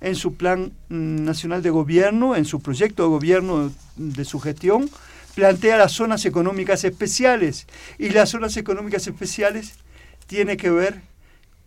en 0.00 0.16
su 0.16 0.34
plan 0.34 0.72
mm, 0.88 1.24
nacional 1.24 1.62
de 1.62 1.70
gobierno, 1.70 2.36
en 2.36 2.44
su 2.44 2.60
proyecto 2.60 3.02
de 3.02 3.08
gobierno 3.10 3.72
de 3.96 4.24
su 4.24 4.40
gestión, 4.40 4.88
plantea 5.34 5.76
las 5.78 5.92
zonas 5.92 6.24
económicas 6.24 6.84
especiales. 6.84 7.66
Y 7.98 8.10
las 8.10 8.30
zonas 8.30 8.56
económicas 8.56 9.06
especiales 9.06 9.74
tiene 10.26 10.56
que 10.56 10.70
ver 10.70 11.02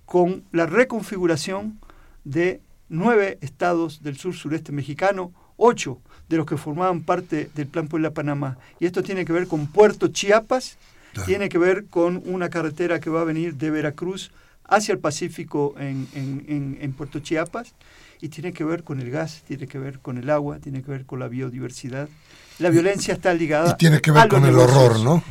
con 0.06 0.44
la 0.52 0.66
reconfiguración 0.66 1.80
de 2.24 2.62
nueve 2.90 3.38
estados 3.42 4.04
del 4.04 4.18
sur 4.18 4.34
sureste 4.34 4.72
mexicano, 4.72 5.32
ocho 5.58 6.00
de 6.30 6.38
los 6.38 6.46
que 6.46 6.58
formaban 6.58 7.02
parte 7.02 7.50
del 7.56 7.68
Plan 7.68 7.88
Puebla 7.88 8.12
Panamá. 8.12 8.58
Y 8.80 8.86
esto 8.86 9.04
tiene 9.04 9.26
que 9.26 9.34
ver 9.34 9.48
con 9.48 9.68
Puerto 9.68 10.08
Chiapas, 10.08 10.78
tiene 11.26 11.50
que 11.50 11.58
ver 11.58 11.86
con 11.88 12.22
una 12.26 12.50
carretera 12.50 13.00
que 13.00 13.10
va 13.10 13.22
a 13.22 13.26
venir 13.26 13.56
de 13.56 13.70
Veracruz 13.70 14.32
hacia 14.64 14.94
el 14.94 15.00
Pacífico 15.00 15.76
en, 15.78 16.08
en, 16.14 16.78
en 16.82 16.94
Puerto 16.94 17.20
Chiapas, 17.20 17.74
y 18.24 18.30
tiene 18.30 18.54
que 18.54 18.64
ver 18.64 18.86
con 18.86 19.02
el 19.02 19.12
gas, 19.12 19.44
tiene 19.46 19.68
que 19.68 19.78
ver 19.78 20.00
con 20.00 20.18
el 20.18 20.30
agua, 20.30 20.60
tiene 20.60 20.82
que 20.82 20.90
ver 20.90 21.06
con 21.06 21.20
la 21.20 21.28
biodiversidad. 21.28 22.08
La 22.58 22.70
violencia 22.70 23.14
está 23.14 23.34
ligada 23.34 23.72
y 23.72 23.76
tiene 23.76 24.00
que 24.00 24.12
ver 24.12 24.30
con 24.30 24.46
el 24.46 24.58
horror, 24.58 25.02
¿no? 25.02 25.22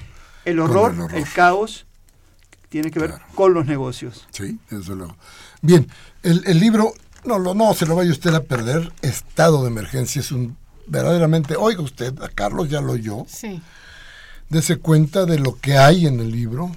El 0.45 0.61
horror, 0.61 1.09
el, 1.15 1.25
caos, 1.33 1.87
tiene 2.69 2.91
que 2.91 2.99
ver 2.99 3.15
con 3.35 3.55
los 3.55 3.65
negocios. 3.65 4.27
Sí, 4.31 4.59
desde 4.69 4.95
luego. 4.95 5.17
Bien, 5.63 5.89
el, 6.23 6.43
el 6.45 6.61
libro, 6.61 6.93
no, 7.25 7.39
lo, 7.39 7.55
no 7.55 7.73
se 7.73 7.87
lo 7.87 7.97
vaya 7.97 8.11
usted 8.11 8.35
a 8.35 8.43
perder, 8.43 8.93
Estado 9.01 9.63
de 9.63 9.69
Emergencia 9.69 10.21
es 10.21 10.31
un 10.31 10.59
verdaderamente, 10.87 11.57
oiga 11.57 11.81
usted, 11.81 12.13
a 12.21 12.29
Carlos 12.29 12.69
ya 12.69 12.83
lo 12.83 12.93
oyó, 12.93 13.25
sí. 13.27 13.63
dese 14.51 14.77
cuenta 14.77 15.25
de 15.25 15.39
lo 15.39 15.59
que 15.59 15.79
hay 15.79 16.07
en 16.07 16.21
el 16.21 16.31
libro 16.31 16.71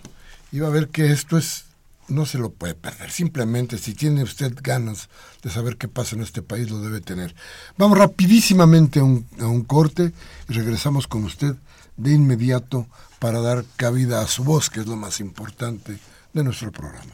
y 0.53 0.59
va 0.59 0.70
a 0.70 0.72
ver 0.72 0.88
que 0.88 1.11
esto 1.11 1.38
es 1.38 1.64
no 2.07 2.25
se 2.25 2.37
lo 2.37 2.51
puede 2.51 2.75
perder. 2.75 3.11
Simplemente, 3.11 3.77
si 3.77 3.93
tiene 3.93 4.23
usted 4.23 4.53
ganas 4.61 5.09
de 5.43 5.49
saber 5.49 5.77
qué 5.77 5.87
pasa 5.87 6.15
en 6.15 6.21
este 6.21 6.41
país, 6.41 6.69
lo 6.69 6.79
debe 6.81 7.01
tener. 7.01 7.35
Vamos 7.77 7.97
rapidísimamente 7.97 8.99
a 8.99 9.03
un, 9.03 9.63
corte 9.63 10.13
y 10.49 10.53
regresamos 10.53 11.07
con 11.07 11.23
usted 11.23 11.55
de 11.97 12.13
inmediato 12.13 12.87
para 13.19 13.41
dar 13.41 13.65
cabida 13.77 14.21
a 14.21 14.27
su 14.27 14.43
voz, 14.43 14.69
que 14.69 14.81
es 14.81 14.87
lo 14.87 14.95
más 14.95 15.19
importante 15.19 15.97
de 16.33 16.43
nuestro 16.43 16.71
programa. 16.71 17.13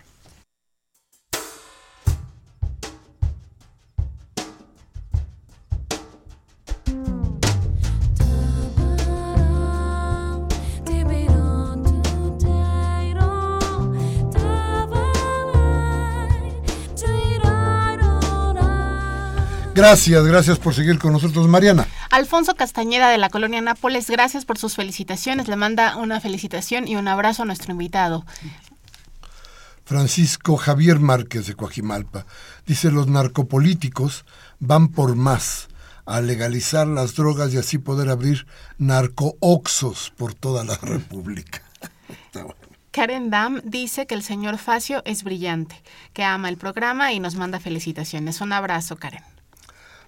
Gracias, 19.74 20.26
gracias 20.26 20.60
por 20.60 20.76
seguir 20.76 21.00
con 21.00 21.14
nosotros, 21.14 21.48
Mariana. 21.48 21.88
Alfonso 22.10 22.56
Castañeda 22.56 23.10
de 23.10 23.18
la 23.18 23.30
colonia 23.30 23.62
Nápoles, 23.62 24.10
gracias 24.10 24.44
por 24.44 24.58
sus 24.58 24.76
felicitaciones. 24.76 25.48
Le 25.48 25.56
manda 25.56 25.96
una 25.96 26.20
felicitación 26.20 26.88
y 26.88 26.98
un 26.98 27.08
abrazo 27.08 27.44
a 27.44 27.46
nuestro 27.46 27.72
invitado. 27.72 28.26
Francisco 29.86 30.58
Javier 30.58 31.00
Márquez 31.00 31.48
de 31.48 31.56
Coajimalpa 31.56 32.26
dice: 32.66 32.92
Los 32.92 33.08
narcopolíticos 33.08 34.26
van 34.60 34.90
por 34.90 35.16
más 35.16 35.70
a 36.06 36.20
legalizar 36.20 36.88
las 36.88 37.16
drogas 37.16 37.54
y 37.54 37.58
así 37.58 37.78
poder 37.78 38.10
abrir 38.10 38.48
narcooxos 38.78 40.12
por 40.18 40.34
toda 40.34 40.66
la 40.66 40.76
República. 40.82 41.62
Karen 42.92 43.30
Dam 43.30 43.62
dice 43.64 44.06
que 44.06 44.16
el 44.16 44.24
señor 44.24 44.58
Facio 44.58 45.02
es 45.06 45.24
brillante, 45.24 45.82
que 46.12 46.26
ama 46.26 46.50
el 46.50 46.58
programa 46.58 47.14
y 47.14 47.22
nos 47.22 47.36
manda 47.36 47.62
felicitaciones. 47.62 48.42
Un 48.42 48.52
abrazo, 48.52 48.98
Karen. 48.98 49.31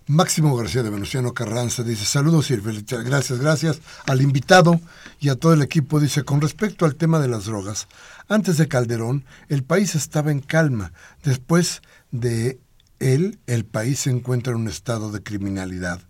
Máximo 0.08 0.56
García 0.56 0.84
de 0.84 0.89
Venustiano 0.89 1.34
Carranza 1.34 1.82
dice, 1.82 2.04
saludos 2.04 2.51
y 2.51 2.58
gracias, 2.58 3.39
gracias 3.39 3.80
al 4.06 4.22
invitado 4.22 4.82
y 5.20 5.30
a 5.30 5.36
todo 5.36 5.54
el 5.54 5.62
equipo. 5.62 6.01
Dice, 6.01 6.24
con 6.24 6.41
respecto 6.41 6.86
al 6.86 6.95
tema 6.95 7.20
de 7.20 7.30
las 7.30 7.45
drogas, 7.45 7.88
antes 8.28 8.58
de 8.58 8.68
Calderón 8.68 9.24
el 9.47 9.64
país 9.64 9.95
estaba 9.95 10.32
en 10.32 10.41
calma, 10.41 10.91
después 11.24 11.82
de 12.12 12.60
él, 12.99 13.39
el 13.47 13.66
país 13.66 13.99
se 13.99 14.10
encuentra 14.10 14.51
en 14.51 14.60
un 14.60 14.68
estado 14.68 15.12
de 15.12 15.24
criminalidad. 15.24 16.01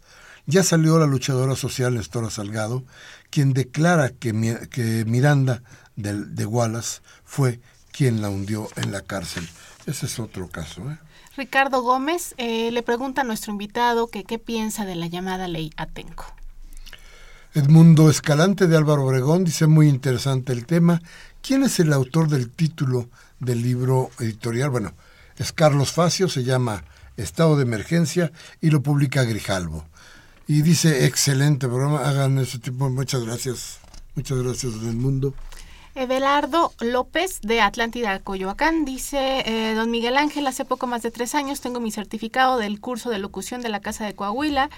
Ya 0.45 0.63
salió 0.63 0.97
la 0.97 1.07
luchadora 1.07 1.55
social 1.55 1.93
Nestora 1.93 2.29
Salgado, 2.29 2.83
quien 3.29 3.53
declara 3.53 4.09
que, 4.09 4.67
que 4.69 5.05
Miranda 5.05 5.63
de, 5.95 6.25
de, 6.25 6.45
Wallace 6.45 7.01
fue 7.23 7.61
quien 7.91 8.21
la 8.21 8.29
hundió 8.29 8.67
en 8.75 8.91
la 8.91 9.01
cárcel. 9.01 9.47
Ese 9.85 10.07
es 10.07 10.19
otro 10.19 10.49
caso. 10.49 10.81
¿eh? 10.91 10.97
Ricardo 11.35 11.81
Gómez 11.81 12.35
eh, 12.37 12.69
le 12.71 12.83
pregunta 12.83 13.21
a 13.21 13.23
nuestro 13.23 13.51
invitado 13.51 14.07
que 14.07 14.23
qué 14.23 14.37
piensa 14.37 14.85
de 14.85 14.95
la 14.95 15.07
llamada 15.07 15.47
ley 15.47 15.71
Atenco. 15.77 16.25
Edmundo 17.55 18.09
Escalante 18.09 18.67
de 18.67 18.77
Álvaro 18.77 19.05
Obregón 19.05 19.43
dice 19.43 19.67
muy 19.67 19.87
interesante 19.87 20.53
el 20.53 20.65
tema. 20.65 21.01
¿Quién 21.41 21.63
es 21.63 21.79
el 21.79 21.91
autor 21.91 22.27
del 22.27 22.49
título 22.49 23.09
del 23.39 23.61
libro 23.61 24.11
editorial? 24.19 24.69
Bueno, 24.69 24.93
es 25.37 25.51
Carlos 25.53 25.91
Facio, 25.91 26.29
se 26.29 26.43
llama 26.43 26.83
Estado 27.17 27.55
de 27.55 27.63
Emergencia 27.63 28.31
y 28.61 28.69
lo 28.69 28.81
publica 28.81 29.23
Grijalvo. 29.23 29.85
Y 30.47 30.61
dice, 30.61 31.05
excelente 31.05 31.67
programa, 31.67 32.07
hagan 32.07 32.37
ese 32.37 32.59
tipo, 32.59 32.89
muchas 32.89 33.23
gracias, 33.23 33.79
muchas 34.15 34.37
gracias 34.39 34.73
Edmundo. 34.73 35.33
Evelardo 35.95 36.73
López 36.79 37.39
de 37.41 37.61
Atlántida, 37.61 38.17
Coyoacán, 38.17 38.83
dice, 38.83 39.43
eh, 39.45 39.75
don 39.75 39.91
Miguel 39.91 40.17
Ángel, 40.17 40.47
hace 40.47 40.65
poco 40.65 40.87
más 40.87 41.03
de 41.03 41.11
tres 41.11 41.35
años 41.35 41.61
tengo 41.61 41.79
mi 41.79 41.91
certificado 41.91 42.57
del 42.57 42.79
curso 42.79 43.11
de 43.11 43.19
locución 43.19 43.61
de 43.61 43.69
la 43.69 43.79
Casa 43.79 44.03
de 44.03 44.15
Coahuila. 44.15 44.71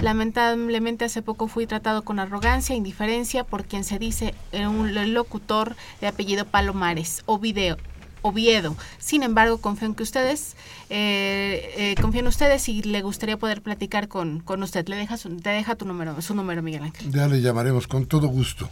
Lamentablemente 0.00 1.04
hace 1.04 1.20
poco 1.20 1.46
fui 1.46 1.66
tratado 1.66 2.02
con 2.02 2.18
arrogancia 2.18 2.72
e 2.72 2.78
indiferencia 2.78 3.44
por 3.44 3.66
quien 3.66 3.84
se 3.84 3.98
dice 3.98 4.34
un 4.52 5.12
locutor 5.12 5.76
de 6.00 6.06
apellido 6.06 6.46
Palomares 6.46 7.22
o 7.26 7.38
video. 7.38 7.76
Oviedo. 8.24 8.76
Sin 8.98 9.24
embargo, 9.24 9.58
confío 9.58 9.88
en 9.88 9.96
que 9.96 10.04
ustedes, 10.04 10.54
eh, 10.90 11.74
eh, 11.76 11.94
confío 12.00 12.20
en 12.20 12.28
ustedes 12.28 12.68
y 12.68 12.80
le 12.82 13.02
gustaría 13.02 13.36
poder 13.36 13.62
platicar 13.62 14.06
con, 14.06 14.38
con 14.38 14.62
usted. 14.62 14.86
Le 14.86 14.94
deja, 14.94 15.16
su, 15.16 15.36
te 15.38 15.50
deja 15.50 15.74
tu 15.74 15.86
número, 15.86 16.22
su 16.22 16.32
número, 16.36 16.62
Miguel 16.62 16.84
Ángel. 16.84 17.10
Ya 17.10 17.26
le 17.26 17.40
llamaremos 17.40 17.88
con 17.88 18.06
todo 18.06 18.28
gusto. 18.28 18.70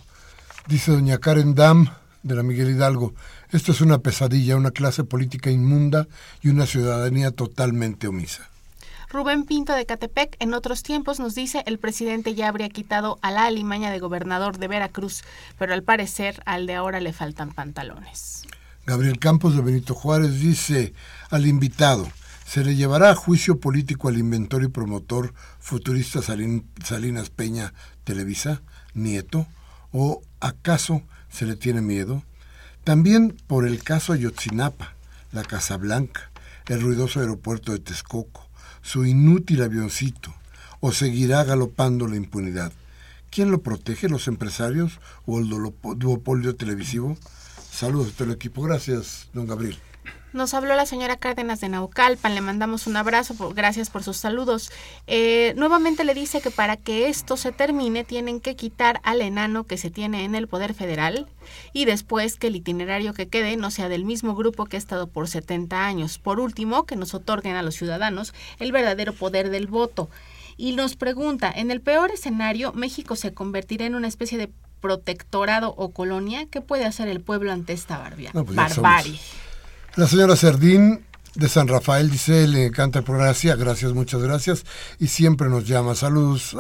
Dice 0.71 0.93
doña 0.93 1.19
Karen 1.19 1.57
Dam 1.57 1.89
de 2.23 2.37
la 2.37 2.45
Miguel 2.45 2.71
Hidalgo, 2.71 3.13
esto 3.51 3.73
es 3.73 3.81
una 3.81 3.99
pesadilla, 3.99 4.57
una 4.57 4.71
clase 4.71 5.03
política 5.03 5.51
inmunda 5.51 6.07
y 6.43 6.49
una 6.49 6.65
ciudadanía 6.65 7.33
totalmente 7.33 8.07
omisa. 8.07 8.49
Rubén 9.09 9.47
Pinto 9.47 9.75
de 9.75 9.85
Catepec 9.85 10.37
en 10.39 10.55
otros 10.55 10.85
tiempos 10.85 11.19
nos 11.19 11.35
dice 11.35 11.65
el 11.67 11.81
presidente 11.81 12.37
ya 12.37 12.47
habría 12.47 12.69
quitado 12.69 13.19
a 13.21 13.33
la 13.33 13.47
alimaña 13.47 13.91
de 13.91 13.99
gobernador 13.99 14.59
de 14.59 14.69
Veracruz, 14.69 15.25
pero 15.59 15.75
al 15.75 15.83
parecer 15.83 16.41
al 16.47 16.69
de 16.69 16.77
ahora 16.77 17.01
le 17.01 17.13
faltan 17.13 17.53
pantalones. 17.53 18.45
Gabriel 18.87 19.19
Campos 19.19 19.57
de 19.57 19.63
Benito 19.63 19.97
Juárez 19.97 20.39
dice 20.39 20.95
al 21.31 21.49
invitado, 21.49 22.09
se 22.47 22.63
le 22.63 22.77
llevará 22.77 23.11
a 23.11 23.17
juicio 23.17 23.59
político 23.59 24.07
al 24.07 24.19
inventor 24.19 24.63
y 24.63 24.69
promotor 24.69 25.35
futurista 25.59 26.23
Salinas 26.23 27.31
Peña 27.31 27.75
Televisa, 28.05 28.63
nieto, 28.95 29.49
o 29.93 30.23
acaso 30.41 31.03
se 31.31 31.47
le 31.47 31.57
tiene 31.57 31.81
miedo? 31.81 32.23
También 32.85 33.37
por 33.47 33.67
el 33.67 33.83
caso 33.83 34.13
Ayotzinapa, 34.13 34.95
la 35.33 35.43
Casa 35.45 35.77
Blanca, 35.77 36.31
el 36.67 36.81
ruidoso 36.81 37.21
aeropuerto 37.21 37.73
de 37.73 37.79
Texcoco, 37.79 38.49
su 38.83 39.05
inútil 39.05 39.63
avioncito, 39.63 40.35
o 40.81 40.93
seguirá 40.93 41.45
galopando 41.45 42.07
la 42.07 42.17
impunidad. 42.17 42.73
¿Quién 43.31 43.51
lo 43.51 43.63
protege, 43.63 44.09
los 44.09 44.27
empresarios 44.29 44.99
o 45.27 45.39
el 45.39 45.49
duopolio 45.49 46.57
televisivo? 46.57 47.17
Saludos 47.71 48.09
a 48.09 48.17
todo 48.17 48.29
el 48.29 48.35
equipo. 48.35 48.63
Gracias, 48.63 49.29
don 49.33 49.47
Gabriel. 49.47 49.79
Nos 50.33 50.55
habló 50.55 50.77
la 50.77 50.87
señora 50.87 51.17
Cárdenas 51.17 51.61
de 51.61 51.69
Naucalpan, 51.69 52.37
le 52.37 52.41
mandamos 52.41 52.87
un 52.87 52.97
abrazo, 52.97 53.35
gracias 53.51 53.91
por 53.91 54.05
sus 54.05 54.17
saludos. 54.17 54.71
Eh, 55.09 55.55
nuevamente 55.57 56.05
le 56.05 56.15
dice 56.15 56.41
que 56.41 56.53
para 56.53 56.77
que 56.77 57.09
esto 57.09 57.37
se 57.37 57.51
termine 57.51 58.05
tienen 58.05 58.41
que 58.41 58.55
quitar 58.55 59.01
al 59.03 59.23
enano 59.23 59.65
que 59.65 59.77
se 59.77 59.91
tiene 59.91 60.25
en 60.25 60.37
el 60.37 60.47
Poder 60.47 60.73
Federal 60.75 61.27
y 61.73 61.85
después 61.85 62.37
que 62.37 62.47
el 62.47 62.57
itinerario 62.57 63.13
que 63.13 63.29
quede 63.29 63.57
no 63.57 63.73
sea 63.73 63.89
del 63.89 64.05
mismo 64.05 64.37
grupo 64.37 64.67
que 64.67 64.77
ha 64.77 64.79
estado 64.79 65.09
por 65.09 65.27
70 65.27 65.85
años. 65.85 66.19
Por 66.19 66.39
último, 66.39 66.87
que 66.87 66.95
nos 66.95 67.13
otorguen 67.13 67.57
a 67.57 67.63
los 67.63 67.75
ciudadanos 67.75 68.33
el 68.61 68.71
verdadero 68.71 69.13
poder 69.13 69.51
del 69.51 69.67
voto. 69.67 70.09
Y 70.57 70.73
nos 70.73 70.95
pregunta, 70.95 71.51
en 71.55 71.71
el 71.71 71.81
peor 71.81 72.11
escenario, 72.13 72.73
México 72.73 73.17
se 73.17 73.35
convertirá 73.35 73.87
en 73.87 73.95
una 73.95 74.09
especie 74.09 74.39
de 74.39 74.51
protectorado 74.81 75.75
o 75.77 75.91
colonia. 75.91 76.47
¿Qué 76.47 76.61
puede 76.61 76.85
hacer 76.85 77.09
el 77.09 77.21
pueblo 77.21 77.51
ante 77.51 77.73
esta 77.73 77.99
barbia? 77.99 78.31
pues 78.33 78.55
barbarie? 78.55 79.19
La 79.97 80.07
señora 80.07 80.37
Cerdín 80.37 81.05
de 81.35 81.49
San 81.49 81.67
Rafael 81.67 82.11
dice, 82.11 82.47
le 82.47 82.67
encanta 82.67 83.01
el 83.01 83.05
programa, 83.05 83.33
gracias, 83.33 83.93
muchas 83.93 84.23
gracias, 84.23 84.65
y 85.01 85.09
siempre 85.09 85.49
nos 85.49 85.67
llama. 85.67 85.97
Saludos, 85.97 86.57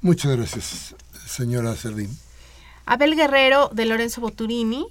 muchas 0.00 0.36
gracias, 0.36 0.96
señora 1.26 1.74
Cerdín. 1.76 2.10
Abel 2.86 3.14
Guerrero 3.14 3.70
de 3.72 3.86
Lorenzo 3.86 4.20
Boturini 4.20 4.86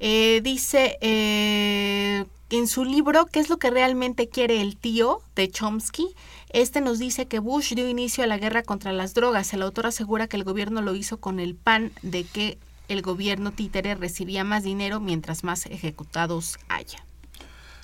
eh, 0.00 0.40
dice 0.42 0.98
eh, 1.00 2.24
en 2.50 2.66
su 2.66 2.84
libro 2.84 3.26
¿Qué 3.26 3.40
es 3.40 3.48
lo 3.48 3.58
que 3.58 3.70
realmente 3.70 4.28
quiere 4.28 4.60
el 4.60 4.76
tío? 4.76 5.22
de 5.36 5.48
Chomsky. 5.48 6.08
Este 6.50 6.80
nos 6.80 6.98
dice 6.98 7.26
que 7.26 7.38
Bush 7.38 7.74
dio 7.74 7.88
inicio 7.88 8.24
a 8.24 8.26
la 8.26 8.38
guerra 8.38 8.62
contra 8.62 8.92
las 8.92 9.14
drogas. 9.14 9.52
El 9.54 9.62
autor 9.62 9.86
asegura 9.86 10.26
que 10.26 10.36
el 10.36 10.44
gobierno 10.44 10.82
lo 10.82 10.94
hizo 10.94 11.18
con 11.18 11.38
el 11.40 11.54
pan 11.54 11.92
de 12.02 12.24
que 12.24 12.58
el 12.88 13.02
gobierno 13.02 13.52
títere 13.52 13.94
recibía 13.94 14.44
más 14.44 14.64
dinero 14.64 15.00
mientras 15.00 15.44
más 15.44 15.66
ejecutados 15.66 16.58
haya. 16.68 17.04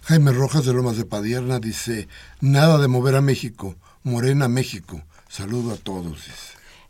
Jaime 0.03 0.33
Rojas 0.33 0.65
de 0.67 0.75
Lomas 0.75 0.97
de 0.97 1.05
Padierna 1.05 1.61
dice, 1.61 2.09
nada 2.41 2.79
de 2.79 2.89
mover 2.89 3.15
a 3.15 3.21
México, 3.21 3.77
Morena 4.03 4.49
México. 4.49 5.03
Saludo 5.29 5.73
a 5.73 5.77
todos. 5.77 6.29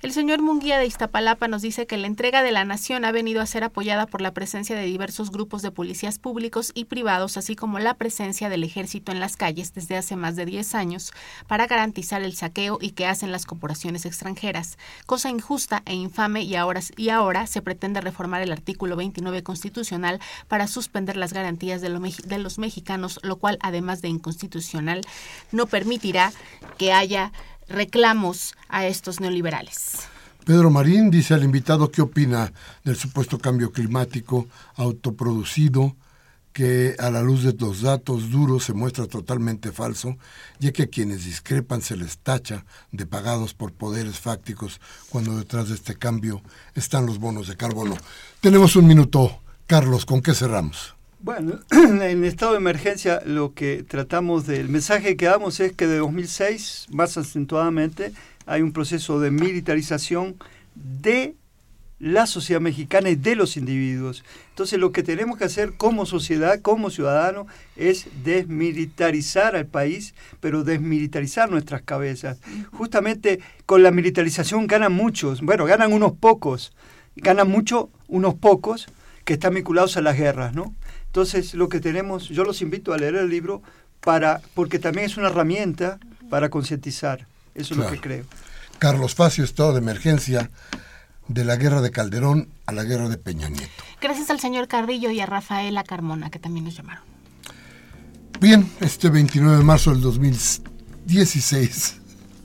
El 0.05 0.13
señor 0.13 0.43
Munguía 0.43 0.79
de 0.79 0.85
Iztapalapa 0.85 1.49
nos 1.49 1.63
dice 1.63 1.87
que 1.87 1.97
la 1.97 2.07
entrega 2.07 2.43
de 2.43 2.53
la 2.53 2.67
nación 2.67 3.07
ha 3.07 3.11
venido 3.11 3.41
a 3.41 3.47
ser 3.47 3.65
apoyada 3.65 4.05
por 4.05 4.21
la 4.21 4.35
presencia 4.35 4.77
de 4.77 4.85
diversos 4.85 5.31
grupos 5.31 5.63
de 5.63 5.71
policías 5.71 6.19
públicos 6.19 6.73
y 6.75 6.85
privados, 6.85 7.39
así 7.39 7.57
como 7.57 7.79
la 7.79 7.95
presencia 7.95 8.51
del 8.51 8.65
ejército 8.65 9.13
en 9.13 9.19
las 9.19 9.39
calles 9.39 9.73
desde 9.73 9.97
hace 9.97 10.15
más 10.15 10.37
de 10.37 10.45
10 10.45 10.75
años 10.75 11.15
para 11.47 11.67
garantizar 11.67 12.21
el 12.21 12.37
saqueo 12.37 12.77
y 12.83 12.91
que 12.91 13.07
hacen 13.07 13.33
las 13.33 13.47
corporaciones 13.47 14.05
extranjeras, 14.05 14.77
cosa 15.07 15.31
injusta 15.31 15.83
e 15.87 15.95
infame 15.95 16.43
y 16.43 16.55
ahora, 16.55 16.83
y 16.99 17.09
ahora 17.09 17.47
se 17.47 17.63
pretende 17.63 18.03
reformar 18.03 18.43
el 18.43 18.53
artículo 18.53 18.97
29 18.97 19.43
constitucional 19.43 20.21
para 20.49 20.67
suspender 20.67 21.17
las 21.17 21.33
garantías 21.33 21.81
de, 21.81 21.89
de 21.89 22.39
los 22.39 22.59
mexicanos, 22.59 23.21
lo 23.23 23.37
cual 23.37 23.57
además 23.63 24.03
de 24.03 24.09
inconstitucional 24.09 25.01
no 25.51 25.65
permitirá 25.65 26.31
que 26.77 26.93
haya 26.93 27.33
reclamos 27.69 28.55
a 28.69 28.87
estos 28.87 29.21
neoliberales. 29.21 30.09
Pedro 30.45 30.71
Marín 30.71 31.11
dice 31.11 31.33
al 31.33 31.43
invitado 31.43 31.91
qué 31.91 32.03
opina 32.03 32.53
del 32.85 32.97
supuesto 32.97 33.39
cambio 33.39 33.73
climático 33.73 34.47
autoproducido 34.77 35.97
que 36.55 36.95
a 37.01 37.11
la 37.11 37.21
luz 37.21 37.43
de 37.43 37.53
los 37.59 37.83
datos 37.83 38.31
duros 38.31 38.65
se 38.65 38.75
muestra 38.75 39.07
totalmente 39.07 39.73
falso, 39.73 40.17
ya 40.61 40.71
que 40.73 40.85
a 40.85 40.87
quienes 40.87 41.25
discrepan 41.25 41.83
se 41.83 41.97
les 41.97 42.19
tacha 42.19 42.65
de 42.93 43.07
pagados 43.07 43.55
por 43.55 43.73
poderes 43.73 44.21
fácticos 44.21 44.81
cuando 45.11 45.37
detrás 45.37 45.69
de 45.69 45.75
este 45.75 45.97
cambio 45.97 46.43
están 46.77 47.07
los 47.07 47.19
bonos 47.19 47.49
de 47.49 47.57
carbono. 47.57 47.97
Tenemos 48.41 48.77
un 48.77 48.87
minuto. 48.87 49.41
Carlos, 49.67 50.07
¿con 50.07 50.21
qué 50.21 50.33
cerramos? 50.33 50.94
Bueno, 51.25 51.59
en 51.71 52.23
estado 52.23 52.53
de 52.53 52.59
emergencia 52.59 53.23
lo 53.25 53.55
que 53.55 53.83
tratamos 53.83 54.47
del 54.47 54.69
mensaje 54.69 55.17
que 55.17 55.25
damos 55.25 55.59
es 55.59 55.73
que 55.73 55.87
de 55.87 55.97
2006, 55.97 56.89
más 56.91 57.17
acentuadamente, 57.17 58.13
hay 58.45 58.61
un 58.61 58.73
proceso 58.73 59.19
de 59.21 59.31
militarización 59.31 60.37
de 60.75 61.35
la 61.99 62.27
sociedad 62.27 62.61
mexicana 62.61 63.09
y 63.09 63.15
de 63.15 63.37
los 63.37 63.57
individuos. 63.57 64.23
Entonces 64.51 64.79
lo 64.79 64.93
que 64.93 65.03
tenemos 65.03 65.39
que 65.39 65.45
hacer 65.45 65.73
como 65.79 66.05
sociedad, 66.05 66.61
como 66.61 66.91
ciudadanos, 66.91 67.47
es 67.75 68.07
desmilitarizar 68.23 69.57
al 69.57 69.65
país, 69.65 70.15
pero 70.41 70.63
desmilitarizar 70.63 71.51
nuestras 71.51 71.81
cabezas. 71.81 72.37
Justamente 72.71 73.41
con 73.65 73.83
la 73.83 73.93
militarización 73.93 74.67
ganan 74.67 74.93
muchos, 74.93 75.41
bueno, 75.41 75.65
ganan 75.65 75.95
unos 75.95 76.13
pocos, 76.13 76.75
ganan 77.17 77.49
mucho 77.49 77.89
unos 78.09 78.35
pocos 78.35 78.89
que 79.25 79.33
están 79.33 79.55
vinculados 79.55 79.97
a 79.97 80.03
las 80.03 80.19
guerras, 80.19 80.55
¿no? 80.55 80.75
Entonces, 81.15 81.55
lo 81.55 81.69
que 81.69 81.79
tenemos, 81.79 82.29
yo 82.29 82.43
los 82.43 82.61
invito 82.61 82.93
a 82.93 82.99
leer 82.99 83.15
el 83.15 83.31
libro 83.31 83.63
para, 84.01 84.43
porque 84.53 84.81
también 84.81 85.07
es 85.07 85.17
una 85.17 85.29
herramienta 85.29 86.01
para 86.29 86.49
concientizar. 86.49 87.29
Eso 87.55 87.75
es 87.75 87.79
lo 87.79 87.89
que 87.89 88.01
creo. 88.01 88.25
Carlos 88.81 89.15
Facio, 89.15 89.45
estado 89.45 89.75
de 89.75 89.79
emergencia 89.79 90.51
de 91.29 91.45
la 91.45 91.55
guerra 91.55 91.83
de 91.83 91.93
Calderón 91.93 92.49
a 92.67 92.73
la 92.73 92.83
guerra 92.83 93.09
de 93.09 93.17
Peña 93.17 93.49
Nieto. 93.49 93.71
Gracias 94.01 94.29
al 94.29 94.41
señor 94.41 94.67
Carrillo 94.67 95.13
y 95.13 95.21
a 95.21 95.27
Rafaela 95.27 95.85
Carmona, 95.85 96.31
que 96.31 96.41
también 96.41 96.65
nos 96.65 96.77
llamaron. 96.77 97.05
Bien, 98.41 98.69
este 98.81 99.09
29 99.09 99.59
de 99.59 99.63
marzo 99.63 99.93
del 99.93 100.01
2016 100.01 102.01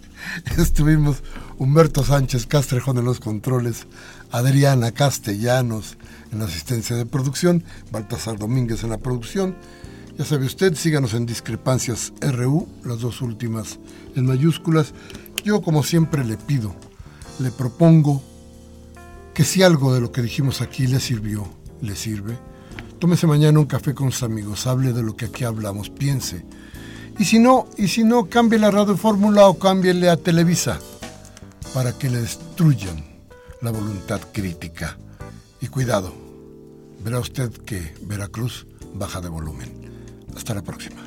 estuvimos 0.59 1.24
Humberto 1.57 2.03
Sánchez 2.03 2.45
Castrejón 2.45 2.99
en 2.99 3.05
los 3.05 3.20
controles, 3.20 3.88
Adriana 4.30 4.91
Castellanos, 4.91 5.97
en 6.32 6.40
la 6.40 6.46
asistencia 6.46 6.96
de 6.96 7.06
producción, 7.06 7.64
Baltasar 7.92 8.38
Domínguez 8.38 8.84
en 8.84 8.92
la 8.92 8.98
producción 8.98 9.56
Ya 10.18 10.26
sabe 10.26 10.46
usted, 10.46 10.76
síganos 10.76 11.14
en 11.14 11.26
Discrepancias 11.26 12.12
RU, 12.22 12.68
las 12.84 13.00
dos 13.00 13.22
últimas 13.22 13.80
en 14.16 14.26
mayúsculas. 14.26 14.94
Yo, 15.44 15.62
como 15.62 15.82
siempre, 15.82 16.26
le 16.26 16.36
pido, 16.36 16.76
le 17.40 17.52
propongo 17.52 18.22
que 19.34 19.46
si 19.46 19.64
algo 19.64 19.94
de 19.94 20.02
lo 20.02 20.12
que 20.12 20.22
dijimos 20.22 20.62
aquí 20.62 20.88
le 20.88 21.00
sirvió, 21.00 21.48
le 21.82 21.96
sirve, 21.96 22.38
tómese 23.00 23.28
mañana 23.28 23.60
un 23.60 23.66
café 23.66 23.94
con 23.94 24.12
sus 24.12 24.24
amigos, 24.24 24.68
hable 24.68 24.92
de 24.92 25.04
lo 25.04 25.16
que 25.16 25.26
aquí 25.26 25.46
hablamos, 25.46 25.90
piense. 25.90 26.46
Y 27.18 27.24
si 27.24 27.40
no, 27.40 27.68
y 27.78 27.88
si 27.88 28.04
no, 28.04 28.30
cambie 28.30 28.60
la 28.60 28.72
radio 28.72 28.98
fórmula 28.98 29.48
o 29.48 29.58
cámbiele 29.58 30.10
a 30.10 30.18
Televisa 30.18 30.80
para 31.74 31.94
que 31.94 32.10
le 32.10 32.20
destruyan 32.22 33.06
la 33.62 33.72
voluntad 33.72 34.20
crítica. 34.34 34.98
Y 35.62 35.68
cuidado, 35.68 36.14
verá 37.03 37.20
usted 37.20 37.51
que 37.51 37.93
Veracruz 38.01 38.66
baja 38.93 39.20
de 39.22 39.30
volumen. 39.30 39.91
Hasta 40.36 40.53
la 40.53 40.64
próxima. 40.64 41.01